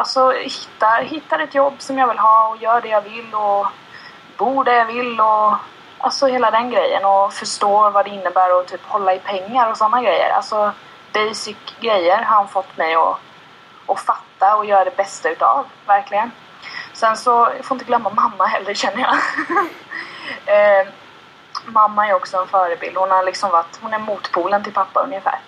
Alltså 0.00 0.30
hittar, 0.30 1.02
hittar 1.02 1.38
ett 1.38 1.54
jobb 1.54 1.74
som 1.78 1.98
jag 1.98 2.08
vill 2.08 2.18
ha 2.18 2.48
och 2.48 2.62
gör 2.62 2.80
det 2.80 2.88
jag 2.88 3.00
vill 3.00 3.34
och 3.34 3.66
bor 4.36 4.64
där 4.64 4.72
jag 4.72 4.86
vill 4.86 5.20
och 5.20 5.54
alltså 5.98 6.26
hela 6.26 6.50
den 6.50 6.70
grejen 6.70 7.04
och 7.04 7.32
förstår 7.32 7.90
vad 7.90 8.04
det 8.04 8.10
innebär 8.10 8.60
att 8.60 8.68
typ 8.68 8.86
hålla 8.86 9.14
i 9.14 9.18
pengar 9.18 9.70
och 9.70 9.76
sådana 9.76 10.02
grejer. 10.02 10.30
Alltså 10.30 10.72
basic 11.12 11.56
grejer 11.80 12.16
har 12.16 12.34
han 12.36 12.48
fått 12.48 12.76
mig 12.76 12.94
att, 12.94 13.18
att 13.86 14.00
fatta 14.00 14.56
och 14.56 14.66
göra 14.66 14.84
det 14.84 14.96
bästa 14.96 15.30
utav, 15.30 15.66
verkligen. 15.86 16.30
Sen 17.00 17.16
så, 17.16 17.48
jag 17.56 17.64
får 17.64 17.74
inte 17.74 17.84
glömma 17.84 18.10
mamma 18.10 18.46
heller 18.46 18.74
känner 18.74 19.00
jag. 19.00 19.14
eh, 20.80 20.88
mamma 21.64 22.06
är 22.06 22.14
också 22.14 22.36
en 22.36 22.46
förebild. 22.46 22.96
Hon 22.96 23.10
har 23.10 23.24
liksom 23.24 23.50
varit, 23.50 23.78
hon 23.82 23.94
är 23.94 23.98
motpolen 23.98 24.64
till 24.64 24.72
pappa 24.72 25.00
ungefär. 25.00 25.38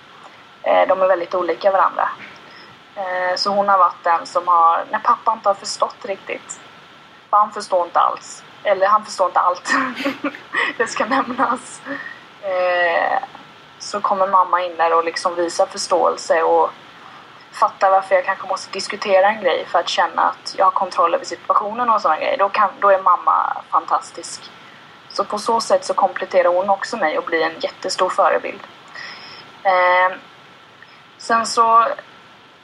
Eh, 0.63 0.89
de 0.89 1.03
är 1.03 1.07
väldigt 1.07 1.35
olika 1.35 1.71
varandra. 1.71 2.09
Eh, 2.97 3.37
så 3.37 3.51
hon 3.51 3.69
har 3.69 3.79
varit 3.79 4.05
den 4.05 4.27
som 4.27 4.49
har, 4.49 4.85
när 4.91 4.99
pappa 4.99 5.33
inte 5.33 5.49
har 5.49 5.55
förstått 5.55 6.05
riktigt. 6.05 6.61
För 7.31 7.37
han 7.37 7.53
förstår 7.53 7.85
inte 7.85 7.99
alls. 7.99 8.45
Eller 8.63 8.87
han 8.87 9.05
förstår 9.05 9.27
inte 9.27 9.41
allt. 9.41 9.75
det 10.77 10.87
ska 10.87 11.05
nämnas. 11.05 11.83
Eh, 12.43 13.19
så 13.79 14.01
kommer 14.01 14.27
mamma 14.27 14.63
in 14.63 14.77
där 14.77 14.97
och 14.97 15.05
liksom 15.05 15.35
visar 15.35 15.67
förståelse 15.67 16.43
och 16.43 16.71
fattar 17.53 17.91
varför 17.91 18.15
jag 18.15 18.25
kanske 18.25 18.49
måste 18.49 18.73
diskutera 18.73 19.29
en 19.29 19.41
grej 19.41 19.67
för 19.67 19.79
att 19.79 19.89
känna 19.89 20.23
att 20.23 20.55
jag 20.59 20.65
har 20.65 20.73
kontroll 20.73 21.15
över 21.15 21.25
situationen 21.25 21.91
och 21.91 22.01
sådana 22.01 22.21
grejer. 22.21 22.39
Då, 22.39 22.49
kan, 22.49 22.71
då 22.81 22.91
är 22.91 23.03
mamma 23.03 23.57
fantastisk. 23.71 24.51
Så 25.09 25.25
på 25.25 25.39
så 25.39 25.61
sätt 25.61 25.85
så 25.85 25.95
kompletterar 25.95 26.49
hon 26.49 26.71
också 26.71 26.97
mig 26.97 27.19
och 27.19 27.25
blir 27.25 27.43
en 27.43 27.61
jättestor 27.61 28.11
förebild. 28.11 28.61
Eh, 29.63 30.17
sen 31.19 31.47
så, 31.47 31.87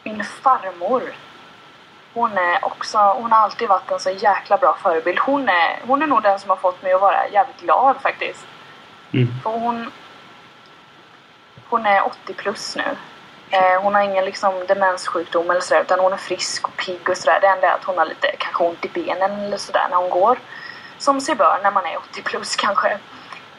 min 0.03 0.25
farmor. 0.25 1.15
Hon 2.15 2.39
är 2.39 2.65
också, 2.65 2.99
hon 2.99 3.33
har 3.33 3.39
alltid 3.39 3.69
varit 3.69 3.91
en 3.91 4.01
så 4.01 4.11
jäkla 4.11 4.57
bra 4.57 4.79
förebild. 4.83 5.19
Hon 5.19 5.49
är, 5.49 5.81
hon 5.87 6.03
är 6.03 6.07
nog 6.07 6.23
den 6.23 6.41
som 6.41 6.51
har 6.51 6.57
fått 6.57 6.83
mig 6.83 6.93
att 6.93 7.01
vara 7.01 7.29
jävligt 7.29 7.61
glad 7.61 7.97
faktiskt. 8.03 8.47
Mm. 9.13 9.29
För 9.43 9.51
hon, 9.51 9.91
hon 11.69 11.87
är 11.87 12.07
80 12.07 12.35
plus 12.35 12.77
nu. 12.77 12.97
Eh, 13.51 13.83
hon 13.83 13.95
har 13.95 14.03
ingen 14.03 14.25
liksom 14.25 14.67
demenssjukdom 14.69 15.51
eller 15.51 15.61
sådär 15.61 15.83
utan 15.83 16.01
hon 16.01 16.13
är 16.13 16.17
frisk 16.17 16.69
och 16.69 16.77
pigg 16.77 17.09
och 17.09 17.17
sådär. 17.17 17.39
Det 17.41 17.47
enda 17.47 17.69
är 17.69 17.75
att 17.75 17.85
hon 17.85 17.99
har 17.99 18.07
lite 18.07 18.37
kanske 18.39 18.65
ont 18.65 18.85
i 18.85 18.89
benen 18.89 19.31
eller 19.31 19.57
sådär 19.57 19.87
när 19.91 19.97
hon 19.97 20.11
går. 20.11 20.39
Som 20.99 21.21
sig 21.21 21.35
bör 21.35 21.61
när 21.63 21.71
man 21.71 21.87
är 21.87 21.97
80 21.97 22.23
plus 22.23 22.57
kanske. 22.65 22.89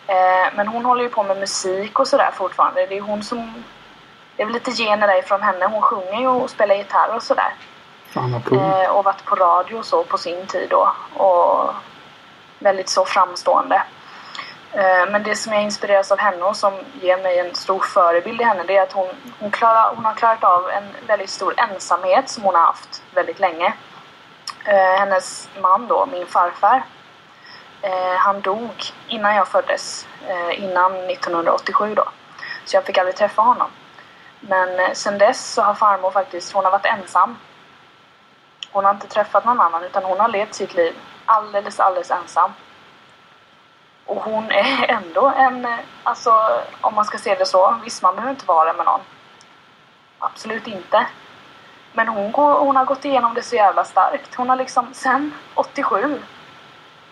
Eh, 0.08 0.48
men 0.56 0.68
hon 0.68 0.86
håller 0.86 1.04
ju 1.04 1.10
på 1.10 1.24
med 1.24 1.38
musik 1.38 2.00
och 2.00 2.08
sådär 2.08 2.32
fortfarande. 2.34 2.86
Det 2.86 2.98
är 2.98 3.02
hon 3.02 3.24
som... 3.24 3.64
Det 4.36 4.44
är 4.44 4.46
väl 4.46 4.54
lite 4.54 4.72
gener 4.72 5.08
därifrån 5.08 5.42
henne. 5.42 5.66
Hon 5.66 5.82
sjunger 5.82 6.20
ju 6.20 6.28
och 6.28 6.50
spelar 6.50 6.76
gitarr 6.76 7.16
och 7.16 7.24
sådär. 7.24 7.54
Fan 8.10 8.32
vad 8.32 8.46
coolt. 8.46 8.62
Eh, 8.62 8.90
och 8.90 9.04
varit 9.04 9.26
på 9.26 9.36
radio 9.36 9.76
och 9.76 9.86
så 9.86 10.04
på 10.04 10.18
sin 10.18 10.46
tid 10.46 10.70
då. 10.70 10.94
Och 11.14 11.74
väldigt 12.60 12.90
så 12.90 13.06
framstående. 13.06 13.84
Eh, 14.74 15.12
men 15.12 15.24
det 15.24 15.36
som 15.36 15.54
jag 15.54 15.64
inspireras 15.64 16.12
av 16.12 16.20
henne 16.20 16.44
och 16.44 16.56
som 16.56 16.74
ger 17.02 17.18
mig 17.18 17.40
en 17.40 17.56
stor 17.56 17.80
förebild 17.80 18.42
i 18.42 18.44
henne 18.44 18.64
det 18.68 18.78
är 18.78 18.84
att 18.84 18.94
hon, 18.94 19.08
hon, 19.40 19.52
klarar, 19.52 19.96
hon 19.96 20.06
har 20.06 20.14
klarat 20.14 20.44
av 20.44 20.70
en 20.70 20.84
väldigt 21.08 21.30
stor 21.30 21.54
ensamhet 21.58 22.30
som 22.30 22.44
hon 22.44 22.56
har 22.56 22.62
haft 22.62 23.04
väldigt 23.14 23.40
länge. 23.40 23.74
Eh, 24.66 25.00
hennes 25.00 25.50
man 25.62 25.88
då, 25.88 26.06
min 26.06 26.26
farfar, 26.26 26.84
eh, 27.82 28.16
han 28.18 28.42
dog 28.42 28.84
innan 29.08 29.36
jag 29.36 29.48
föddes. 29.48 30.08
Innan 30.52 30.94
1987 30.94 31.96
då. 31.96 32.10
Så 32.66 32.76
jag 32.76 32.86
fick 32.86 32.98
aldrig 32.98 33.16
träffa 33.16 33.42
honom. 33.42 33.68
Men 34.40 34.96
sen 34.96 35.18
dess 35.18 35.54
så 35.54 35.62
har 35.62 35.74
farmor 35.74 36.12
faktiskt, 36.12 36.54
hon 36.54 36.64
har 36.64 36.72
varit 36.72 36.86
ensam. 36.86 37.38
Hon 38.72 38.86
har 38.86 38.92
inte 38.92 39.08
träffat 39.08 39.46
någon 39.46 39.60
annan 39.60 39.84
utan 39.84 40.04
hon 40.04 40.20
har 40.20 40.28
levt 40.28 40.54
sitt 40.54 40.74
liv 40.74 40.96
alldeles, 41.26 41.80
alldeles 41.80 42.12
ensam. 42.12 42.52
Och 44.10 44.24
hon 44.24 44.52
är 44.52 44.92
ändå 44.92 45.34
en, 45.38 45.68
alltså 46.04 46.34
om 46.82 46.96
man 46.96 47.06
ska 47.06 47.18
se 47.18 47.36
det 47.36 47.46
så, 47.46 47.76
visst 47.84 48.04
man 48.04 48.16
behöver 48.16 48.32
inte 48.32 48.46
vara 48.46 48.74
med 48.74 48.86
någon. 48.86 49.00
Absolut 50.20 50.68
inte. 50.68 51.08
Men 51.94 52.08
hon, 52.08 52.32
går, 52.32 52.54
hon 52.54 52.76
har 52.76 52.86
gått 52.86 53.06
igenom 53.06 53.34
det 53.34 53.42
så 53.42 53.56
jävla 53.56 53.84
starkt. 53.84 54.36
Hon 54.36 54.50
har 54.50 54.56
liksom, 54.56 54.94
sen 54.94 55.34
87 55.56 56.22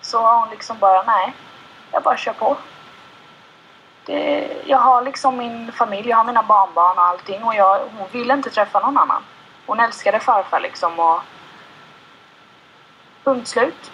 så 0.01 0.21
har 0.21 0.39
hon 0.39 0.49
liksom 0.49 0.77
bara, 0.79 1.03
nej, 1.03 1.33
jag 1.91 2.03
bara 2.03 2.17
kör 2.17 2.33
på. 2.33 2.57
Det, 4.05 4.49
jag 4.65 4.77
har 4.77 5.01
liksom 5.01 5.37
min 5.37 5.71
familj, 5.71 6.09
jag 6.09 6.17
har 6.17 6.23
mina 6.23 6.43
barnbarn 6.43 6.97
och 6.97 7.03
allting 7.03 7.43
och 7.43 7.55
jag, 7.55 7.79
hon 7.97 8.07
vill 8.11 8.31
inte 8.31 8.49
träffa 8.49 8.79
någon 8.79 8.97
annan. 8.97 9.23
Hon 9.65 9.79
älskade 9.79 10.19
farfar 10.19 10.59
liksom 10.59 10.99
och 10.99 11.21
punkt 13.23 13.47
slut. 13.47 13.91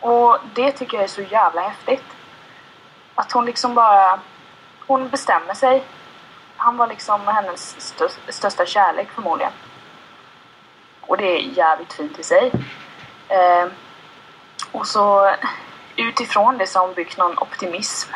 Och 0.00 0.38
det 0.54 0.72
tycker 0.72 0.96
jag 0.96 1.04
är 1.04 1.08
så 1.08 1.22
jävla 1.22 1.60
häftigt. 1.60 2.04
Att 3.14 3.32
hon 3.32 3.44
liksom 3.44 3.74
bara, 3.74 4.20
hon 4.86 5.08
bestämmer 5.08 5.54
sig. 5.54 5.84
Han 6.56 6.76
var 6.76 6.86
liksom 6.86 7.26
hennes 7.26 7.76
stö- 7.78 8.32
största 8.32 8.66
kärlek 8.66 9.10
förmodligen. 9.10 9.52
Och 11.00 11.16
det 11.16 11.24
är 11.24 11.38
jävligt 11.38 11.92
fint 11.92 12.18
i 12.18 12.22
sig. 12.22 12.52
Eh, 13.28 13.66
och 14.72 14.86
så 14.86 15.34
utifrån 15.96 16.58
det 16.58 16.66
så 16.66 16.78
har 16.78 16.86
hon 16.86 16.94
byggt 16.94 17.16
någon 17.16 17.38
optimism 17.38 18.12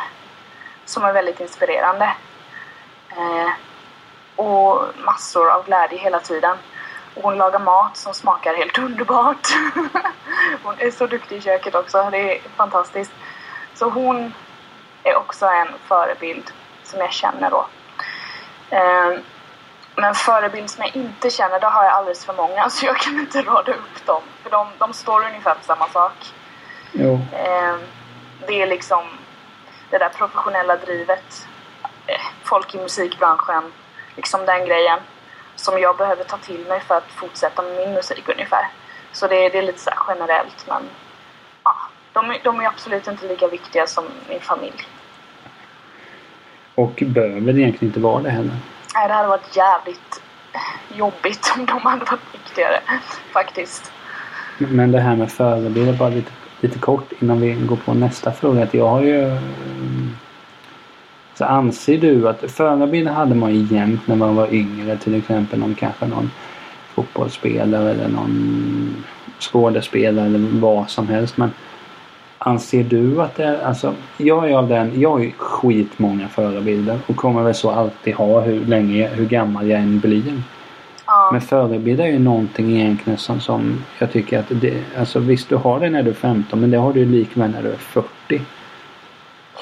som 0.84 1.04
är 1.04 1.12
väldigt 1.12 1.40
inspirerande. 1.40 2.16
Eh, 3.08 3.50
och 4.36 4.82
massor 5.04 5.50
av 5.50 5.64
glädje 5.64 5.98
hela 5.98 6.20
tiden. 6.20 6.56
Hon 7.14 7.36
lagar 7.36 7.58
mat 7.58 7.96
som 7.96 8.14
smakar 8.14 8.54
helt 8.54 8.78
underbart. 8.78 9.48
hon 10.62 10.74
är 10.78 10.90
så 10.90 11.06
duktig 11.06 11.36
i 11.36 11.40
köket 11.40 11.74
också, 11.74 12.08
det 12.10 12.36
är 12.36 12.40
fantastiskt. 12.56 13.12
Så 13.74 13.90
hon 13.90 14.34
är 15.02 15.16
också 15.16 15.46
en 15.46 15.68
förebild 15.88 16.50
som 16.84 17.00
jag 17.00 17.12
känner 17.12 17.50
då. 17.50 17.66
Eh, 18.70 19.18
men 19.96 20.14
förebild 20.14 20.70
som 20.70 20.84
jag 20.84 20.96
inte 20.96 21.30
känner, 21.30 21.60
då 21.60 21.66
har 21.66 21.84
jag 21.84 21.92
alldeles 21.92 22.24
för 22.24 22.34
många 22.34 22.70
så 22.70 22.86
jag 22.86 22.96
kan 22.96 23.20
inte 23.20 23.42
rada 23.42 23.72
upp 23.72 24.06
dem. 24.06 24.22
För 24.42 24.50
de, 24.50 24.66
de 24.78 24.92
står 24.92 25.26
ungefär 25.26 25.54
för 25.54 25.64
samma 25.64 25.88
sak. 25.88 26.32
Jo. 26.92 27.20
Eh, 27.32 27.76
det 28.46 28.62
är 28.62 28.66
liksom 28.66 29.04
det 29.90 29.98
där 29.98 30.08
professionella 30.08 30.76
drivet. 30.76 31.46
Eh, 32.06 32.20
folk 32.42 32.74
i 32.74 32.78
musikbranschen. 32.78 33.72
Liksom 34.16 34.46
den 34.46 34.66
grejen. 34.66 34.98
Som 35.56 35.78
jag 35.78 35.96
behöver 35.96 36.24
ta 36.24 36.36
till 36.36 36.64
mig 36.68 36.80
för 36.80 36.94
att 36.96 37.10
fortsätta 37.12 37.62
med 37.62 37.76
min 37.76 37.92
musik 37.94 38.28
ungefär. 38.28 38.66
Så 39.12 39.26
det, 39.26 39.48
det 39.48 39.58
är 39.58 39.62
lite 39.62 39.80
så 39.80 39.90
här 39.90 39.98
generellt 40.14 40.64
men 40.68 40.82
ja, 41.64 41.76
de, 42.12 42.30
är- 42.30 42.40
de 42.44 42.60
är 42.60 42.66
absolut 42.66 43.06
inte 43.08 43.26
lika 43.28 43.48
viktiga 43.48 43.86
som 43.86 44.04
min 44.28 44.40
familj. 44.40 44.86
Och 46.74 47.02
behöver 47.06 47.58
egentligen 47.58 47.88
inte 47.90 48.00
vara 48.00 48.22
det 48.22 48.30
heller. 48.30 48.56
Nej, 48.94 49.08
det 49.08 49.14
hade 49.14 49.28
varit 49.28 49.56
jävligt 49.56 50.22
jobbigt 50.94 51.52
om 51.58 51.66
de 51.66 51.80
hade 51.80 52.04
varit 52.04 52.34
viktigare 52.34 52.80
faktiskt. 53.32 53.92
Men 54.58 54.92
det 54.92 55.00
här 55.00 55.16
med 55.16 55.32
förebilder, 55.32 55.92
bara 55.92 56.08
lite, 56.08 56.30
lite 56.60 56.78
kort 56.78 57.12
innan 57.18 57.40
vi 57.40 57.52
går 57.52 57.76
på 57.76 57.94
nästa 57.94 58.32
fråga. 58.32 58.66
Jag 58.72 58.88
har 58.88 59.00
ju... 59.02 59.38
Så 61.34 61.44
anser 61.44 61.98
du 61.98 62.28
att 62.28 62.50
förebilder 62.50 63.12
hade 63.12 63.34
man 63.34 63.54
ju 63.54 63.76
jämt 63.76 64.06
när 64.06 64.16
man 64.16 64.36
var 64.36 64.54
yngre. 64.54 64.96
Till 64.96 65.14
exempel 65.14 65.58
någon 65.58 65.74
kanske 65.74 66.06
någon 66.06 66.30
fotbollsspelare 66.94 67.90
eller 67.90 68.08
någon 68.08 69.04
skådespelare 69.40 70.26
eller 70.26 70.60
vad 70.60 70.90
som 70.90 71.08
helst. 71.08 71.36
Men 71.36 71.50
anser 72.38 72.84
du 72.84 73.22
att 73.22 73.36
det 73.36 73.44
är, 73.44 73.62
alltså 73.62 73.94
jag 74.16 74.50
är 74.50 74.56
av 74.56 74.68
den, 74.68 75.00
jag 75.00 75.10
har 75.10 75.18
ju 75.18 75.32
skitmånga 75.32 76.28
förebilder 76.28 76.98
och 77.06 77.16
kommer 77.16 77.42
väl 77.42 77.54
så 77.54 77.70
alltid 77.70 78.14
ha 78.14 78.40
hur 78.40 78.64
länge, 78.64 79.08
hur 79.08 79.26
gammal 79.26 79.68
jag 79.68 79.80
än 79.80 80.00
blir. 80.00 80.42
Ja, 81.06 81.30
Men 81.32 81.40
förebild 81.40 82.00
är 82.00 82.06
ju 82.06 82.18
någonting 82.18 82.80
egentligen 82.80 83.18
som, 83.18 83.40
som 83.40 83.84
jag 83.98 84.12
tycker 84.12 84.38
att 84.38 84.46
det, 84.48 84.82
alltså 84.98 85.18
visst 85.18 85.48
du 85.48 85.56
har 85.56 85.80
det 85.80 85.90
när 85.90 86.02
du 86.02 86.10
är 86.10 86.14
15 86.14 86.60
men 86.60 86.70
det 86.70 86.78
har 86.78 86.92
du 86.92 87.00
ju 87.00 87.06
likväl 87.06 87.50
när 87.50 87.62
du 87.62 87.68
är 87.68 87.76
40. 87.76 88.40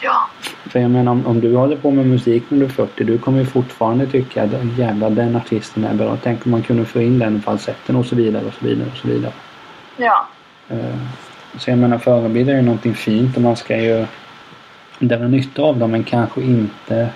ja, 0.03 0.29
För 0.71 0.81
jag 0.81 0.91
menar 0.91 1.13
om, 1.13 1.27
om 1.27 1.41
du 1.41 1.57
håller 1.57 1.77
på 1.77 1.91
med 1.91 2.07
musik 2.07 2.43
när 2.49 2.59
du 2.59 2.65
är 2.65 2.69
40 2.69 3.05
du 3.05 3.19
kommer 3.19 3.39
ju 3.39 3.47
fortfarande 3.47 4.07
tycka 4.07 4.43
att 4.43 4.51
jävlar 4.79 5.11
den 5.11 5.37
artisten 5.37 5.85
är 5.85 5.95
bra. 5.95 6.17
Tänk 6.23 6.47
om 6.47 6.51
man 6.51 6.63
kunde 6.63 6.85
få 6.85 7.01
in 7.01 7.19
den 7.19 7.43
falsetten 7.43 7.97
och 7.97 8.07
så 8.07 8.17
vidare 8.17 8.45
och 8.47 8.55
så 8.55 8.65
vidare 8.65 8.89
och 8.93 8.97
så 8.97 9.09
vidare. 9.09 9.33
ja, 9.97 10.27
Eh, 10.69 10.97
Så 11.59 11.71
jag 11.71 11.79
menar 11.79 11.99
förebilder 11.99 12.53
är 12.53 12.57
ju 12.57 12.63
någonting 12.63 12.95
fint 12.95 13.37
och 13.37 13.43
man 13.43 13.57
ska 13.57 13.77
ju 13.77 14.07
dra 14.99 15.19
nytta 15.19 15.63
av 15.63 15.79
dem 15.79 15.91
men 15.91 16.05
kanske 16.05 16.41
inte 16.41 17.09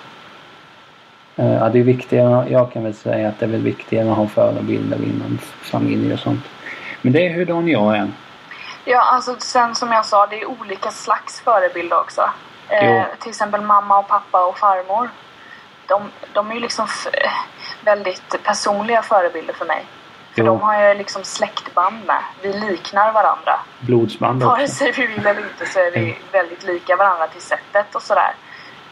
Eh, 1.36 1.54
Ja, 1.54 1.68
det 1.68 1.78
är 1.78 1.82
viktigare. 1.82 2.50
Jag 2.50 2.72
kan 2.72 2.84
väl 2.84 2.94
säga 2.94 3.28
att 3.28 3.38
det 3.38 3.46
är 3.46 3.50
väl 3.50 3.62
viktigare 3.62 4.10
att 4.10 4.16
ha 4.16 4.28
förebilder 4.28 4.96
inom 4.96 5.38
familj 5.62 6.12
och 6.12 6.18
sånt. 6.18 6.44
Men 7.02 7.12
det 7.12 7.26
är 7.26 7.32
hur 7.34 7.68
jag 7.68 7.96
är. 7.96 8.10
Ja, 8.84 9.00
alltså 9.00 9.36
sen 9.38 9.74
som 9.74 9.92
jag 9.92 10.06
sa, 10.06 10.26
det 10.26 10.40
är 10.40 10.46
olika 10.46 10.90
slags 10.90 11.40
förebilder 11.40 12.00
också. 12.00 12.22
Eh, 12.68 13.04
till 13.20 13.28
exempel 13.30 13.60
mamma 13.60 13.98
och 13.98 14.08
pappa 14.08 14.44
och 14.46 14.58
farmor. 14.58 15.10
De, 15.86 16.10
de 16.32 16.50
är 16.50 16.54
ju 16.54 16.60
liksom 16.60 16.86
väldigt 17.84 18.42
personliga 18.44 19.02
förebilder 19.02 19.54
för 19.54 19.64
mig. 19.64 19.86
För 20.34 20.40
Jo. 20.42 20.46
de 20.46 20.60
har 20.60 20.74
jag 20.74 20.96
liksom 20.96 21.24
släktband 21.24 22.06
med. 22.06 22.22
Vi 22.42 22.52
liknar 22.52 23.12
varandra. 23.12 23.60
Blodsband 23.78 24.42
Vare 24.42 24.62
också. 24.62 24.74
sig 24.74 24.92
vi 24.92 25.06
vill 25.06 25.26
eller 25.26 25.40
inte 25.40 25.66
så 25.66 25.78
är 25.78 25.90
vi 25.90 26.18
väldigt 26.32 26.62
lika 26.64 26.96
varandra 26.96 27.26
till 27.28 27.42
sättet 27.42 27.94
och 27.94 28.02
sådär. 28.02 28.34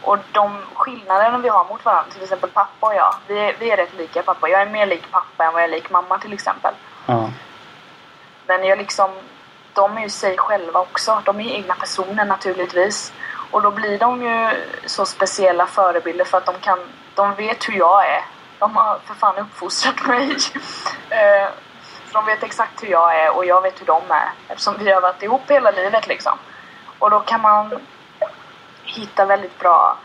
Och 0.02 0.18
de 0.32 0.58
skillnaderna 0.74 1.38
vi 1.38 1.48
har 1.48 1.64
mot 1.64 1.84
varandra, 1.84 2.10
till 2.12 2.22
exempel 2.22 2.50
pappa 2.50 2.86
och 2.86 2.94
jag. 2.94 3.14
Vi 3.26 3.38
är, 3.38 3.56
vi 3.58 3.70
är 3.70 3.76
rätt 3.76 3.94
lika 3.98 4.22
pappa. 4.22 4.48
Jag 4.48 4.60
är 4.62 4.66
mer 4.66 4.86
lik 4.86 5.10
pappa 5.10 5.44
än 5.44 5.52
vad 5.52 5.62
jag 5.62 5.68
är 5.68 5.72
lik 5.72 5.90
mamma 5.90 6.18
till 6.18 6.32
exempel. 6.32 6.74
Ja. 7.06 7.30
Men 8.46 8.64
jag 8.64 8.78
liksom, 8.78 9.10
de 9.72 9.96
är 9.96 10.02
ju 10.02 10.08
sig 10.08 10.38
själva 10.38 10.80
också. 10.80 11.22
De 11.24 11.40
är 11.40 11.44
ju 11.44 11.50
egna 11.52 11.74
personer 11.74 12.24
naturligtvis. 12.24 13.12
Och 13.54 13.62
då 13.62 13.70
blir 13.70 13.98
de 13.98 14.22
ju 14.22 14.50
så 14.86 15.06
speciella 15.06 15.66
förebilder 15.66 16.24
för 16.24 16.38
att 16.38 16.46
de 16.46 16.54
kan, 16.60 16.78
de 17.14 17.34
vet 17.34 17.68
hur 17.68 17.74
jag 17.74 18.06
är. 18.08 18.24
De 18.58 18.76
har 18.76 18.98
för 19.04 19.14
fan 19.14 19.38
uppfostrat 19.38 20.06
mig. 20.06 20.36
Eh, 21.10 21.48
så 22.06 22.12
de 22.12 22.26
vet 22.26 22.42
exakt 22.42 22.82
hur 22.82 22.88
jag 22.88 23.20
är 23.24 23.36
och 23.36 23.44
jag 23.44 23.62
vet 23.62 23.80
hur 23.80 23.86
de 23.86 24.02
är. 24.08 24.28
Eftersom 24.48 24.74
vi 24.78 24.92
har 24.92 25.00
varit 25.00 25.22
ihop 25.22 25.50
hela 25.50 25.70
livet 25.70 26.06
liksom. 26.06 26.38
Och 26.98 27.10
då 27.10 27.20
kan 27.20 27.40
man 27.40 27.80
hitta 28.84 29.26
väldigt 29.26 29.58
bra 29.58 29.96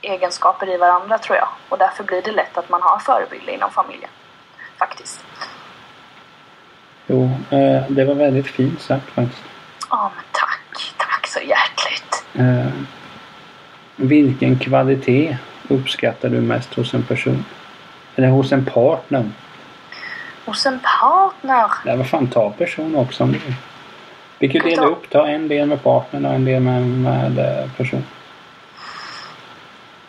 egenskaper 0.00 0.68
i 0.68 0.76
varandra 0.76 1.18
tror 1.18 1.36
jag. 1.36 1.48
Och 1.68 1.78
därför 1.78 2.04
blir 2.04 2.22
det 2.22 2.32
lätt 2.32 2.58
att 2.58 2.68
man 2.68 2.82
har 2.82 2.98
förebilder 2.98 3.52
inom 3.52 3.70
familjen. 3.70 4.10
Faktiskt. 4.78 5.24
Jo, 7.06 7.24
eh, 7.50 7.82
det 7.88 8.04
var 8.04 8.14
väldigt 8.14 8.46
fint 8.46 8.82
sagt 8.82 9.10
faktiskt. 9.10 9.42
Ja, 9.90 10.10
men 10.14 10.24
tack. 10.32 10.45
Eh, 12.38 12.66
vilken 13.96 14.58
kvalitet 14.58 15.38
uppskattar 15.68 16.28
du 16.28 16.40
mest 16.40 16.74
hos 16.74 16.94
en 16.94 17.02
person? 17.02 17.44
Eller 18.16 18.28
hos 18.28 18.52
en 18.52 18.64
partner? 18.64 19.30
Hos 20.44 20.66
en 20.66 20.80
partner. 21.00 21.70
Nej, 21.84 21.96
vad 21.96 22.08
fan, 22.08 22.26
ta 22.26 22.50
person 22.50 22.96
också 22.96 23.24
om 23.24 23.32
du 23.32 23.38
vill. 23.38 23.54
Vi 24.38 24.48
kan 24.48 24.68
dela 24.68 24.86
upp. 24.86 25.10
Ta 25.10 25.26
en 25.26 25.48
del 25.48 25.68
med 25.68 25.82
partnern 25.82 26.26
och 26.26 26.34
en 26.34 26.44
del 26.44 26.62
med, 26.62 26.82
med 26.82 27.38
eh, 27.38 27.70
person. 27.76 28.04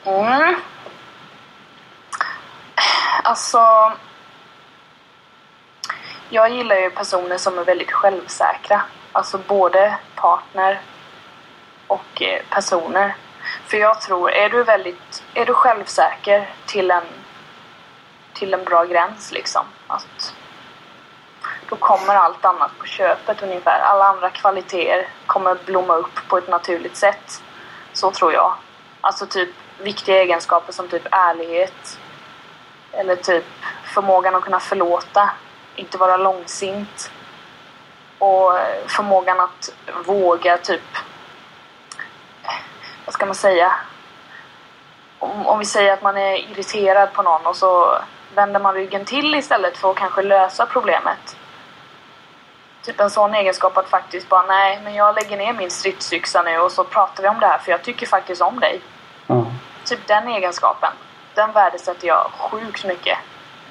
Mm. 0.05 0.55
Alltså... 3.23 3.59
Jag 6.29 6.51
gillar 6.51 6.75
ju 6.75 6.89
personer 6.89 7.37
som 7.37 7.59
är 7.59 7.63
väldigt 7.63 7.91
självsäkra. 7.91 8.81
Alltså 9.11 9.39
både 9.47 9.97
partner 10.15 10.79
och 11.87 12.21
eh, 12.21 12.41
personer. 12.49 13.15
För 13.65 13.77
jag 13.77 14.01
tror, 14.01 14.31
är 14.31 14.49
du 14.49 14.63
väldigt... 14.63 15.23
Är 15.33 15.45
du 15.45 15.53
självsäker 15.53 16.49
till 16.65 16.91
en... 16.91 17.03
Till 18.33 18.53
en 18.53 18.63
bra 18.63 18.85
gräns 18.85 19.31
liksom. 19.31 19.65
Att 19.87 20.33
då 21.69 21.75
kommer 21.75 22.15
allt 22.15 22.45
annat 22.45 22.71
på 22.79 22.85
köpet 22.85 23.43
ungefär. 23.43 23.79
Alla 23.79 24.05
andra 24.05 24.29
kvaliteter 24.29 25.07
kommer 25.25 25.57
blomma 25.65 25.95
upp 25.95 26.27
på 26.27 26.37
ett 26.37 26.47
naturligt 26.47 26.97
sätt. 26.97 27.41
Så 27.93 28.11
tror 28.11 28.33
jag. 28.33 28.53
Alltså 29.01 29.25
typ 29.25 29.49
viktiga 29.77 30.21
egenskaper 30.21 30.73
som 30.73 30.87
typ 30.87 31.07
ärlighet. 31.11 31.99
Eller 32.91 33.15
typ 33.15 33.45
förmågan 33.83 34.35
att 34.35 34.43
kunna 34.43 34.59
förlåta. 34.59 35.29
Inte 35.75 35.97
vara 35.97 36.17
långsint. 36.17 37.11
Och 38.19 38.59
eh, 38.59 38.87
förmågan 38.87 39.39
att 39.39 39.73
våga 40.05 40.57
typ... 40.57 40.97
Vad 43.05 43.13
ska 43.13 43.25
man 43.25 43.35
säga? 43.35 43.71
Om, 45.19 45.47
om 45.47 45.59
vi 45.59 45.65
säger 45.65 45.93
att 45.93 46.01
man 46.01 46.17
är 46.17 46.51
irriterad 46.51 47.13
på 47.13 47.21
någon 47.21 47.45
och 47.45 47.55
så 47.55 47.97
vänder 48.35 48.59
man 48.59 48.73
ryggen 48.73 49.05
till 49.05 49.35
istället 49.35 49.77
för 49.77 49.91
att 49.91 49.97
kanske 49.97 50.21
lösa 50.21 50.65
problemet. 50.65 51.37
Typ 52.85 52.99
en 52.99 53.09
sån 53.09 53.33
egenskap 53.33 53.77
att 53.77 53.89
faktiskt 53.89 54.29
bara 54.29 54.45
nej, 54.45 54.79
men 54.83 54.95
jag 54.95 55.15
lägger 55.15 55.37
ner 55.37 55.53
min 55.53 55.71
stridsyxa 55.71 56.41
nu 56.41 56.57
och 56.57 56.71
så 56.71 56.83
pratar 56.83 57.23
vi 57.23 57.29
om 57.29 57.39
det 57.39 57.47
här 57.47 57.57
för 57.57 57.71
jag 57.71 57.83
tycker 57.83 58.05
faktiskt 58.05 58.41
om 58.41 58.59
dig. 58.59 58.81
Ja. 59.27 59.45
Typ 59.85 60.07
den 60.07 60.27
egenskapen. 60.27 60.89
Den 61.33 61.51
värdesätter 61.51 62.07
jag 62.07 62.31
sjukt 62.37 62.85
mycket. 62.85 63.17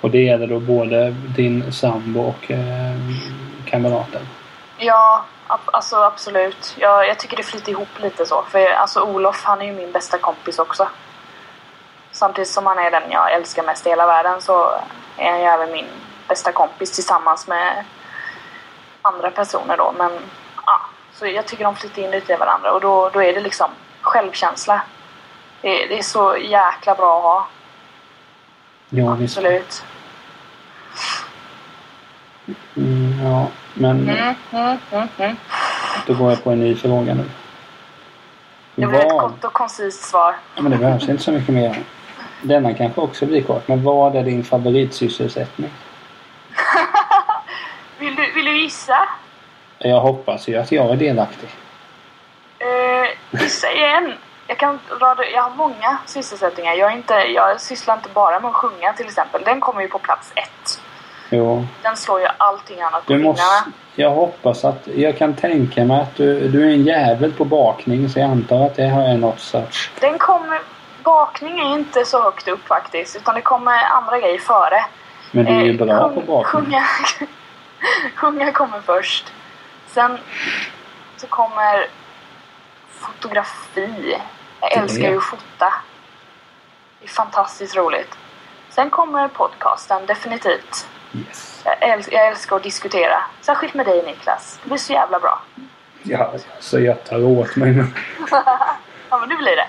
Och 0.01 0.11
det 0.11 0.19
gäller 0.19 0.47
då 0.47 0.61
både 0.61 1.11
din 1.11 1.73
sambo 1.73 2.21
och 2.21 2.51
eh, 2.51 2.97
kamraten? 3.67 4.23
Ja, 4.79 5.25
alltså 5.47 5.97
absolut. 5.97 6.75
Jag, 6.79 7.09
jag 7.09 7.19
tycker 7.19 7.37
det 7.37 7.43
flyter 7.43 7.73
ihop 7.73 7.99
lite 7.99 8.27
så. 8.27 8.43
För 8.43 8.67
alltså 8.67 9.01
Olof, 9.01 9.45
han 9.45 9.61
är 9.61 9.67
ju 9.67 9.73
min 9.73 9.93
bästa 9.93 10.19
kompis 10.19 10.59
också. 10.59 10.89
Samtidigt 12.13 12.49
som 12.49 12.67
han 12.67 12.79
är 12.79 12.91
den 12.91 13.11
jag 13.11 13.33
älskar 13.33 13.63
mest 13.63 13.87
i 13.87 13.91
hela 13.91 14.07
världen 14.07 14.43
så 14.43 14.81
är 15.17 15.31
han 15.31 15.41
ju 15.41 15.47
även 15.47 15.73
min 15.73 15.87
bästa 16.29 16.53
kompis 16.53 16.93
tillsammans 16.93 17.49
med 17.49 17.85
andra 19.03 19.31
personer 19.31 19.77
då. 19.77 19.95
Men 19.99 20.13
ja, 20.67 20.81
så 21.13 21.27
jag 21.27 21.47
tycker 21.47 21.65
de 21.65 21.77
flyter 21.77 22.03
in 22.03 22.11
lite 22.11 22.33
i 22.33 22.37
varandra 22.37 22.73
och 22.73 22.81
då, 22.81 23.09
då 23.09 23.23
är 23.23 23.35
det 23.35 23.41
liksom 23.41 23.71
självkänsla. 24.01 24.83
Det, 25.61 25.87
det 25.87 25.99
är 25.99 26.03
så 26.03 26.37
jäkla 26.37 26.95
bra 26.95 27.17
att 27.17 27.23
ha. 27.23 27.47
Ja, 28.89 29.15
visst. 29.15 29.37
Absolut. 29.37 29.85
Mm, 32.77 33.25
ja, 33.25 33.47
men 33.79 34.09
Mm, 34.09 34.35
mm, 34.53 35.09
mm, 35.19 35.37
då 36.07 36.15
går 36.15 36.31
jag 36.31 36.45
på 36.45 36.51
en 36.51 36.61
ny 36.61 36.77
fråga 36.77 37.15
nu. 37.15 37.25
Det 38.75 38.87
blir 38.87 38.99
ett 38.99 39.11
kort 39.11 39.45
och 39.45 39.53
koncist 39.53 40.03
svar. 40.03 40.37
Ja, 40.55 40.63
men 40.63 40.73
det 40.73 40.79
behövs 40.79 41.09
inte 41.09 41.23
så 41.23 41.33
mycket 41.33 41.55
mer. 41.55 41.79
Denna 42.43 42.75
kanske 42.75 43.01
också 43.01 43.27
blir 43.27 43.43
kort. 43.43 43.69
Men 43.69 43.83
vad 43.83 44.17
är 44.17 44.23
din 44.23 44.45
favoritsysselsättning? 44.45 45.71
Vill 47.99 48.15
du, 48.15 48.33
vill 48.33 48.45
du 48.45 48.59
gissa? 48.59 49.09
Jag 49.79 50.01
hoppas 50.01 50.49
ju 50.49 50.57
att 50.57 50.73
jag 50.73 50.91
är 50.91 50.97
delaktig. 50.97 51.49
Eh, 52.59 53.41
gissa 53.43 53.73
igen. 53.73 54.13
Jag 54.47 54.59
kan 54.59 54.79
rada, 55.01 55.25
jag 55.25 55.43
har 55.43 55.57
många 55.57 55.99
sysselsättningar. 56.07 56.75
Jag, 56.75 56.93
är 56.93 56.97
inte, 56.97 57.15
jag 57.15 57.61
sysslar 57.61 57.95
inte 57.95 58.09
bara 58.09 58.41
med 58.41 58.49
att 58.49 58.55
sjunga 58.55 58.93
till 58.93 59.07
exempel. 59.07 59.43
Den 59.45 59.61
kommer 59.61 59.83
ju 59.83 59.89
på 59.89 59.99
plats 59.99 60.33
ett. 60.35 60.81
Jo, 61.31 61.67
Den 61.83 61.97
slår 61.97 62.21
ju 62.21 62.27
allting 62.39 62.81
annat 62.83 63.07
på 63.07 63.13
du 63.13 63.19
fingrarna. 63.19 63.33
måste... 63.33 63.71
Jag 63.95 64.11
hoppas 64.11 64.65
att... 64.65 64.87
Jag 64.87 65.19
kan 65.19 65.35
tänka 65.35 65.85
mig 65.85 66.01
att 66.01 66.17
du, 66.17 66.49
du 66.49 66.63
är 66.69 66.73
en 66.75 66.85
jävel 66.85 67.33
på 67.33 67.45
bakning 67.45 68.09
så 68.09 68.19
jag 68.19 68.31
antar 68.31 68.67
att 68.67 68.75
det 68.77 68.87
här 68.87 69.09
är 69.09 69.17
något 69.19 69.41
sorts... 69.41 69.91
Den 70.01 70.19
kommer... 70.19 70.61
Bakning 71.03 71.59
är 71.61 71.65
inte 71.79 72.05
så 72.05 72.23
högt 72.23 72.49
upp 72.49 72.67
faktiskt. 72.67 73.17
Utan 73.17 73.35
det 73.35 73.41
kommer 73.41 73.79
andra 73.85 74.19
grejer 74.21 74.39
före. 74.39 74.85
Men 75.33 75.45
du 75.45 75.53
är 75.53 75.61
ju 75.61 75.71
Eh, 75.81 75.87
bra 75.87 76.01
sjung- 76.09 76.15
på 76.15 76.21
bakning. 76.21 76.63
Sjunga, 76.65 76.85
sjunga 78.17 78.53
kommer 78.61 78.81
först. 78.81 79.33
Sen 79.87 80.19
så 81.17 81.27
kommer 81.27 81.87
fotografi. 82.91 84.17
Jag 84.61 84.73
älskar 84.73 85.09
ju 85.11 85.17
att 85.17 85.25
fota. 85.25 85.73
Det 87.01 87.05
är 87.07 87.09
fantastiskt 87.09 87.77
roligt. 87.77 88.15
Sen 88.71 88.91
kommer 88.91 89.29
podcasten, 89.29 90.07
definitivt. 90.07 90.89
Yes. 91.29 91.63
Jag, 91.65 91.77
äls- 91.79 92.09
jag 92.13 92.27
älskar 92.27 92.57
att 92.57 92.63
diskutera. 92.63 93.23
Särskilt 93.41 93.75
med 93.75 93.87
dig 93.87 94.03
Niklas. 94.03 94.59
Det 94.63 94.69
blir 94.69 94.79
så 94.79 94.93
jävla 94.93 95.21
bra. 95.21 95.43
Ja, 96.03 96.33
så 96.61 96.81
jag 96.81 97.05
tar 97.05 97.25
åt 97.25 97.57
mig 97.57 97.73
men... 97.73 97.95
Ja 99.11 99.19
men 99.19 99.29
det 99.29 99.37
blir 99.37 99.57
det. 99.57 99.67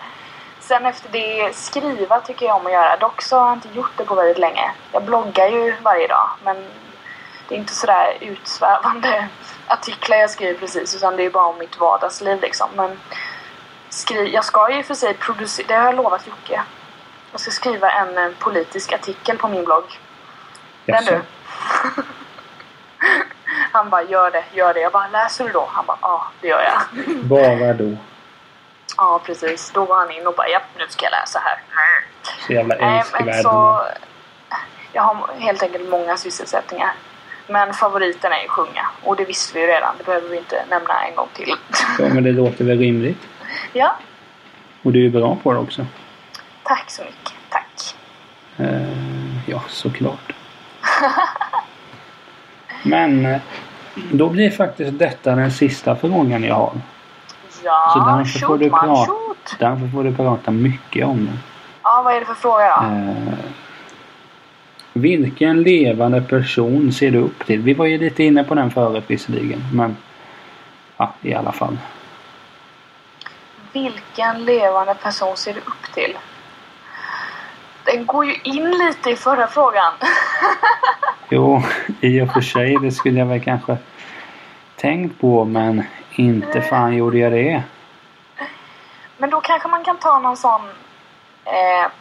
Sen 0.60 0.86
efter 0.86 1.10
det, 1.12 1.56
skriva 1.56 2.20
tycker 2.20 2.46
jag 2.46 2.56
om 2.56 2.66
att 2.66 2.72
göra. 2.72 2.98
Dock 2.98 3.22
så 3.22 3.40
har 3.40 3.48
jag 3.48 3.58
inte 3.58 3.68
gjort 3.78 3.92
det 3.98 4.04
på 4.06 4.16
väldigt 4.16 4.38
länge. 4.38 4.72
Jag 4.92 5.04
bloggar 5.04 5.48
ju 5.48 5.76
varje 5.82 6.08
dag 6.08 6.30
men 6.44 6.66
det 7.48 7.56
är 7.56 7.60
inte 7.60 7.74
sådär 7.76 8.18
utsvävande 8.22 9.28
artiklar 9.68 10.18
jag 10.18 10.30
skriver 10.30 10.60
precis 10.60 10.96
utan 10.96 11.16
det 11.16 11.24
är 11.26 11.30
bara 11.30 11.46
om 11.46 11.58
mitt 11.58 11.80
vardagsliv 11.80 12.42
liksom. 12.42 12.70
Men 12.76 13.00
skri- 13.90 14.34
jag 14.34 14.46
ska 14.46 14.72
ju 14.72 14.84
för 14.84 14.94
sig 14.96 15.14
producera, 15.14 15.66
det 15.68 15.74
har 15.76 15.86
jag 15.86 15.96
lovat 15.96 16.28
Jocke. 16.28 16.62
Jag 17.32 17.42
ska 17.42 17.52
skriva 17.52 17.92
en 17.92 18.18
eh, 18.18 18.30
politisk 18.40 18.94
artikel 18.94 19.38
på 19.38 19.48
min 19.48 19.66
blogg. 19.66 20.00
Den 20.86 20.96
Jaså? 20.96 21.12
du. 21.12 21.22
Han 23.72 23.90
bara 23.90 24.04
gör 24.04 24.32
det, 24.32 24.44
gör 24.54 24.74
det. 24.74 24.80
Jag 24.80 24.92
bara 24.92 25.08
läser 25.08 25.46
du 25.46 25.52
då? 25.52 25.70
Han 25.72 25.86
bara 25.86 25.98
ja, 26.02 26.28
det 26.42 26.48
gör 26.48 26.62
jag. 26.62 26.82
Bara 27.24 27.74
då. 27.74 27.98
Ja, 28.98 29.22
precis. 29.26 29.72
Då 29.72 29.86
var 29.86 29.96
han 29.98 30.12
in 30.12 30.28
och 30.28 30.34
bara 30.36 30.48
japp, 30.50 30.64
nu 30.78 30.86
ska 30.90 31.06
jag 31.06 31.12
läsa 31.12 31.40
här. 31.40 31.58
Så 32.48 32.54
jävla 32.54 32.76
älskvärd. 32.76 33.42
så... 33.44 33.82
Jag 34.94 35.02
har 35.04 35.28
helt 35.40 35.64
enkelt 35.64 35.90
många 35.90 36.18
sysselsättningar. 36.18 36.94
Men 37.48 37.74
favoriten 37.74 38.32
är 38.32 38.42
ju 38.42 38.48
sjunga. 38.48 38.90
Och 39.04 39.16
det 39.16 39.26
visste 39.26 39.54
vi 39.54 39.62
ju 39.62 39.68
redan. 39.68 39.96
Det 39.98 40.04
behöver 40.04 40.30
vi 40.30 40.38
inte 40.38 40.64
nämna 40.70 41.04
en 41.04 41.16
gång 41.16 41.28
till. 41.34 41.56
Ja, 42.00 42.10
men 42.10 42.24
det 42.24 42.32
låter 42.32 42.64
väl 42.66 42.80
rimligt. 42.80 43.28
ja, 43.74 43.96
Och 44.84 44.92
du 44.92 45.06
är 45.06 45.10
bra 45.10 45.38
på 45.44 45.54
det 45.54 45.60
också. 45.60 45.86
tack 46.64 46.90
så 46.92 47.04
mycket. 47.04 47.34
Tack. 47.50 47.96
Eh, 48.58 49.50
ja, 49.50 49.62
såklart. 49.68 50.32
Men 52.88 53.26
eh, 53.26 53.40
då 54.12 54.30
blir 54.30 54.50
faktiskt 54.50 55.00
detta 55.00 55.36
den 55.36 55.52
sista 55.52 55.96
frågan 55.96 56.44
jag 56.44 56.56
har. 56.56 56.74
Ja, 57.64 57.92
Så 57.94 58.00
därför 58.00 58.40
får, 58.40 58.48
shoot 58.48 58.60
du 58.60 58.70
man, 58.70 58.80
prata, 58.80 59.12
shoot! 59.12 59.56
därför 59.60 59.88
får 59.88 60.04
du 60.04 60.16
prata 60.16 60.52
mycket 60.52 61.06
om 61.06 61.26
det. 61.26 61.38
Ja, 61.84 62.02
vad 62.06 62.16
är 62.16 62.20
det 62.20 62.26
för 62.26 62.34
fråga 62.34 62.82
då? 62.82 62.86
Eh, 62.96 63.34
vilken 64.94 65.64
levande 65.64 66.22
person 66.22 66.92
ser 66.92 67.12
du 67.12 67.18
upp 67.18 67.46
till? 67.46 67.62
Vi 67.62 67.74
var 67.74 67.86
ju 67.86 67.98
lite 67.98 68.24
inne 68.24 68.44
på 68.44 68.56
den 68.56 68.72
förut 68.72 69.04
visserligen. 69.08 69.64
Men 69.74 69.98
ja, 70.98 71.14
i 71.22 71.34
alla 71.34 71.52
fall. 71.52 71.78
Vilken 73.74 74.46
levande 74.46 74.94
person 74.96 75.38
ser 75.38 75.54
du 75.54 75.60
upp 75.60 75.94
till? 75.94 76.18
Den 77.84 78.06
går 78.06 78.26
ju 78.26 78.36
in 78.44 78.72
lite 78.72 79.10
i 79.10 79.16
förra 79.16 79.48
frågan. 79.48 79.94
Jo, 81.30 81.62
i 82.02 82.22
och 82.22 82.34
för 82.34 82.42
sig 82.42 82.78
det 82.82 82.92
skulle 82.92 83.20
jag 83.20 83.26
väl 83.26 83.44
kanske 83.44 83.78
tänkt 84.76 85.22
på 85.22 85.46
men 85.46 85.84
inte 86.12 86.62
fan 86.62 86.94
gjorde 86.98 87.18
jag 87.18 87.32
det. 87.32 87.64
Men 89.18 89.30
då 89.30 89.42
kanske 89.42 89.68
man 89.68 89.84
kan 89.84 89.98
ta 89.98 90.20
någon 90.20 90.38
sån... 90.38 90.62
Eh, 91.46 91.92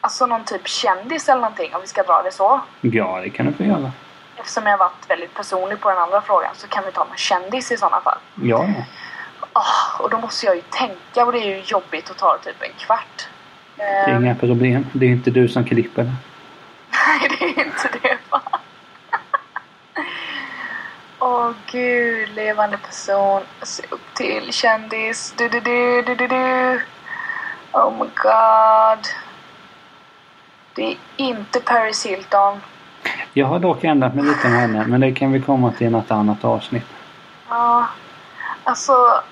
alltså 0.00 0.26
någon 0.26 0.44
typ 0.44 0.68
kändis 0.68 1.28
eller 1.28 1.40
någonting 1.40 1.74
om 1.74 1.80
vi 1.80 1.86
ska 1.86 2.02
dra 2.02 2.22
det 2.22 2.32
så. 2.32 2.60
Ja, 2.80 3.20
det 3.22 3.30
kan 3.30 3.46
du 3.46 3.52
få 3.52 3.62
göra. 3.64 3.92
Eftersom 4.36 4.66
jag 4.66 4.78
varit 4.78 5.10
väldigt 5.10 5.34
personlig 5.34 5.80
på 5.80 5.88
den 5.88 5.98
andra 5.98 6.20
frågan 6.20 6.50
så 6.54 6.68
kan 6.68 6.84
vi 6.86 6.92
ta 6.92 7.04
någon 7.04 7.16
kändis 7.16 7.72
i 7.72 7.76
sådana 7.76 8.00
fall. 8.00 8.18
Ja, 8.42 8.64
ja. 8.64 8.84
Ah, 9.52 10.02
och 10.02 10.10
då 10.10 10.18
måste 10.18 10.46
jag 10.46 10.56
ju 10.56 10.62
tänka 10.62 11.24
och 11.24 11.32
det 11.32 11.38
är 11.38 11.56
ju 11.56 11.62
jobbigt 11.66 12.10
att 12.10 12.18
ta 12.18 12.38
typ 12.44 12.62
en 12.62 12.72
kvart. 12.78 13.28
Det 13.76 13.82
är 13.82 14.08
Eh, 14.08 14.16
inga 14.16 14.34
problem. 14.34 14.86
Det 14.92 15.06
är 15.06 15.10
inte 15.10 15.30
du 15.30 15.48
som 15.48 15.64
klipper 15.64 16.02
det. 16.02 16.12
Nej, 16.90 17.28
det 17.28 17.44
är 17.44 17.64
inte 17.64 17.88
det 18.02 18.18
va? 18.30 18.42
Åh 21.18 21.50
gud, 21.66 22.28
levande 22.28 22.78
person, 22.78 23.42
se 23.62 23.82
upp 23.90 24.14
till, 24.14 24.52
kändis, 24.52 25.34
du 25.36 25.48
du 25.48 25.60
du 25.60 26.02
du 26.02 26.14
du 26.14 26.26
du. 26.26 26.80
Oh 27.72 27.92
my 27.92 28.10
god. 28.14 29.06
Det 30.74 30.82
är 30.82 30.96
inte 31.16 31.60
Paris 31.60 32.06
Hilton. 32.06 32.60
Jag 33.32 33.46
har 33.46 33.58
dock 33.58 33.84
ändrat 33.84 34.14
mig 34.14 34.24
lite 34.24 34.48
med 34.48 34.60
henne 34.60 34.84
men 34.86 35.00
det 35.00 35.12
kan 35.12 35.32
vi 35.32 35.42
komma 35.42 35.72
till 35.72 35.86
i 35.86 35.90
något 35.90 36.10
annat 36.10 36.44
avsnitt. 36.44 36.86
Ja, 37.48 37.86
alltså... 38.64 39.22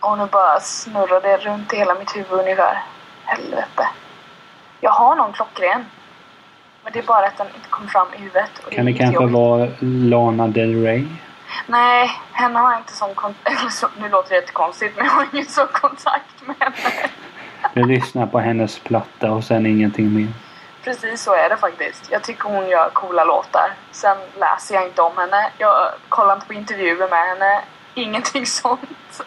Och 0.00 0.18
nu 0.18 0.26
bara 0.26 0.60
snurrar 0.60 1.20
det 1.20 1.36
runt 1.36 1.72
i 1.72 1.76
hela 1.76 1.94
mitt 1.94 2.16
huvud 2.16 2.40
ungefär. 2.40 2.82
Helvete. 3.24 3.88
Jag 4.84 4.90
har 4.90 5.16
någon 5.16 5.32
klockren. 5.32 5.84
Men 6.82 6.92
det 6.92 6.98
är 6.98 7.02
bara 7.02 7.26
att 7.26 7.36
den 7.38 7.46
inte 7.46 7.68
kom 7.70 7.88
fram 7.88 8.06
i 8.14 8.18
huvudet. 8.18 8.50
Och 8.66 8.72
Kan 8.72 8.86
det 8.86 8.92
kanske 8.92 9.22
jättejobbigt. 9.24 9.38
vara 9.38 9.68
Lana 9.80 10.48
Del 10.48 10.82
Rey? 10.84 11.06
Nej, 11.66 12.10
henne 12.32 12.58
har 12.58 12.70
jag 12.72 12.80
inte 12.80 12.92
sån 12.92 13.14
kontakt... 13.14 13.84
Nu 14.00 14.08
låter 14.08 14.28
det 14.28 14.34
jättekonstigt 14.34 14.96
men 14.96 15.04
jag 15.06 15.12
har 15.12 15.26
ingen 15.32 15.46
sån 15.46 15.66
kontakt 15.72 16.46
med 16.46 16.56
henne. 16.58 17.08
Du 17.74 17.84
lyssnar 17.84 18.26
på 18.26 18.38
hennes 18.38 18.78
platta 18.78 19.32
och 19.32 19.44
sen 19.44 19.66
ingenting 19.66 20.14
mer. 20.14 20.28
Precis 20.84 21.22
så 21.22 21.34
är 21.34 21.48
det 21.48 21.56
faktiskt. 21.56 22.12
Jag 22.12 22.22
tycker 22.22 22.48
hon 22.48 22.68
gör 22.68 22.90
coola 22.92 23.24
låtar. 23.24 23.72
Sen 23.90 24.16
läser 24.40 24.74
jag 24.74 24.84
inte 24.84 25.02
om 25.02 25.16
henne. 25.16 25.50
Jag 25.58 25.90
kollar 26.08 26.34
inte 26.34 26.46
på 26.46 26.52
intervjuer 26.54 27.08
med 27.10 27.26
henne. 27.28 27.60
Ingenting 27.94 28.46
sånt. 28.60 29.24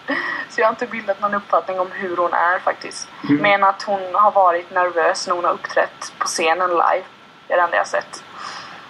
Så 0.50 0.62
jag 0.62 0.66
har 0.66 0.72
inte 0.72 0.88
bildat 0.88 1.22
någon 1.22 1.34
uppfattning 1.34 1.80
om 1.80 1.88
hur 1.94 2.18
hon 2.18 2.34
är 2.34 2.60
faktiskt. 2.60 3.08
Mm. 3.30 3.42
Men 3.42 3.64
att 3.64 3.82
hon 3.82 4.00
har 4.14 4.32
varit 4.32 4.72
nervös 4.72 5.28
när 5.28 5.36
hon 5.36 5.44
har 5.46 5.52
uppträtt 5.52 6.14
på 6.18 6.28
scenen 6.28 6.70
live. 6.70 7.04
Det 7.48 7.54
är 7.54 7.58
det 7.58 7.64
enda 7.64 7.76
jag 7.76 7.84
har 7.84 7.88
sett. 7.88 8.24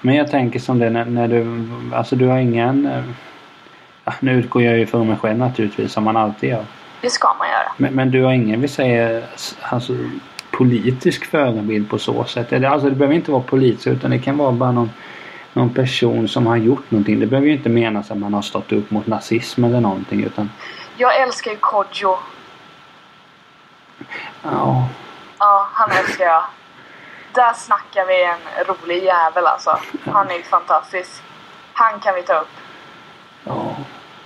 Men 0.02 0.16
jag 0.16 0.32
tänker 0.32 0.60
som 0.60 0.80
det 0.80 0.90
när, 0.90 1.06
när 1.06 1.28
du... 1.28 1.70
Alltså 1.96 2.16
du 2.16 2.28
har 2.28 2.38
ingen... 2.38 2.86
eh, 2.86 3.04
Ja, 4.08 4.14
nu 4.20 4.32
utgår 4.32 4.64
jag 4.64 4.78
ju 4.78 4.88
från 4.88 5.08
mig 5.08 5.18
själv 5.18 5.38
naturligtvis 5.38 5.92
som 5.94 6.04
man 6.04 6.18
alltid 6.18 6.50
gör. 6.50 6.66
Det 7.02 7.10
ska 7.10 7.34
man 7.40 7.48
göra. 7.48 7.72
Men, 7.78 7.94
men 7.94 8.12
du 8.12 8.24
har 8.24 8.32
ingen, 8.32 8.62
vi 8.62 8.68
säger, 8.68 9.24
alltså, 9.62 9.94
politisk 10.52 11.26
förebild 11.26 11.90
på 11.90 12.00
så 12.00 12.24
sätt? 12.24 12.54
Alltså 12.54 12.90
det 12.90 12.96
behöver 12.96 13.16
inte 13.16 13.32
vara 13.32 13.42
politiskt 13.42 13.88
utan 13.88 14.12
det 14.12 14.20
kan 14.20 14.38
vara 14.38 14.52
bara 14.52 14.72
någon, 14.72 14.92
någon 15.58 15.74
person 15.74 16.28
som 16.28 16.48
har 16.48 16.56
gjort 16.58 16.92
någonting. 16.92 17.20
Det 17.20 17.26
behöver 17.26 17.48
ju 17.48 17.54
inte 17.54 17.70
menas 17.70 18.12
att 18.12 18.18
man 18.18 18.34
har 18.34 18.42
stått 18.42 18.72
upp 18.72 18.92
mot 18.92 19.08
nazism 19.08 19.64
eller 19.64 19.82
någonting 19.82 20.24
utan... 20.24 20.50
Jag 20.98 21.22
älskar 21.22 21.52
ju 21.52 21.58
Kodjo. 21.58 22.18
Ja, 24.44 24.88
Ja, 25.40 25.68
han 25.74 25.92
älskar 25.92 26.26
jag. 26.26 26.44
Där 27.34 27.54
snackar 27.54 28.06
vi 28.06 28.24
en 28.24 28.66
rolig 28.66 29.04
jävel 29.04 29.46
alltså. 29.48 29.80
Han 30.06 30.30
är 30.30 30.36
ju 30.36 30.44
fantastisk. 30.44 31.12
Han 31.74 32.00
kan 32.00 32.16
vi 32.16 32.24
ta 32.24 32.34
upp. 32.34 32.48
ja. 33.44 33.76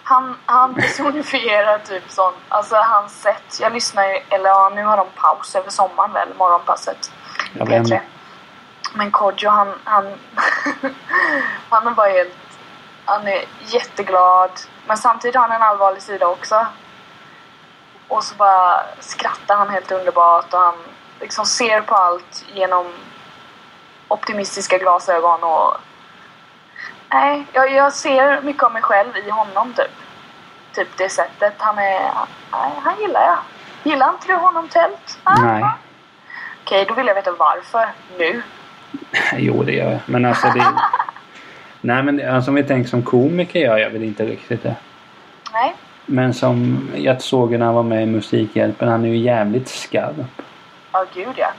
Han, 0.04 0.36
han 0.46 0.76
personifierar 0.76 1.78
typ 1.78 2.04
sån, 2.08 2.34
alltså 2.50 2.76
hans 2.76 3.22
sätt. 3.22 3.60
Jag 3.62 3.74
lyssnar 3.74 4.04
ju, 4.04 4.20
eller 4.30 4.50
ja, 4.50 4.72
nu 4.76 4.84
har 4.84 4.98
de 4.98 5.06
paus 5.16 5.56
över 5.56 5.70
sommaren 5.70 6.14
väl, 6.14 6.28
morgonpasset. 6.38 7.12
Jag 7.54 7.66
vet 7.66 7.76
P3. 7.76 7.84
inte. 7.84 8.02
Men 8.94 9.12
Kodjo 9.12 9.50
han, 9.50 9.74
han, 9.84 10.06
han 11.70 11.88
är 11.88 11.92
bara 11.92 12.10
helt, 12.10 12.38
han 13.06 13.28
är 13.28 13.46
jätteglad. 13.60 14.52
Men 14.88 14.98
samtidigt 14.98 15.36
har 15.36 15.48
han 15.48 15.56
en 15.56 15.68
allvarlig 15.68 16.02
sida 16.02 16.28
också. 16.28 16.66
Och 18.08 18.24
så 18.24 18.36
bara 18.36 18.84
skrattar 19.00 19.56
han 19.56 19.70
helt 19.70 19.92
underbart 19.92 20.54
och 20.54 20.60
han 20.60 20.76
liksom 21.20 21.46
ser 21.46 21.82
på 21.82 21.96
allt 21.96 22.46
genom 22.54 22.94
optimistiska 24.08 24.78
glasögon 24.78 25.44
och 25.44 25.78
Nej, 27.14 27.48
jag, 27.54 27.72
jag 27.72 27.94
ser 27.94 28.42
mycket 28.42 28.64
av 28.64 28.74
mig 28.74 28.82
själv 28.82 29.18
i 29.18 29.30
honom 29.30 29.74
typ. 29.74 29.92
Typ 30.74 30.98
det 30.98 31.10
sättet. 31.10 31.54
Han 31.58 31.78
är... 31.78 32.12
Nej, 32.52 32.72
han 32.84 33.00
gillar 33.00 33.22
jag. 33.22 33.38
Gillar 33.84 34.10
inte 34.10 34.28
du 34.28 34.36
honom 34.36 34.68
Tält? 34.68 35.20
Nej. 35.24 35.66
Okej, 36.64 36.86
då 36.86 36.94
vill 36.94 37.08
jag 37.08 37.16
veta 37.16 37.32
varför. 37.32 37.90
Nu. 38.18 38.44
Jo, 39.38 39.64
det 39.64 39.72
gör 39.72 39.92
jag. 39.92 40.00
Men 40.06 40.26
alltså 40.26 40.48
det... 40.48 40.66
Nej 41.82 42.04
men 42.04 42.30
alltså, 42.30 42.52
om 42.52 42.56
vi 42.56 42.64
tänker 42.64 42.90
som 42.90 43.04
komiker 43.04 43.60
gör 43.60 43.78
jag 43.78 43.90
väl 43.90 44.04
inte 44.04 44.26
riktigt 44.26 44.64
det. 44.64 44.76
Nej. 45.54 45.76
Men 46.06 46.34
som 46.34 46.88
jag 46.96 47.22
såg 47.22 47.52
när 47.52 47.66
han 47.66 47.76
var 47.76 47.84
med 47.84 48.04
i 48.04 48.06
Musikhjälpen, 48.06 48.90
han 48.90 49.06
är 49.06 49.10
ju 49.10 49.18
jävligt 49.18 49.68
skarp. 49.68 50.16
Ja, 50.92 51.06
gud 51.16 51.34
ja. 51.38 51.52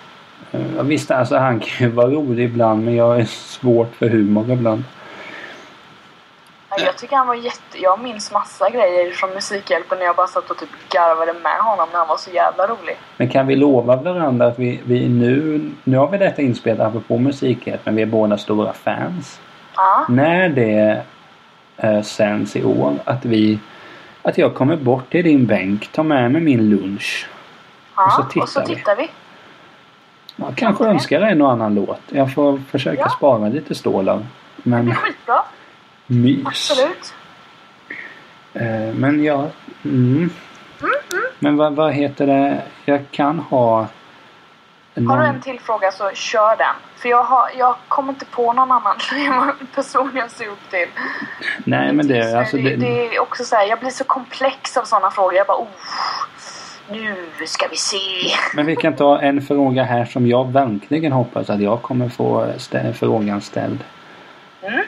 Eh, 0.53 0.61
Ja, 0.77 0.83
visst, 0.83 1.11
alltså 1.11 1.37
han 1.37 1.61
kan 1.61 1.87
ju 1.87 1.93
vara 1.93 2.07
rolig 2.07 2.45
ibland 2.45 2.85
men 2.85 2.95
jag 2.95 3.21
är 3.21 3.25
svårt 3.25 3.95
för 3.95 4.09
humor 4.09 4.51
ibland. 4.51 4.85
Ja, 6.79 6.85
Jag 6.85 6.99
tycker 6.99 7.17
han 7.17 7.27
var 7.27 7.35
jätte... 7.35 7.79
Jag 7.83 8.01
minns 8.03 8.33
massa 8.33 8.71
grejer 8.71 9.11
från 9.13 9.31
Musikhjälpen 9.31 9.99
när 9.99 10.05
jag 10.07 10.17
bara 10.17 10.27
satt 10.27 10.51
och 10.51 10.59
typ 10.59 10.69
garvade 10.89 11.33
med 11.33 11.59
honom 11.61 11.89
när 11.93 11.99
han 11.99 12.09
var 12.09 12.17
så 12.17 12.31
jävla 12.31 12.67
rolig. 12.67 12.97
Men 13.17 13.29
kan 13.29 13.47
vi 13.47 13.57
lova 13.57 13.97
varandra 13.97 14.47
att 14.47 14.59
vi, 14.59 14.81
vi 14.85 15.09
nu... 15.09 15.61
Nu 15.85 15.97
har 15.97 16.09
vi 16.09 16.19
detta 16.19 16.43
inspelat 16.43 16.87
apropå 16.89 17.19
Musikhjälpen, 17.19 17.97
vi 17.97 18.03
är 18.03 18.07
båda 18.07 18.39
stora 18.39 18.73
fans. 18.73 19.41
Ja, 19.77 20.07
När 20.09 20.49
det 20.49 21.03
eh, 21.77 22.03
sänds 22.03 22.57
i 22.57 22.65
år, 22.65 22.95
att 23.05 23.25
vi... 23.25 23.59
Att 24.23 24.39
jag 24.39 24.55
kommer 24.55 24.77
bort 24.77 25.11
till 25.11 25.25
din 25.25 25.47
bänk, 25.47 25.93
tar 25.93 26.03
med 26.03 26.31
mig 26.31 26.41
min 26.41 26.71
lunch. 26.71 27.29
ja. 27.97 28.05
Och 28.07 28.33
så 28.33 28.41
och 28.41 28.49
så 28.49 28.61
tittar 28.61 28.69
vi. 28.69 28.75
tittar 28.77 28.97
vi. 28.97 29.11
Jag 30.37 30.57
kanske 30.57 30.85
önskar 30.85 31.21
en 31.21 31.43
och 31.43 31.53
annan 31.53 31.75
låt. 31.75 32.01
Jag 32.09 32.35
får 32.35 32.59
försöka 32.71 33.01
Ja. 33.01 33.09
spara 33.09 33.49
lite 33.49 33.75
stålar. 33.75 34.17
Det 34.57 34.63
blir 34.63 34.73
Men 34.83 34.95
skitbra. 34.95 35.43
Mys. 36.13 36.47
Absolut. 36.47 37.15
Eh, 38.55 38.95
men 38.95 39.25
ja... 39.25 39.47
Mm. 39.85 40.31
Men 41.39 41.57
vad, 41.57 41.73
vad 41.75 41.93
heter 41.93 42.27
det? 42.27 42.63
Jag 42.85 43.01
kan 43.11 43.39
ha... 43.39 43.77
Har 43.79 43.87
du 44.95 45.03
någon- 45.03 45.21
en 45.23 45.41
till 45.41 45.61
fråga 45.61 45.93
så 45.93 46.11
kör 46.15 46.57
den. 46.57 46.75
För 46.97 47.09
jag, 47.09 47.23
har, 47.25 47.51
jag 47.59 47.77
kommer 47.89 48.13
inte 48.13 48.25
på 48.25 48.53
någon 48.53 48.71
annan 48.73 48.97
person 49.75 50.11
jag 50.15 50.31
ser 50.31 50.49
upp 50.49 50.71
till. 50.71 50.87
Nej 51.65 51.93
men 51.93 52.09
det, 52.09 52.31
Så 52.31 52.39
alltså 52.39 52.57
det, 52.57 52.63
det, 52.63 52.77
det 52.77 53.17
är 53.17 53.21
också 53.23 53.45
så 53.45 53.57
här, 53.57 53.67
jag 53.67 53.81
blir 53.81 53.91
så 53.91 54.05
komplex 54.05 54.77
av 54.77 54.85
sådana 54.85 55.11
frågor. 55.11 55.35
Jag 55.35 55.47
bara 55.47 55.59
oh, 55.59 55.67
nu 56.91 57.17
ska 57.47 57.67
vi 57.71 57.77
se. 57.77 57.99
Men 58.55 58.67
vi 58.67 58.77
kan 58.77 58.97
ta 58.97 59.21
en 59.21 59.43
fråga 59.43 59.83
här 59.83 60.05
som 60.05 60.27
jag 60.27 60.53
verkligen 60.53 61.13
hoppas 61.13 61.51
att 61.51 61.61
jag 61.61 61.83
kommer 61.83 62.09
få 62.09 62.45
stä- 62.59 62.93
frågan 62.93 63.41
ställd. 63.41 63.85
Mm. 64.63 64.85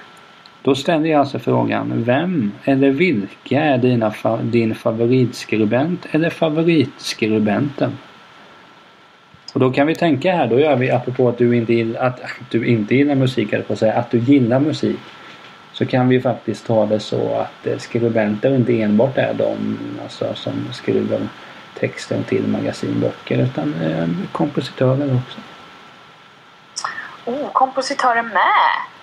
Då 0.65 0.75
ställer 0.75 1.11
jag 1.11 1.21
alltså 1.21 1.39
frågan 1.39 2.05
Vem 2.05 2.53
eller 2.65 2.91
vilka 2.91 3.61
är 3.61 3.79
dina 3.79 4.11
fa- 4.11 4.43
din 4.43 4.75
favoritskribent 4.75 6.07
eller 6.11 6.31
favoritskribenten? 6.31 7.99
Och 9.55 9.61
då 9.61 9.71
kan 9.71 9.87
vi 9.87 9.95
tänka 9.95 10.37
här, 10.37 10.47
då 10.47 10.61
gör 10.61 10.77
vi 10.77 10.91
apropå 10.91 11.29
att 11.29 11.39
du 11.39 11.57
inte 11.57 11.75
gillar, 11.75 12.01
att, 12.01 12.21
att 12.21 12.51
du 12.51 12.67
inte 12.67 12.95
gillar 12.95 13.15
musik, 13.15 13.53
eller 13.53 13.65
på 13.65 13.73
att 13.73 13.79
säga 13.79 13.95
att 13.95 14.11
du 14.11 14.19
gillar 14.19 14.61
musik. 14.61 14.99
Så 15.73 15.87
kan 15.87 16.09
vi 16.09 16.21
faktiskt 16.21 16.67
ta 16.67 16.87
det 16.87 17.01
så 17.01 17.35
att 17.35 17.67
eh, 17.67 17.79
skribenter 17.79 18.55
inte 18.55 18.83
enbart 18.83 19.19
är 19.19 19.35
de 19.35 19.79
alltså, 20.03 20.35
som 20.35 20.53
skriver 20.73 21.29
texten 21.79 22.25
till 22.25 22.49
magasinböcker 22.49 23.39
utan 23.39 23.75
eh, 23.83 24.09
kompositörer 24.33 25.17
också. 25.17 25.39
Oh, 27.25 27.53
kompositörer 27.53 28.23
med! 28.23 28.94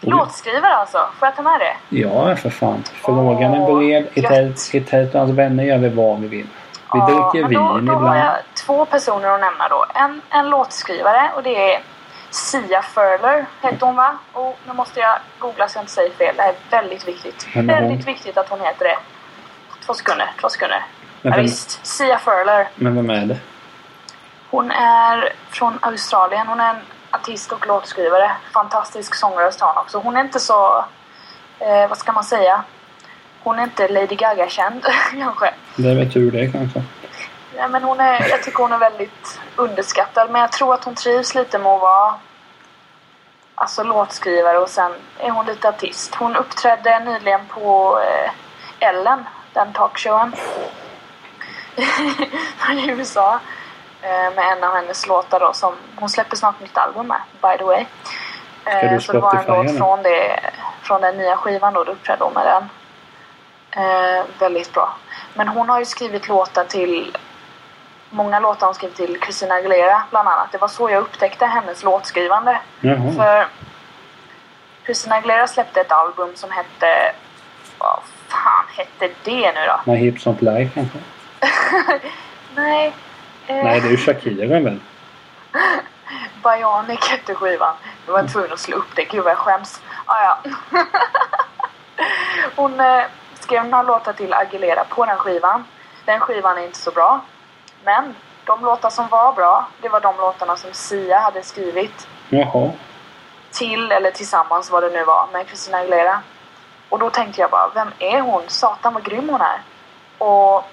Låtskrivare 0.00 0.74
alltså, 0.74 0.98
får 1.18 1.28
jag 1.28 1.36
ta 1.36 1.42
med 1.42 1.60
det? 1.60 1.96
Ja, 1.96 2.36
för 2.36 2.50
fan. 2.50 2.82
Frågan 2.94 3.54
är 3.54 3.74
bred. 3.74 4.02
gött. 4.14 4.68
Hittar 4.72 5.02
hittar 5.02 5.18
hans 5.18 5.30
vänner 5.30 5.64
gör 5.64 5.78
vi 5.78 5.88
vad 5.88 6.20
vi 6.20 6.28
vill. 6.28 6.46
Vi 6.92 7.00
dricker 7.00 7.48
vin 7.48 7.58
då, 7.58 7.72
då 7.72 7.78
ibland. 7.78 8.06
har 8.06 8.16
jag 8.16 8.34
två 8.54 8.84
personer 8.84 9.28
att 9.28 9.40
nämna 9.40 9.68
då. 9.68 9.86
En, 9.94 10.20
en 10.30 10.50
låtskrivare 10.50 11.30
och 11.36 11.42
det 11.42 11.74
är 11.74 11.80
Sia 12.30 12.82
Furler 12.82 13.46
hette 13.62 13.84
hon 13.84 13.96
va? 13.96 14.18
Och 14.32 14.58
nu 14.66 14.72
måste 14.72 15.00
jag 15.00 15.18
googla 15.38 15.68
så 15.68 15.78
jag 15.78 15.82
inte 15.82 15.92
säger 15.92 16.10
fel. 16.10 16.34
Det 16.36 16.42
här 16.42 16.48
är 16.48 16.56
väldigt 16.70 17.08
viktigt. 17.08 17.48
Hon? 17.54 17.66
Väldigt 17.66 18.08
viktigt 18.08 18.38
att 18.38 18.48
hon 18.48 18.60
heter 18.60 18.84
det. 18.84 18.98
Två 19.86 19.94
sekunder, 19.94 20.30
två 20.40 20.48
sekunder. 20.48 20.84
Men 21.22 21.32
Ja, 21.32 21.40
visst, 21.40 21.86
Sia 21.86 22.18
Furler. 22.18 22.68
Men 22.74 22.96
vem 22.96 23.10
är 23.10 23.26
det? 23.26 23.36
Hon 24.50 24.70
är 24.70 25.32
från 25.50 25.78
Australien. 25.82 26.46
Hon 26.46 26.60
är 26.60 26.70
en 26.70 26.80
artist 27.10 27.52
och 27.52 27.66
låtskrivare. 27.66 28.30
Fantastisk 28.52 29.14
sångröst 29.14 29.60
har 29.60 29.68
hon 29.68 29.82
också. 29.82 29.98
Hon 29.98 30.16
är 30.16 30.20
inte 30.20 30.40
så... 30.40 30.84
Eh, 31.58 31.88
vad 31.88 31.98
ska 31.98 32.12
man 32.12 32.24
säga? 32.24 32.64
Hon 33.42 33.58
är 33.58 33.62
inte 33.62 33.88
Lady 33.88 34.16
Gaga-känd 34.16 34.84
kanske. 35.12 35.54
Det 35.76 35.90
är 35.90 35.94
väl 35.94 36.12
tur 36.12 36.30
det 36.30 36.52
kanske. 36.52 36.82
Nej, 37.56 37.68
men 37.68 37.82
hon 37.82 38.00
är, 38.00 38.28
jag 38.28 38.42
tycker 38.42 38.58
hon 38.58 38.72
är 38.72 38.78
väldigt 38.78 39.40
underskattad. 39.56 40.30
Men 40.30 40.40
jag 40.40 40.52
tror 40.52 40.74
att 40.74 40.84
hon 40.84 40.94
trivs 40.94 41.34
lite 41.34 41.58
med 41.58 41.72
att 41.72 41.80
vara 41.80 42.14
alltså, 43.54 43.82
låtskrivare 43.82 44.58
och 44.58 44.68
sen 44.68 44.92
är 45.18 45.30
hon 45.30 45.46
lite 45.46 45.68
artist. 45.68 46.14
Hon 46.14 46.36
uppträdde 46.36 46.98
nyligen 46.98 47.40
på 47.48 48.00
eh, 48.00 48.88
Ellen, 48.88 49.24
den 49.52 49.72
talkshowen. 49.72 50.34
i 52.72 52.90
USA. 52.90 53.40
Eh, 54.08 54.34
med 54.34 54.52
en 54.52 54.64
av 54.64 54.74
hennes 54.74 55.06
låtar 55.06 55.40
då 55.40 55.52
som 55.52 55.74
hon 55.96 56.08
släpper 56.08 56.36
snart 56.36 56.60
nytt 56.60 56.78
album 56.78 57.06
med, 57.06 57.20
by 57.42 57.58
the 57.58 57.64
way. 57.64 57.84
Ska 58.62 58.70
Eh, 58.72 58.92
du 58.94 59.00
så 59.00 59.12
det 59.12 59.18
var 59.18 59.34
en 59.34 59.44
låt 59.46 59.56
henne? 59.66 59.78
från, 59.78 60.02
det, 60.02 60.40
från 60.82 61.00
den 61.00 61.16
nya 61.16 61.36
skivan 61.36 61.74
då, 61.74 61.84
då 61.84 61.92
uppträdde 61.92 62.24
hon 62.24 62.32
med 62.32 62.46
den. 62.46 62.68
Eh, 63.84 64.24
väldigt 64.38 64.72
bra. 64.72 64.96
Men 65.34 65.48
hon 65.48 65.68
har 65.68 65.78
ju 65.78 65.84
skrivit 65.84 66.28
låtar 66.28 66.64
till 66.64 67.16
Många 68.10 68.40
låtar 68.40 68.66
hon 68.66 68.74
skrivit 68.74 68.96
till 68.96 69.20
Christina 69.22 69.54
Aguilera 69.54 70.02
bland 70.10 70.28
annat. 70.28 70.52
Det 70.52 70.58
var 70.58 70.68
så 70.68 70.90
jag 70.90 71.02
upptäckte 71.02 71.46
hennes 71.46 71.82
låtskrivande. 71.82 72.60
Jaha. 72.80 73.12
För 73.16 73.46
Christina 74.84 75.14
Aguilera 75.16 75.46
släppte 75.46 75.80
ett 75.80 75.92
album 75.92 76.32
som 76.34 76.50
hette... 76.50 77.12
Vad 77.78 78.00
fan 78.28 78.64
hette 78.76 79.14
det 79.24 79.52
nu 79.52 79.60
då? 79.66 79.92
My 79.92 79.96
Hips 79.98 80.26
Don't 80.26 80.40
Lie 80.44 80.70
kanske? 80.74 80.98
Nej. 82.54 82.94
Eh, 83.48 83.64
Nej, 83.64 83.80
det 83.80 83.86
är 83.88 83.90
ju 83.90 83.96
Shakira 83.96 84.46
väl? 84.60 84.80
Bionic 86.42 87.08
hette 87.08 87.34
skivan. 87.34 87.74
Jag 88.06 88.12
var 88.12 88.22
tvungen 88.28 88.52
att 88.52 88.58
slå 88.58 88.76
upp 88.76 88.96
det. 88.96 89.04
Gud 89.04 89.24
vad 89.24 89.30
jag 89.30 89.38
skäms. 89.38 89.82
Ah, 90.04 90.22
ja. 90.24 90.38
Hon 92.56 92.80
eh, 92.80 93.02
skrev 93.34 93.66
några 93.66 93.82
låtar 93.82 94.12
till 94.12 94.32
Aguilera 94.34 94.84
på 94.84 95.04
den 95.06 95.16
skivan. 95.16 95.64
Den 96.04 96.20
skivan 96.20 96.58
är 96.58 96.62
inte 96.64 96.78
så 96.78 96.90
bra. 96.90 97.20
Men 97.84 98.14
de 98.44 98.64
låtar 98.64 98.90
som 98.90 99.08
var 99.08 99.32
bra, 99.32 99.68
det 99.80 99.88
var 99.88 100.00
de 100.00 100.16
låtarna 100.16 100.56
som 100.56 100.72
Sia 100.72 101.18
hade 101.18 101.42
skrivit 101.42 102.08
Jaha. 102.28 102.70
till, 103.50 103.92
eller 103.92 104.10
tillsammans 104.10 104.70
vad 104.70 104.82
det 104.82 104.90
nu 104.90 105.04
var, 105.04 105.28
med 105.32 105.46
Christina 105.46 105.78
Aguilera. 105.78 106.22
Och 106.88 106.98
då 106.98 107.10
tänkte 107.10 107.40
jag 107.40 107.50
bara, 107.50 107.70
vem 107.74 107.88
är 107.98 108.20
hon? 108.20 108.42
Satan 108.46 108.94
vad 108.94 109.04
grym 109.04 109.28
hon 109.28 109.40
är. 109.40 109.60
Och 110.18 110.64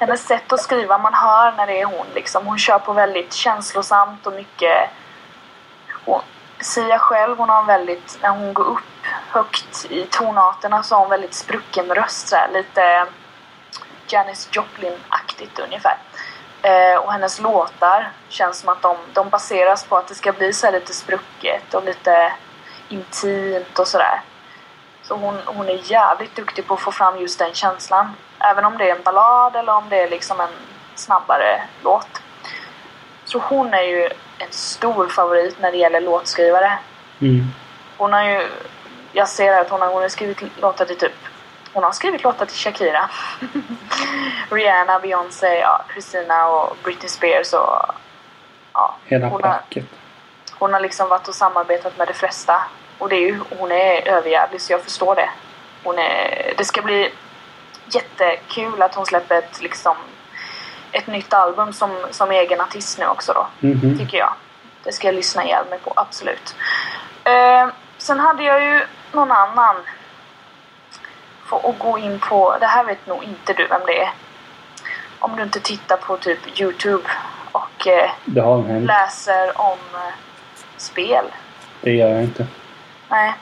hennes 0.00 0.26
sätt 0.26 0.52
att 0.52 0.60
skriva, 0.60 0.98
man 0.98 1.14
hör 1.14 1.52
när 1.52 1.66
det 1.66 1.80
är 1.80 1.84
hon 1.84 2.06
liksom. 2.14 2.46
Hon 2.46 2.58
kör 2.58 2.78
på 2.78 2.92
väldigt 2.92 3.32
känslosamt 3.32 4.26
och 4.26 4.32
mycket... 4.32 4.90
Hon, 6.04 6.20
Sia 6.60 6.98
själv, 6.98 7.38
hon 7.38 7.48
har 7.48 7.60
en 7.60 7.66
väldigt, 7.66 8.18
när 8.22 8.30
hon 8.30 8.54
går 8.54 8.64
upp 8.64 9.06
högt 9.30 9.86
i 9.90 10.06
tonarterna 10.10 10.82
så 10.82 10.94
har 10.94 11.00
hon 11.00 11.10
väldigt 11.10 11.34
sprucken 11.34 11.94
röst 11.94 12.28
så 12.28 12.36
här, 12.36 12.48
lite 12.52 13.06
Janis 14.06 14.48
Joplin-aktigt 14.52 15.58
ungefär. 15.58 15.96
Eh, 16.62 16.98
och 16.98 17.12
hennes 17.12 17.40
låtar 17.40 18.12
känns 18.28 18.58
som 18.58 18.68
att 18.68 18.82
de, 18.82 18.96
de 19.12 19.28
baseras 19.28 19.84
på 19.84 19.96
att 19.96 20.08
det 20.08 20.14
ska 20.14 20.32
bli 20.32 20.52
så 20.52 20.66
här 20.66 20.72
lite 20.72 20.92
sprucket 20.92 21.74
och 21.74 21.84
lite 21.84 22.32
intimt 22.88 23.78
och 23.78 23.88
sådär. 23.88 24.20
Så 25.10 25.16
hon, 25.16 25.38
hon 25.46 25.68
är 25.68 25.90
jävligt 25.92 26.36
duktig 26.36 26.66
på 26.66 26.74
att 26.74 26.80
få 26.80 26.92
fram 26.92 27.18
just 27.20 27.38
den 27.38 27.54
känslan. 27.54 28.12
Även 28.38 28.64
om 28.64 28.78
det 28.78 28.90
är 28.90 28.96
en 28.96 29.02
ballad 29.02 29.56
eller 29.56 29.74
om 29.74 29.88
det 29.88 30.02
är 30.02 30.10
liksom 30.10 30.40
en 30.40 30.48
snabbare 30.94 31.62
låt. 31.84 32.22
Så 33.24 33.38
hon 33.38 33.74
är 33.74 33.82
ju 33.82 34.04
en 34.38 34.50
stor 34.50 35.08
favorit 35.08 35.60
när 35.60 35.72
det 35.72 35.78
gäller 35.78 36.00
låtskrivare. 36.00 36.78
Mm. 37.20 37.44
Hon 37.96 38.12
har 38.12 38.24
ju... 38.24 38.48
Jag 39.12 39.28
ser 39.28 39.60
att 39.60 39.70
hon 39.70 39.80
har, 39.80 39.88
hon 39.88 40.02
har 40.02 40.08
skrivit 40.08 40.42
låtar 40.60 40.84
till 40.84 40.98
typ... 40.98 41.16
Hon 41.72 41.84
har 41.84 41.92
skrivit 41.92 42.22
låtar 42.22 42.46
till 42.46 42.56
Shakira. 42.56 43.10
Rihanna, 44.50 44.98
Beyoncé, 44.98 45.58
ja, 45.58 45.84
Christina 45.92 46.48
och 46.48 46.76
Britney 46.82 47.08
Spears 47.08 47.52
och... 47.52 47.94
Ja, 48.72 48.96
Hela 49.04 49.26
hon, 49.26 49.42
har, 49.42 49.50
packet. 49.50 49.84
hon 50.58 50.72
har 50.72 50.80
liksom 50.80 51.08
varit 51.08 51.28
och 51.28 51.34
samarbetat 51.34 51.98
med 51.98 52.08
de 52.08 52.14
flesta. 52.14 52.62
Och 53.00 53.08
det 53.08 53.16
är 53.16 53.20
ju, 53.26 53.40
hon 53.58 53.72
är 53.72 54.08
överjävlig 54.08 54.60
så 54.60 54.72
jag 54.72 54.82
förstår 54.84 55.14
det. 55.14 55.30
Hon 55.84 55.98
är, 55.98 56.54
det 56.56 56.64
ska 56.64 56.82
bli 56.82 57.12
jättekul 57.92 58.82
att 58.82 58.94
hon 58.94 59.06
släpper 59.06 59.34
ett, 59.38 59.62
liksom, 59.62 59.96
ett 60.92 61.06
nytt 61.06 61.34
album 61.34 61.72
som, 61.72 61.96
som 62.10 62.30
egen 62.30 62.60
artist 62.60 62.98
nu 62.98 63.06
också 63.06 63.32
då 63.32 63.46
Mhm. 63.60 63.98
tycker 63.98 64.18
jag. 64.18 64.32
Det 64.84 64.92
ska 64.92 65.08
jag 65.08 65.14
lyssna 65.14 65.44
ihjäl 65.44 65.64
mig 65.70 65.78
på, 65.78 65.92
absolut. 65.96 66.54
Eh, 67.24 67.68
sen 67.98 68.20
hade 68.20 68.42
jag 68.42 68.62
ju 68.62 68.80
någon 69.12 69.32
annan. 69.32 69.76
För 71.46 71.70
att 71.70 71.78
gå 71.78 71.98
in 71.98 72.18
på, 72.18 72.56
det 72.60 72.66
här 72.66 72.84
vet 72.84 73.06
nog 73.06 73.24
inte 73.24 73.52
du 73.52 73.66
vem 73.66 73.80
det 73.86 74.02
är. 74.02 74.10
Om 75.18 75.36
du 75.36 75.42
inte 75.42 75.60
tittar 75.60 75.96
på 75.96 76.16
typ 76.16 76.60
Youtube 76.60 77.08
och 77.52 77.86
eh, 77.86 78.10
läser 78.86 79.60
om 79.60 79.78
eh, 79.94 80.14
spel. 80.76 81.24
Det 81.80 81.90
gör 81.90 82.08
jag 82.08 82.22
inte. 82.22 82.46
Nej. 83.10 83.34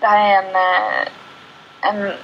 Det 0.00 0.06
här 0.06 0.18
är 0.18 0.42
en... 0.42 0.56
eh, 0.56 1.08
en 1.80 2.14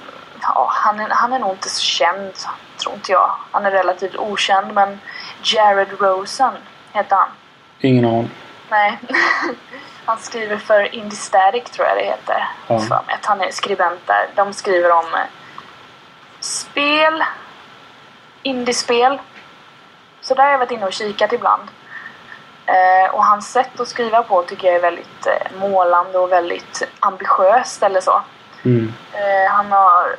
ja, 0.41 0.67
han, 0.71 0.99
är, 0.99 1.09
han 1.09 1.33
är 1.33 1.39
nog 1.39 1.51
inte 1.51 1.69
så 1.69 1.81
känd, 1.81 2.33
tror 2.77 2.95
inte 2.95 3.11
jag. 3.11 3.31
Han 3.51 3.65
är 3.65 3.71
relativt 3.71 4.15
okänd, 4.15 4.73
men 4.73 4.99
Jared 5.43 6.01
Rosen 6.01 6.53
heter 6.93 7.15
han. 7.15 7.29
Ingen 7.79 8.05
aning. 8.05 8.31
Nej. 8.69 8.99
Han 10.05 10.17
skriver 10.17 10.57
för 10.57 10.95
Indie 10.95 11.17
Static 11.17 11.63
tror 11.63 11.87
jag 11.87 11.97
det 11.97 12.03
heter. 12.03 12.47
Ja. 12.67 12.79
För 12.79 13.03
mig 13.07 13.15
att 13.15 13.25
han 13.25 13.41
är 13.41 13.51
skribent 13.51 14.07
där. 14.07 14.27
De 14.35 14.53
skriver 14.53 14.91
om 14.91 15.05
eh, 15.13 15.25
spel, 16.39 17.23
indiespel. 18.43 19.19
Så 20.21 20.33
där 20.33 20.43
har 20.43 20.51
jag 20.51 20.57
varit 20.57 20.71
inne 20.71 20.85
och 20.85 20.93
kikat 20.93 21.33
ibland. 21.33 21.61
Eh, 22.65 23.13
och 23.13 23.25
hans 23.25 23.51
sätt 23.51 23.79
att 23.79 23.87
skriva 23.87 24.23
på 24.23 24.43
tycker 24.43 24.67
jag 24.67 24.75
är 24.75 24.81
väldigt 24.81 25.27
eh, 25.27 25.59
målande 25.59 26.17
och 26.17 26.31
väldigt 26.31 26.83
ambitiöst 26.99 27.83
eller 27.83 28.01
så. 28.01 28.21
Mm. 28.65 28.93
Eh, 29.13 29.51
han 29.51 29.71
har 29.71 30.15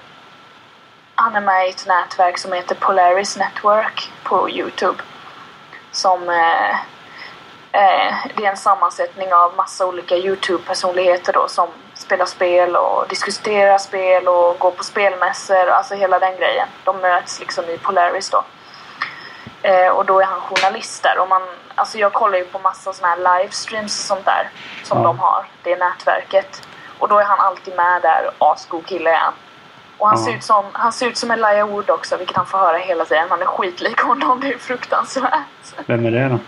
han 1.14 1.36
är 1.36 1.40
med 1.40 1.66
i 1.66 1.70
ett 1.70 1.86
nätverk 1.86 2.38
som 2.38 2.52
heter 2.52 2.74
Polaris 2.74 3.36
Network 3.36 4.12
på 4.22 4.50
Youtube. 4.50 5.02
Som 5.92 6.28
eh, 6.28 6.76
det 8.36 8.44
är 8.44 8.50
en 8.50 8.56
sammansättning 8.56 9.34
av 9.34 9.56
massa 9.56 9.86
olika 9.86 10.16
Youtube-personligheter 10.16 11.32
då 11.32 11.48
som 11.48 11.68
spelar 11.94 12.26
spel 12.26 12.76
och 12.76 13.08
diskuterar 13.08 13.78
spel 13.78 14.28
och 14.28 14.58
går 14.58 14.70
på 14.70 14.84
spelmässor, 14.84 15.68
alltså 15.68 15.94
hela 15.94 16.18
den 16.18 16.36
grejen. 16.36 16.68
De 16.84 16.96
möts 16.96 17.40
liksom 17.40 17.64
i 17.64 17.78
Polaris 17.78 18.30
då. 18.30 18.44
Eh, 19.66 19.88
och 19.88 20.04
då 20.06 20.20
är 20.20 20.24
han 20.24 20.40
journalist 20.40 21.02
där. 21.02 21.18
Och 21.18 21.28
man, 21.28 21.42
alltså 21.74 21.98
jag 21.98 22.12
kollar 22.12 22.38
ju 22.38 22.44
på 22.44 22.58
massa 22.58 22.92
såna 22.92 23.08
här 23.08 23.16
livestreams 23.38 23.98
och 24.00 24.04
sånt 24.16 24.24
där 24.24 24.50
som 24.82 24.98
Ja. 24.98 25.04
de 25.04 25.18
har, 25.18 25.44
det 25.62 25.76
nätverket. 25.76 26.62
Och 26.98 27.08
då 27.08 27.18
är 27.18 27.24
han 27.24 27.40
alltid 27.40 27.76
med 27.76 28.02
där, 28.02 28.30
asgod 28.38 28.86
kille 28.86 29.10
är 29.10 29.18
han. 29.18 29.32
Och 29.98 30.08
han, 30.08 30.18
Ja. 30.18 30.24
ser 30.24 30.32
ut 30.36 30.44
som, 30.44 30.64
han 30.72 30.92
ser 30.92 31.06
ut 31.06 31.18
som 31.18 31.30
Elijah 31.30 31.68
Wood 31.68 31.90
också, 31.90 32.16
vilket 32.16 32.36
han 32.36 32.46
får 32.46 32.58
höra 32.58 32.76
hela 32.78 33.04
tiden. 33.04 33.26
Han 33.30 33.42
är 33.42 33.46
skitlik 33.46 34.00
honom, 34.00 34.40
det 34.40 34.52
är 34.52 34.58
fruktansvärt. 34.58 35.32
Vem 35.86 36.06
är 36.06 36.10
det 36.10 36.28
då? 36.28 36.38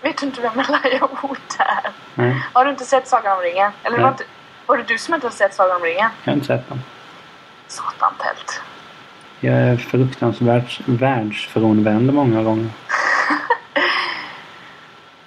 Vet 0.00 0.18
du 0.18 0.26
inte 0.26 0.40
vem 0.40 0.60
Elijah 0.60 1.08
Wood 1.22 1.38
är? 1.58 1.90
Nej, 2.14 2.42
Har 2.52 2.64
du 2.64 2.70
inte 2.70 2.84
sett 2.84 3.08
Sagan 3.08 3.36
om 3.36 3.42
ringen? 3.42 3.72
Eller 3.82 3.96
var, 3.98 4.02
Nej. 4.02 4.12
inte, 4.12 4.24
var 4.66 4.76
det 4.76 4.82
du 4.82 4.98
som 4.98 5.14
inte 5.14 5.26
har 5.26 5.32
sett 5.32 5.54
Sagan 5.54 5.76
om 5.76 5.82
ringen? 5.82 6.10
jag 6.24 6.32
har 6.32 6.34
inte 6.36 6.46
sett 6.46 6.68
den. 6.68 6.82
Satan 7.68 8.14
tält. 8.18 8.60
Jag 9.44 9.54
är 9.54 9.76
fruktansvärt 9.76 10.80
världsfrånvänd 10.86 12.12
många 12.14 12.42
gånger. 12.42 12.70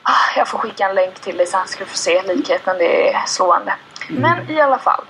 Ah, 0.04 0.38
Jag 0.38 0.48
får 0.48 0.58
skicka 0.58 0.90
en 0.90 0.96
länk 0.96 1.20
till 1.20 1.38
dig 1.38 1.46
sen 1.46 1.68
ska 1.68 1.84
du 1.84 1.90
få 1.90 1.98
se 1.98 2.22
likheten. 2.22 2.78
Det 2.78 3.14
är 3.14 3.24
slående. 3.26 3.74
Men 4.10 4.50
i 4.50 4.62
alla 4.62 4.78
fall. 4.78 5.04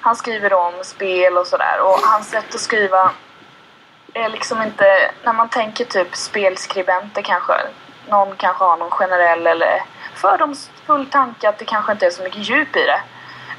Han 0.00 0.16
skriver 0.16 0.52
om 0.52 0.72
spel 0.82 1.36
och 1.36 1.46
sådär 1.46 1.80
och 1.80 1.98
hans 2.02 2.30
sätt 2.30 2.54
att 2.54 2.60
skriva 2.60 3.10
är 4.14 4.28
liksom 4.28 4.62
inte... 4.62 5.10
När 5.24 5.32
man 5.32 5.48
tänker 5.48 5.84
typ 5.84 6.16
spelskribenter 6.16 7.22
kanske. 7.22 7.52
Någon 8.08 8.36
kanske 8.36 8.64
har 8.64 8.76
någon 8.76 8.90
generell 8.90 9.46
eller 9.46 9.82
fördomsfull 10.14 11.06
tanke 11.06 11.48
att 11.48 11.58
det 11.58 11.64
kanske 11.64 11.92
inte 11.92 12.06
är 12.06 12.10
så 12.10 12.22
mycket 12.22 12.48
djup 12.48 12.76
i 12.76 12.84
det. 12.84 13.00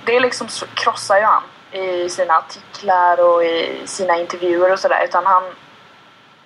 Det 0.05 0.19
liksom 0.19 0.47
krossar 0.73 1.17
ju 1.17 1.23
han 1.23 1.43
i 1.71 2.09
sina 2.09 2.33
artiklar 2.33 3.19
och 3.19 3.43
i 3.43 3.81
sina 3.85 4.17
intervjuer 4.17 4.73
och 4.73 4.79
sådär. 4.79 5.05
Utan 5.05 5.25
han, 5.25 5.43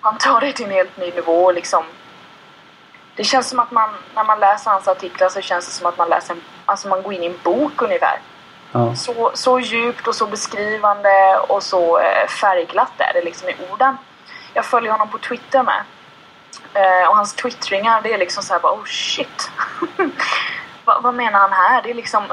han 0.00 0.18
tar 0.18 0.40
det 0.40 0.52
till 0.52 0.66
en 0.66 0.72
helt 0.72 0.96
ny 0.96 1.10
nivå 1.10 1.52
liksom 1.52 1.84
det 3.16 3.24
känns 3.24 3.48
som 3.48 3.58
att 3.58 3.70
man, 3.70 3.90
när 4.14 4.24
man 4.24 4.40
läser 4.40 4.70
hans 4.70 4.88
artiklar 4.88 5.28
så 5.28 5.40
känns 5.40 5.66
det 5.66 5.72
som 5.72 5.86
att 5.86 5.98
man 5.98 6.08
läser 6.08 6.34
en, 6.34 6.40
alltså 6.64 6.88
man 6.88 7.02
går 7.02 7.12
in 7.12 7.22
i 7.22 7.26
en 7.26 7.38
bok 7.42 7.82
ungefär. 7.82 8.20
Ja. 8.72 8.94
Så, 8.96 9.30
så 9.34 9.60
djupt 9.60 10.08
och 10.08 10.14
så 10.14 10.26
beskrivande 10.26 11.38
och 11.48 11.62
så 11.62 11.98
eh, 11.98 12.26
färgglatt 12.28 12.92
är 12.98 13.12
det 13.14 13.22
liksom 13.24 13.48
i 13.48 13.54
orden. 13.72 13.96
Jag 14.54 14.64
följer 14.64 14.92
honom 14.92 15.08
på 15.08 15.18
Twitter 15.18 15.62
med. 15.62 15.82
Eh, 16.74 17.08
och 17.08 17.16
hans 17.16 17.34
twittringar 17.34 18.02
det 18.02 18.12
är 18.12 18.18
liksom 18.18 18.42
såhär 18.42 18.60
bara 18.60 18.72
oh 18.72 18.84
shit. 18.84 19.50
Va, 20.84 21.00
vad 21.02 21.14
menar 21.14 21.38
han 21.38 21.52
här? 21.52 21.82
Det 21.82 21.90
är 21.90 21.94
liksom 21.94 22.24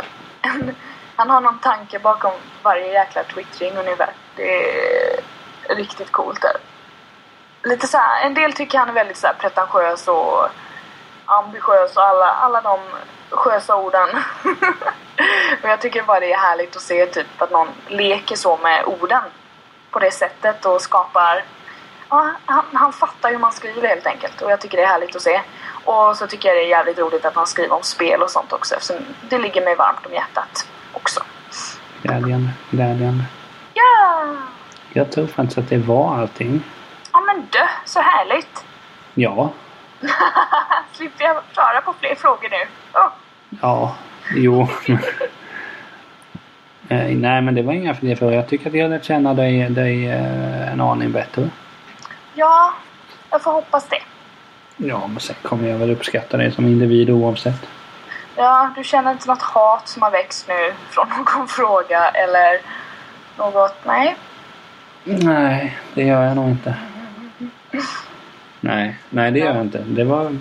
en, 0.41 0.75
han 1.15 1.29
har 1.29 1.41
någon 1.41 1.59
tanke 1.59 1.99
bakom 1.99 2.31
varje 2.63 2.93
jäkla 2.93 3.23
twittring 3.23 3.77
ungefär. 3.77 4.09
Det 4.35 4.69
är 5.69 5.75
riktigt 5.75 6.11
coolt 6.11 6.41
där. 6.41 6.57
Lite 7.63 7.87
så 7.87 7.97
här, 7.97 8.25
en 8.25 8.33
del 8.33 8.53
tycker 8.53 8.77
han 8.77 8.89
är 8.89 8.93
väldigt 8.93 9.17
så 9.17 9.27
här 9.27 9.33
pretentiös 9.33 10.07
och 10.07 10.47
ambitiös 11.25 11.97
och 11.97 12.03
alla, 12.03 12.25
alla 12.25 12.61
de 12.61 12.79
skösa 13.29 13.75
orden. 13.75 14.09
och 15.63 15.69
jag 15.69 15.81
tycker 15.81 16.03
bara 16.03 16.19
det 16.19 16.33
är 16.33 16.37
härligt 16.37 16.75
att 16.75 16.81
se 16.81 17.05
typ 17.05 17.41
att 17.41 17.51
någon 17.51 17.67
leker 17.87 18.35
så 18.35 18.57
med 18.57 18.85
orden 18.85 19.23
på 19.91 19.99
det 19.99 20.11
sättet 20.11 20.65
och 20.65 20.81
skapar 20.81 21.43
Ja, 22.09 22.31
han, 22.45 22.65
han 22.73 22.93
fattar 22.93 23.31
hur 23.31 23.37
man 23.37 23.51
skriver 23.51 23.87
helt 23.87 24.07
enkelt 24.07 24.41
och 24.41 24.51
jag 24.51 24.61
tycker 24.61 24.77
det 24.77 24.83
är 24.83 24.87
härligt 24.87 25.15
att 25.15 25.21
se. 25.21 25.41
Och 25.85 26.17
så 26.17 26.27
tycker 26.27 26.49
jag 26.49 26.57
det 26.57 26.63
är 26.63 26.67
jävligt 26.67 26.99
roligt 26.99 27.25
att 27.25 27.35
han 27.35 27.47
skriver 27.47 27.75
om 27.75 27.83
spel 27.83 28.21
och 28.21 28.29
sånt 28.29 28.53
också 28.53 28.75
eftersom 28.75 29.05
det 29.29 29.37
ligger 29.37 29.65
mig 29.65 29.75
varmt 29.75 30.05
om 30.05 30.13
hjärtat 30.13 30.70
också. 30.93 31.21
Glädjande, 32.01 32.49
glädjande. 32.71 33.23
Ja! 33.73 34.25
Jag 34.93 35.11
tror 35.11 35.27
faktiskt 35.27 35.57
att 35.57 35.69
det 35.69 35.77
var 35.77 36.17
allting. 36.17 36.63
Ja 37.11 37.19
men 37.21 37.41
dö, 37.41 37.67
så 37.85 37.99
härligt! 37.99 38.65
Ja. 39.13 39.49
Slipper 40.93 41.23
jag 41.25 41.37
svara 41.53 41.81
på 41.81 41.93
fler 41.99 42.15
frågor 42.15 42.49
nu. 42.49 42.67
Åh. 42.93 43.07
Ja. 43.61 43.95
Jo. 44.35 44.67
Eh, 46.89 47.15
Nej 47.17 47.41
men 47.41 47.55
det 47.55 47.61
var 47.61 47.73
inga 47.73 47.95
fler 47.95 48.15
frågor. 48.15 48.35
Jag 48.35 48.47
tycker 48.47 48.69
att 48.69 48.75
jag 48.75 48.89
lärt 48.89 49.03
känna 49.05 49.33
dig, 49.33 49.69
dig 49.69 50.07
eh, 50.07 50.71
en 50.71 50.81
aning 50.81 51.11
bättre. 51.11 51.49
Ja, 52.33 52.73
jag 53.29 53.41
får 53.43 53.51
hoppas 53.51 53.87
det. 53.87 54.01
Ja 54.77 55.07
men 55.07 55.19
sen 55.19 55.35
kommer 55.41 55.67
jag 55.67 55.77
väl 55.77 55.91
uppskatta 55.91 56.37
dig 56.37 56.51
som 56.51 56.65
individ 56.65 57.09
oavsett. 57.09 57.67
Ja, 58.35 58.69
du 58.75 58.83
känner 58.83 59.11
inte 59.11 59.27
något 59.27 59.41
hat 59.41 59.87
som 59.87 60.01
har 60.01 60.11
växt 60.11 60.47
nu 60.47 60.73
från 60.89 61.07
någon 61.09 61.47
fråga 61.57 62.09
eller 62.09 62.59
något? 63.37 63.75
Nej? 63.85 64.15
Nej, 65.03 65.77
det 65.93 66.03
gör 66.03 66.23
jag 66.23 66.35
nog 66.35 66.49
inte. 66.49 66.75
Nej, 68.59 68.97
nej 69.09 69.31
det 69.31 69.39
gör 69.39 69.53
jag 69.55 69.61
inte. 69.61 69.77
Det 69.87 70.03
var... 70.03 70.37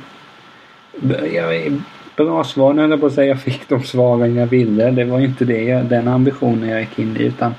Jag, 1.32 1.80
bra 2.16 2.44
svar, 2.44 2.74
höll 2.74 2.90
jag 2.90 3.00
på 3.00 3.06
att 3.06 3.12
säga 3.12 3.28
jag 3.28 3.40
fick 3.42 3.68
de 3.68 3.82
svaren 3.84 4.36
jag 4.36 4.46
ville. 4.46 4.90
Det 4.90 5.04
var 5.04 5.20
inte 5.20 5.44
det, 5.44 5.62
jag- 5.62 5.84
den 5.84 6.08
ambitionen 6.08 6.68
jag 6.68 6.80
gick 6.80 6.98
in 6.98 7.16
i 7.16 7.22
utan... 7.22 7.54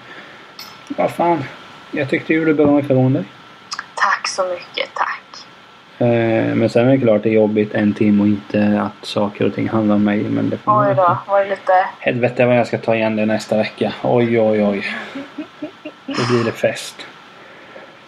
Vad 0.88 1.12
fan. 1.12 1.44
Jag 1.92 2.10
tyckte 2.10 2.34
du 2.34 2.40
gjorde 2.40 2.54
bra 2.54 2.80
ifrån 2.80 3.14
dig. 3.14 3.24
Tack 3.96 4.28
så 4.28 4.44
mycket, 4.48 4.90
tack. 4.94 5.21
Eh, 6.02 6.56
Men 6.56 6.70
sen 6.70 6.88
är 6.88 6.92
det 6.92 6.98
klart 6.98 7.24
det 7.24 7.30
är 7.30 7.34
jobbigt 7.34 7.74
en 7.74 7.94
timme 7.94 8.22
och 8.22 8.28
inte 8.28 8.82
att 8.82 9.06
saker 9.06 9.46
och 9.46 9.56
ting 9.56 9.70
handlar 9.70 9.96
om 9.96 10.04
mig. 10.04 10.24
Men 10.24 10.50
det 10.50 10.58
får 10.58 10.88
Oj 10.90 10.96
då, 10.96 11.18
var 11.28 11.40
det 11.40 11.50
lite... 11.50 11.72
Helvete 12.00 12.46
vad 12.46 12.58
jag 12.58 12.68
ska 12.68 12.78
ta 12.78 12.96
igen 12.96 13.16
det 13.16 13.26
nästa 13.26 13.58
vecka. 13.58 13.94
Oj, 14.04 14.40
oj, 14.40 14.64
oj. 14.64 14.86
Då 16.06 16.26
blir 16.30 16.44
det 16.46 16.52
fest. 16.52 16.96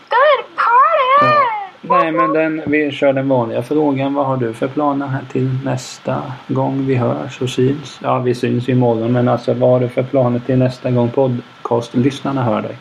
Då 0.09 0.15
är 0.15 0.37
det 0.37 0.55
party! 0.55 1.33
Ja. 1.33 1.97
Nej, 1.97 2.11
men 2.11 2.33
den, 2.33 2.61
vi 2.65 2.91
kör 2.91 3.13
den 3.13 3.29
vanliga 3.29 3.63
frågan. 3.63 4.13
Vad 4.13 4.25
har 4.25 4.37
du 4.37 4.53
för 4.53 4.67
planer 4.67 5.07
här 5.07 5.23
till 5.31 5.49
nästa 5.65 6.21
gång 6.47 6.85
vi 6.85 6.95
hörs 6.95 7.41
och 7.41 7.49
syns? 7.49 7.99
Ja, 8.03 8.19
vi 8.19 8.35
syns 8.35 8.69
imorgon, 8.69 9.11
men 9.11 9.27
alltså 9.27 9.53
vad 9.53 9.69
har 9.69 9.79
du 9.79 9.89
för 9.89 10.03
planer 10.03 10.39
till 10.39 10.57
nästa 10.57 10.91
gång 10.91 11.09
podcastlyssnarna 11.09 12.43
hör 12.43 12.61
dig? 12.61 12.77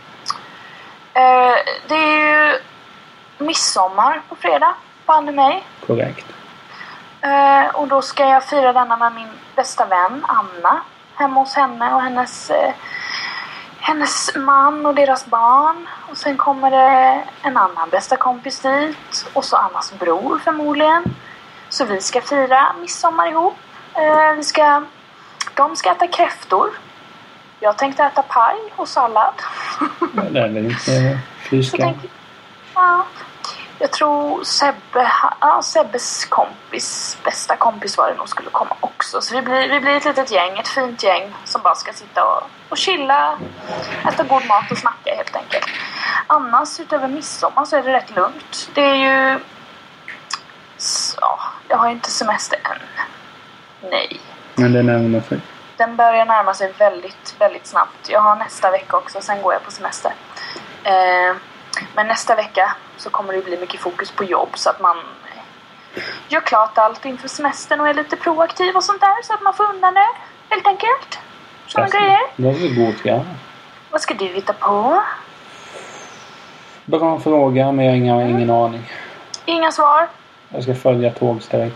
Eh, 1.15 1.57
det 1.89 1.95
är 1.95 2.51
ju 2.51 2.59
midsommar 3.39 4.21
på 4.29 4.37
fredag, 4.37 4.75
banne 5.07 5.33
mig. 5.33 5.65
Korrekt. 5.87 6.27
Eh, 7.21 7.75
och 7.75 7.89
då 7.89 8.03
ska 8.03 8.25
jag 8.29 8.45
fira 8.45 8.73
denna 8.73 8.97
med 8.97 9.13
min 9.15 9.29
bästa 9.57 9.85
vän 9.85 10.25
Anna. 10.29 10.81
Hemma 11.15 11.41
hos 11.41 11.55
henne 11.55 11.95
och 11.95 12.03
hennes, 12.03 12.51
eh, 12.51 12.73
hennes 13.81 14.35
man 14.37 14.87
och 14.87 14.95
deras 14.95 15.27
barn. 15.27 15.89
Och 16.11 16.17
sen 16.17 16.37
kommer 16.37 16.71
det 16.71 17.23
en 17.43 17.57
annan 17.57 17.89
bästa 17.91 18.17
kompis 18.17 18.61
dit. 18.61 19.27
Och 19.33 19.45
så 19.45 19.57
Annas 19.57 19.93
bror 19.99 20.39
förmodligen. 20.39 21.05
Så 21.69 21.85
vi 21.85 22.01
ska 22.01 22.21
fira 22.21 22.73
midsommar 22.81 23.29
ihop. 23.31 23.57
Eh, 23.95 24.33
vi 24.37 24.45
ska, 24.45 24.83
de 25.55 25.77
ska 25.77 25.91
äta 25.91 26.07
kräftor. 26.07 26.71
Jag 27.61 27.79
tänkte 27.79 28.05
äta 28.05 28.23
paj 28.23 28.57
och 28.77 28.89
sallad. 28.89 29.35
Det 30.31 30.39
är 30.41 30.49
väl 30.49 30.57
inte 30.57 31.19
fy 31.51 31.63
Så 31.63 31.77
skam. 31.77 31.93
tänker, 31.93 32.11
ja, 32.75 33.05
jag 33.83 33.91
tror 33.91 34.45
Sebbe, 34.45 35.13
ja, 35.41 35.63
Sebbes 35.63 36.25
kompis, 36.25 37.19
bästa 37.25 37.57
kompis 37.57 37.99
var 37.99 38.11
det 38.11 38.15
nog, 38.15 38.29
skulle 38.29 38.51
komma 38.51 38.77
också. 38.81 39.21
Så 39.21 39.35
vi 39.35 39.43
blir, 39.43 39.69
vi 39.69 39.81
blir 39.81 39.97
ett 39.97 40.05
litet 40.05 40.31
gäng, 40.31 40.59
ett 40.59 40.69
fint 40.69 41.03
gäng 41.03 41.35
som 41.45 41.63
bara 41.63 41.75
ska 41.75 41.93
sitta 41.93 42.25
och, 42.25 42.43
och 42.69 42.77
chilla, 42.77 43.39
äta 44.09 44.23
god 44.23 44.47
mat 44.47 44.71
och 44.71 44.79
snacka 44.79 45.15
helt 45.17 45.37
enkelt. 45.37 45.67
Annars 46.27 46.81
utöver 46.81 47.09
midsommar 47.09 47.65
så 47.65 47.77
är 47.77 47.83
det 47.83 47.93
rätt 47.93 48.17
lugnt. 48.17 48.71
Det 48.75 48.83
är 48.83 48.95
ju... 48.95 49.41
Så, 50.77 51.19
ja, 51.21 51.39
jag 51.69 51.77
har 51.77 51.87
ju 51.87 51.93
inte 51.93 52.11
semester 52.11 52.59
än. 52.65 52.79
Nej. 53.91 54.21
Men 54.55 54.73
det 54.73 54.83
närmar 54.83 55.21
sig. 55.21 55.41
Den 55.77 55.97
börjar 55.97 56.25
närma 56.25 56.55
sig 56.55 56.73
väldigt, 56.79 57.37
väldigt 57.39 57.67
snabbt. 57.67 58.09
Jag 58.09 58.21
har 58.21 58.37
nästa 58.37 58.71
vecka 58.71 58.97
också, 58.97 59.21
sen 59.21 59.43
går 59.43 59.53
jag 59.53 59.63
på 59.63 59.71
semester. 59.71 60.13
Eh, 60.85 61.37
men 61.95 62.07
nästa 62.07 62.35
vecka 62.35 62.77
så 63.03 63.11
kommer 63.11 63.33
det 63.33 63.45
bli 63.45 63.57
mycket 63.57 63.81
fokus 63.81 64.11
på 64.11 64.25
jobb 64.25 64.51
så 64.55 64.71
att 64.71 64.81
man 64.81 64.97
gör 66.29 66.41
klart 66.41 66.79
allt 66.79 67.05
inför 67.05 67.29
semestern 67.29 67.81
och 67.81 67.89
är 67.89 67.95
lite 67.95 68.17
proaktiv 68.17 68.77
och 68.77 68.85
sånt 68.85 69.01
där 69.01 69.23
så 69.23 69.35
att 69.35 69.43
man 69.43 69.55
får 69.55 69.65
undan 69.75 69.95
det 69.95 70.09
helt 70.49 70.67
enkelt. 70.67 71.19
Sådana 71.67 71.89
grejer. 71.89 72.21
Det 72.37 72.49
är 72.49 72.53
väl 72.53 72.75
god 72.75 72.95
ja. 73.03 73.25
Vad 73.91 74.01
ska 74.01 74.15
du 74.15 74.27
hitta 74.27 74.53
på? 74.53 75.03
Bra 76.85 77.21
fråga, 77.21 77.73
men 77.73 77.85
jag 77.85 77.93
har 77.93 77.97
inga, 77.97 78.29
ingen 78.29 78.51
aning. 78.51 78.93
Inga 79.45 79.73
svar? 79.73 80.09
Jag 80.49 80.63
ska 80.63 80.75
följa 80.75 81.11
tågstrejk. 81.11 81.75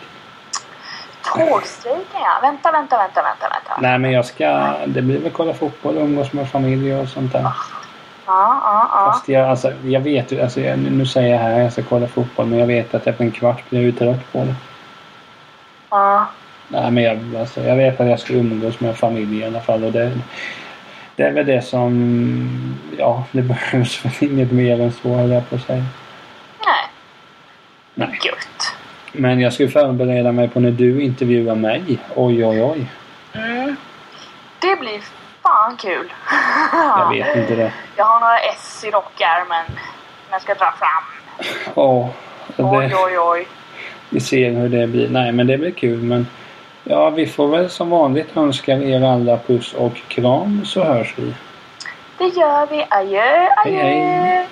Tågstrejken 1.24 2.20
ja. 2.20 2.39
Vänta, 2.43 2.72
vänta, 2.72 2.99
vänta, 2.99 3.22
vänta, 3.22 3.49
vänta. 3.49 3.81
Nej, 3.81 3.99
men 3.99 4.12
jag 4.12 4.27
ska... 4.27 4.74
Det 4.87 5.03
blir 5.03 5.18
väl 5.18 5.33
kolla 5.33 5.55
fotboll, 5.55 5.99
umgås 5.99 6.33
med 6.33 6.51
familj 6.51 6.95
och 6.95 7.09
sånt 7.09 7.33
där. 7.33 7.53
Ja, 8.27 8.61
ja, 8.64 8.89
ja. 8.93 9.12
Fast 9.12 9.29
jag, 9.29 9.49
alltså, 9.49 9.72
jag 9.85 10.01
vet 10.01 10.33
ju, 10.33 10.41
alltså, 10.41 10.61
jag, 10.61 10.79
nu 10.79 11.07
säger 11.07 11.31
jag 11.31 11.39
här 11.39 11.61
jag 11.61 11.72
ska 11.72 11.83
kolla 11.83 12.07
fotboll 12.07 12.47
men 12.47 12.59
jag 12.59 12.66
vet 12.66 12.95
att 12.95 13.07
efter 13.07 13.24
en 13.24 13.31
kvart 13.31 13.70
blir 13.70 13.81
jag 13.81 13.87
ju 13.87 13.93
trött 13.93 14.33
på 14.33 14.39
det. 14.45 14.55
ja. 15.91 16.27
Nej 16.68 16.91
men 16.91 17.05
jag, 17.05 17.37
alltså, 17.41 17.61
jag 17.61 17.77
vet 17.77 18.01
att 18.01 18.09
jag 18.09 18.20
ska 18.20 18.33
umgås 18.33 18.81
med 18.81 18.97
familj 18.97 19.39
i 19.39 19.45
alla 19.45 19.61
fall 19.61 19.85
och 19.85 19.93
det, 19.93 20.18
det 21.16 21.22
är 21.22 21.33
väl 21.33 21.47
det 21.47 21.62
som, 21.62 22.77
ja 22.99 23.24
det 23.33 23.43
behövs 23.53 24.05
väl 24.05 24.31
inget 24.31 24.53
mer 24.53 24.81
än 24.81 24.93
så 24.93 25.14
höll 25.14 25.31
jag 25.31 25.51
på 25.51 25.57
att 25.57 25.62
säga. 25.62 25.85
Nej, 26.66 26.91
Nej. 27.95 28.18
gött. 28.24 28.77
Men 29.12 29.41
jag 29.41 29.53
ska 29.53 29.68
förbereda 29.68 30.33
mig 30.33 30.49
på 30.49 30.61
när 30.61 30.70
du 30.70 31.03
intervjuar 31.03 31.55
mig. 31.55 31.99
Oj 32.14 32.47
oj 32.47 32.62
oj. 32.62 32.87
Mm. 33.33 33.77
Det 34.61 34.77
blir 34.81 35.01
fan 35.47 35.76
kul. 35.76 36.12
Jag 36.99 37.09
vet 37.14 37.36
inte 37.36 37.55
det. 37.55 37.72
Jag 37.97 38.05
har 38.05 38.20
några 38.20 38.38
S 38.38 38.84
i 38.86 38.90
rockärmen 38.90 39.64
jag 40.30 40.42
ska 40.42 40.55
dra 40.55 40.72
fram. 40.72 41.05
Ja, 41.76 42.09
Oj, 42.57 42.88
det, 42.88 42.94
oj, 42.97 43.18
oj. 43.18 43.49
vi 44.11 44.20
ser 44.20 44.51
hur 44.51 44.68
det 44.68 44.86
blir. 44.86 45.09
Nej 45.09 45.32
men 45.32 45.47
det 45.47 45.59
blir 45.59 45.70
kul 45.70 45.99
men 46.03 46.26
Ja, 46.84 47.11
vi 47.11 47.26
får 47.26 47.49
väl 47.49 47.70
som 47.70 47.90
vanligt 47.90 48.36
önska 48.36 48.72
er 48.72 49.03
alla 49.12 49.36
puss 49.47 49.72
och 49.72 49.97
kram 50.09 50.64
så 50.64 50.84
hörs 50.84 51.14
vi. 51.18 51.34
Det 52.18 52.24
gör 52.24 52.66
vi. 52.66 52.86
Adjö, 52.90 53.20
Hej, 53.20 53.51
adjö. 53.57 53.82
hej. 53.82 54.47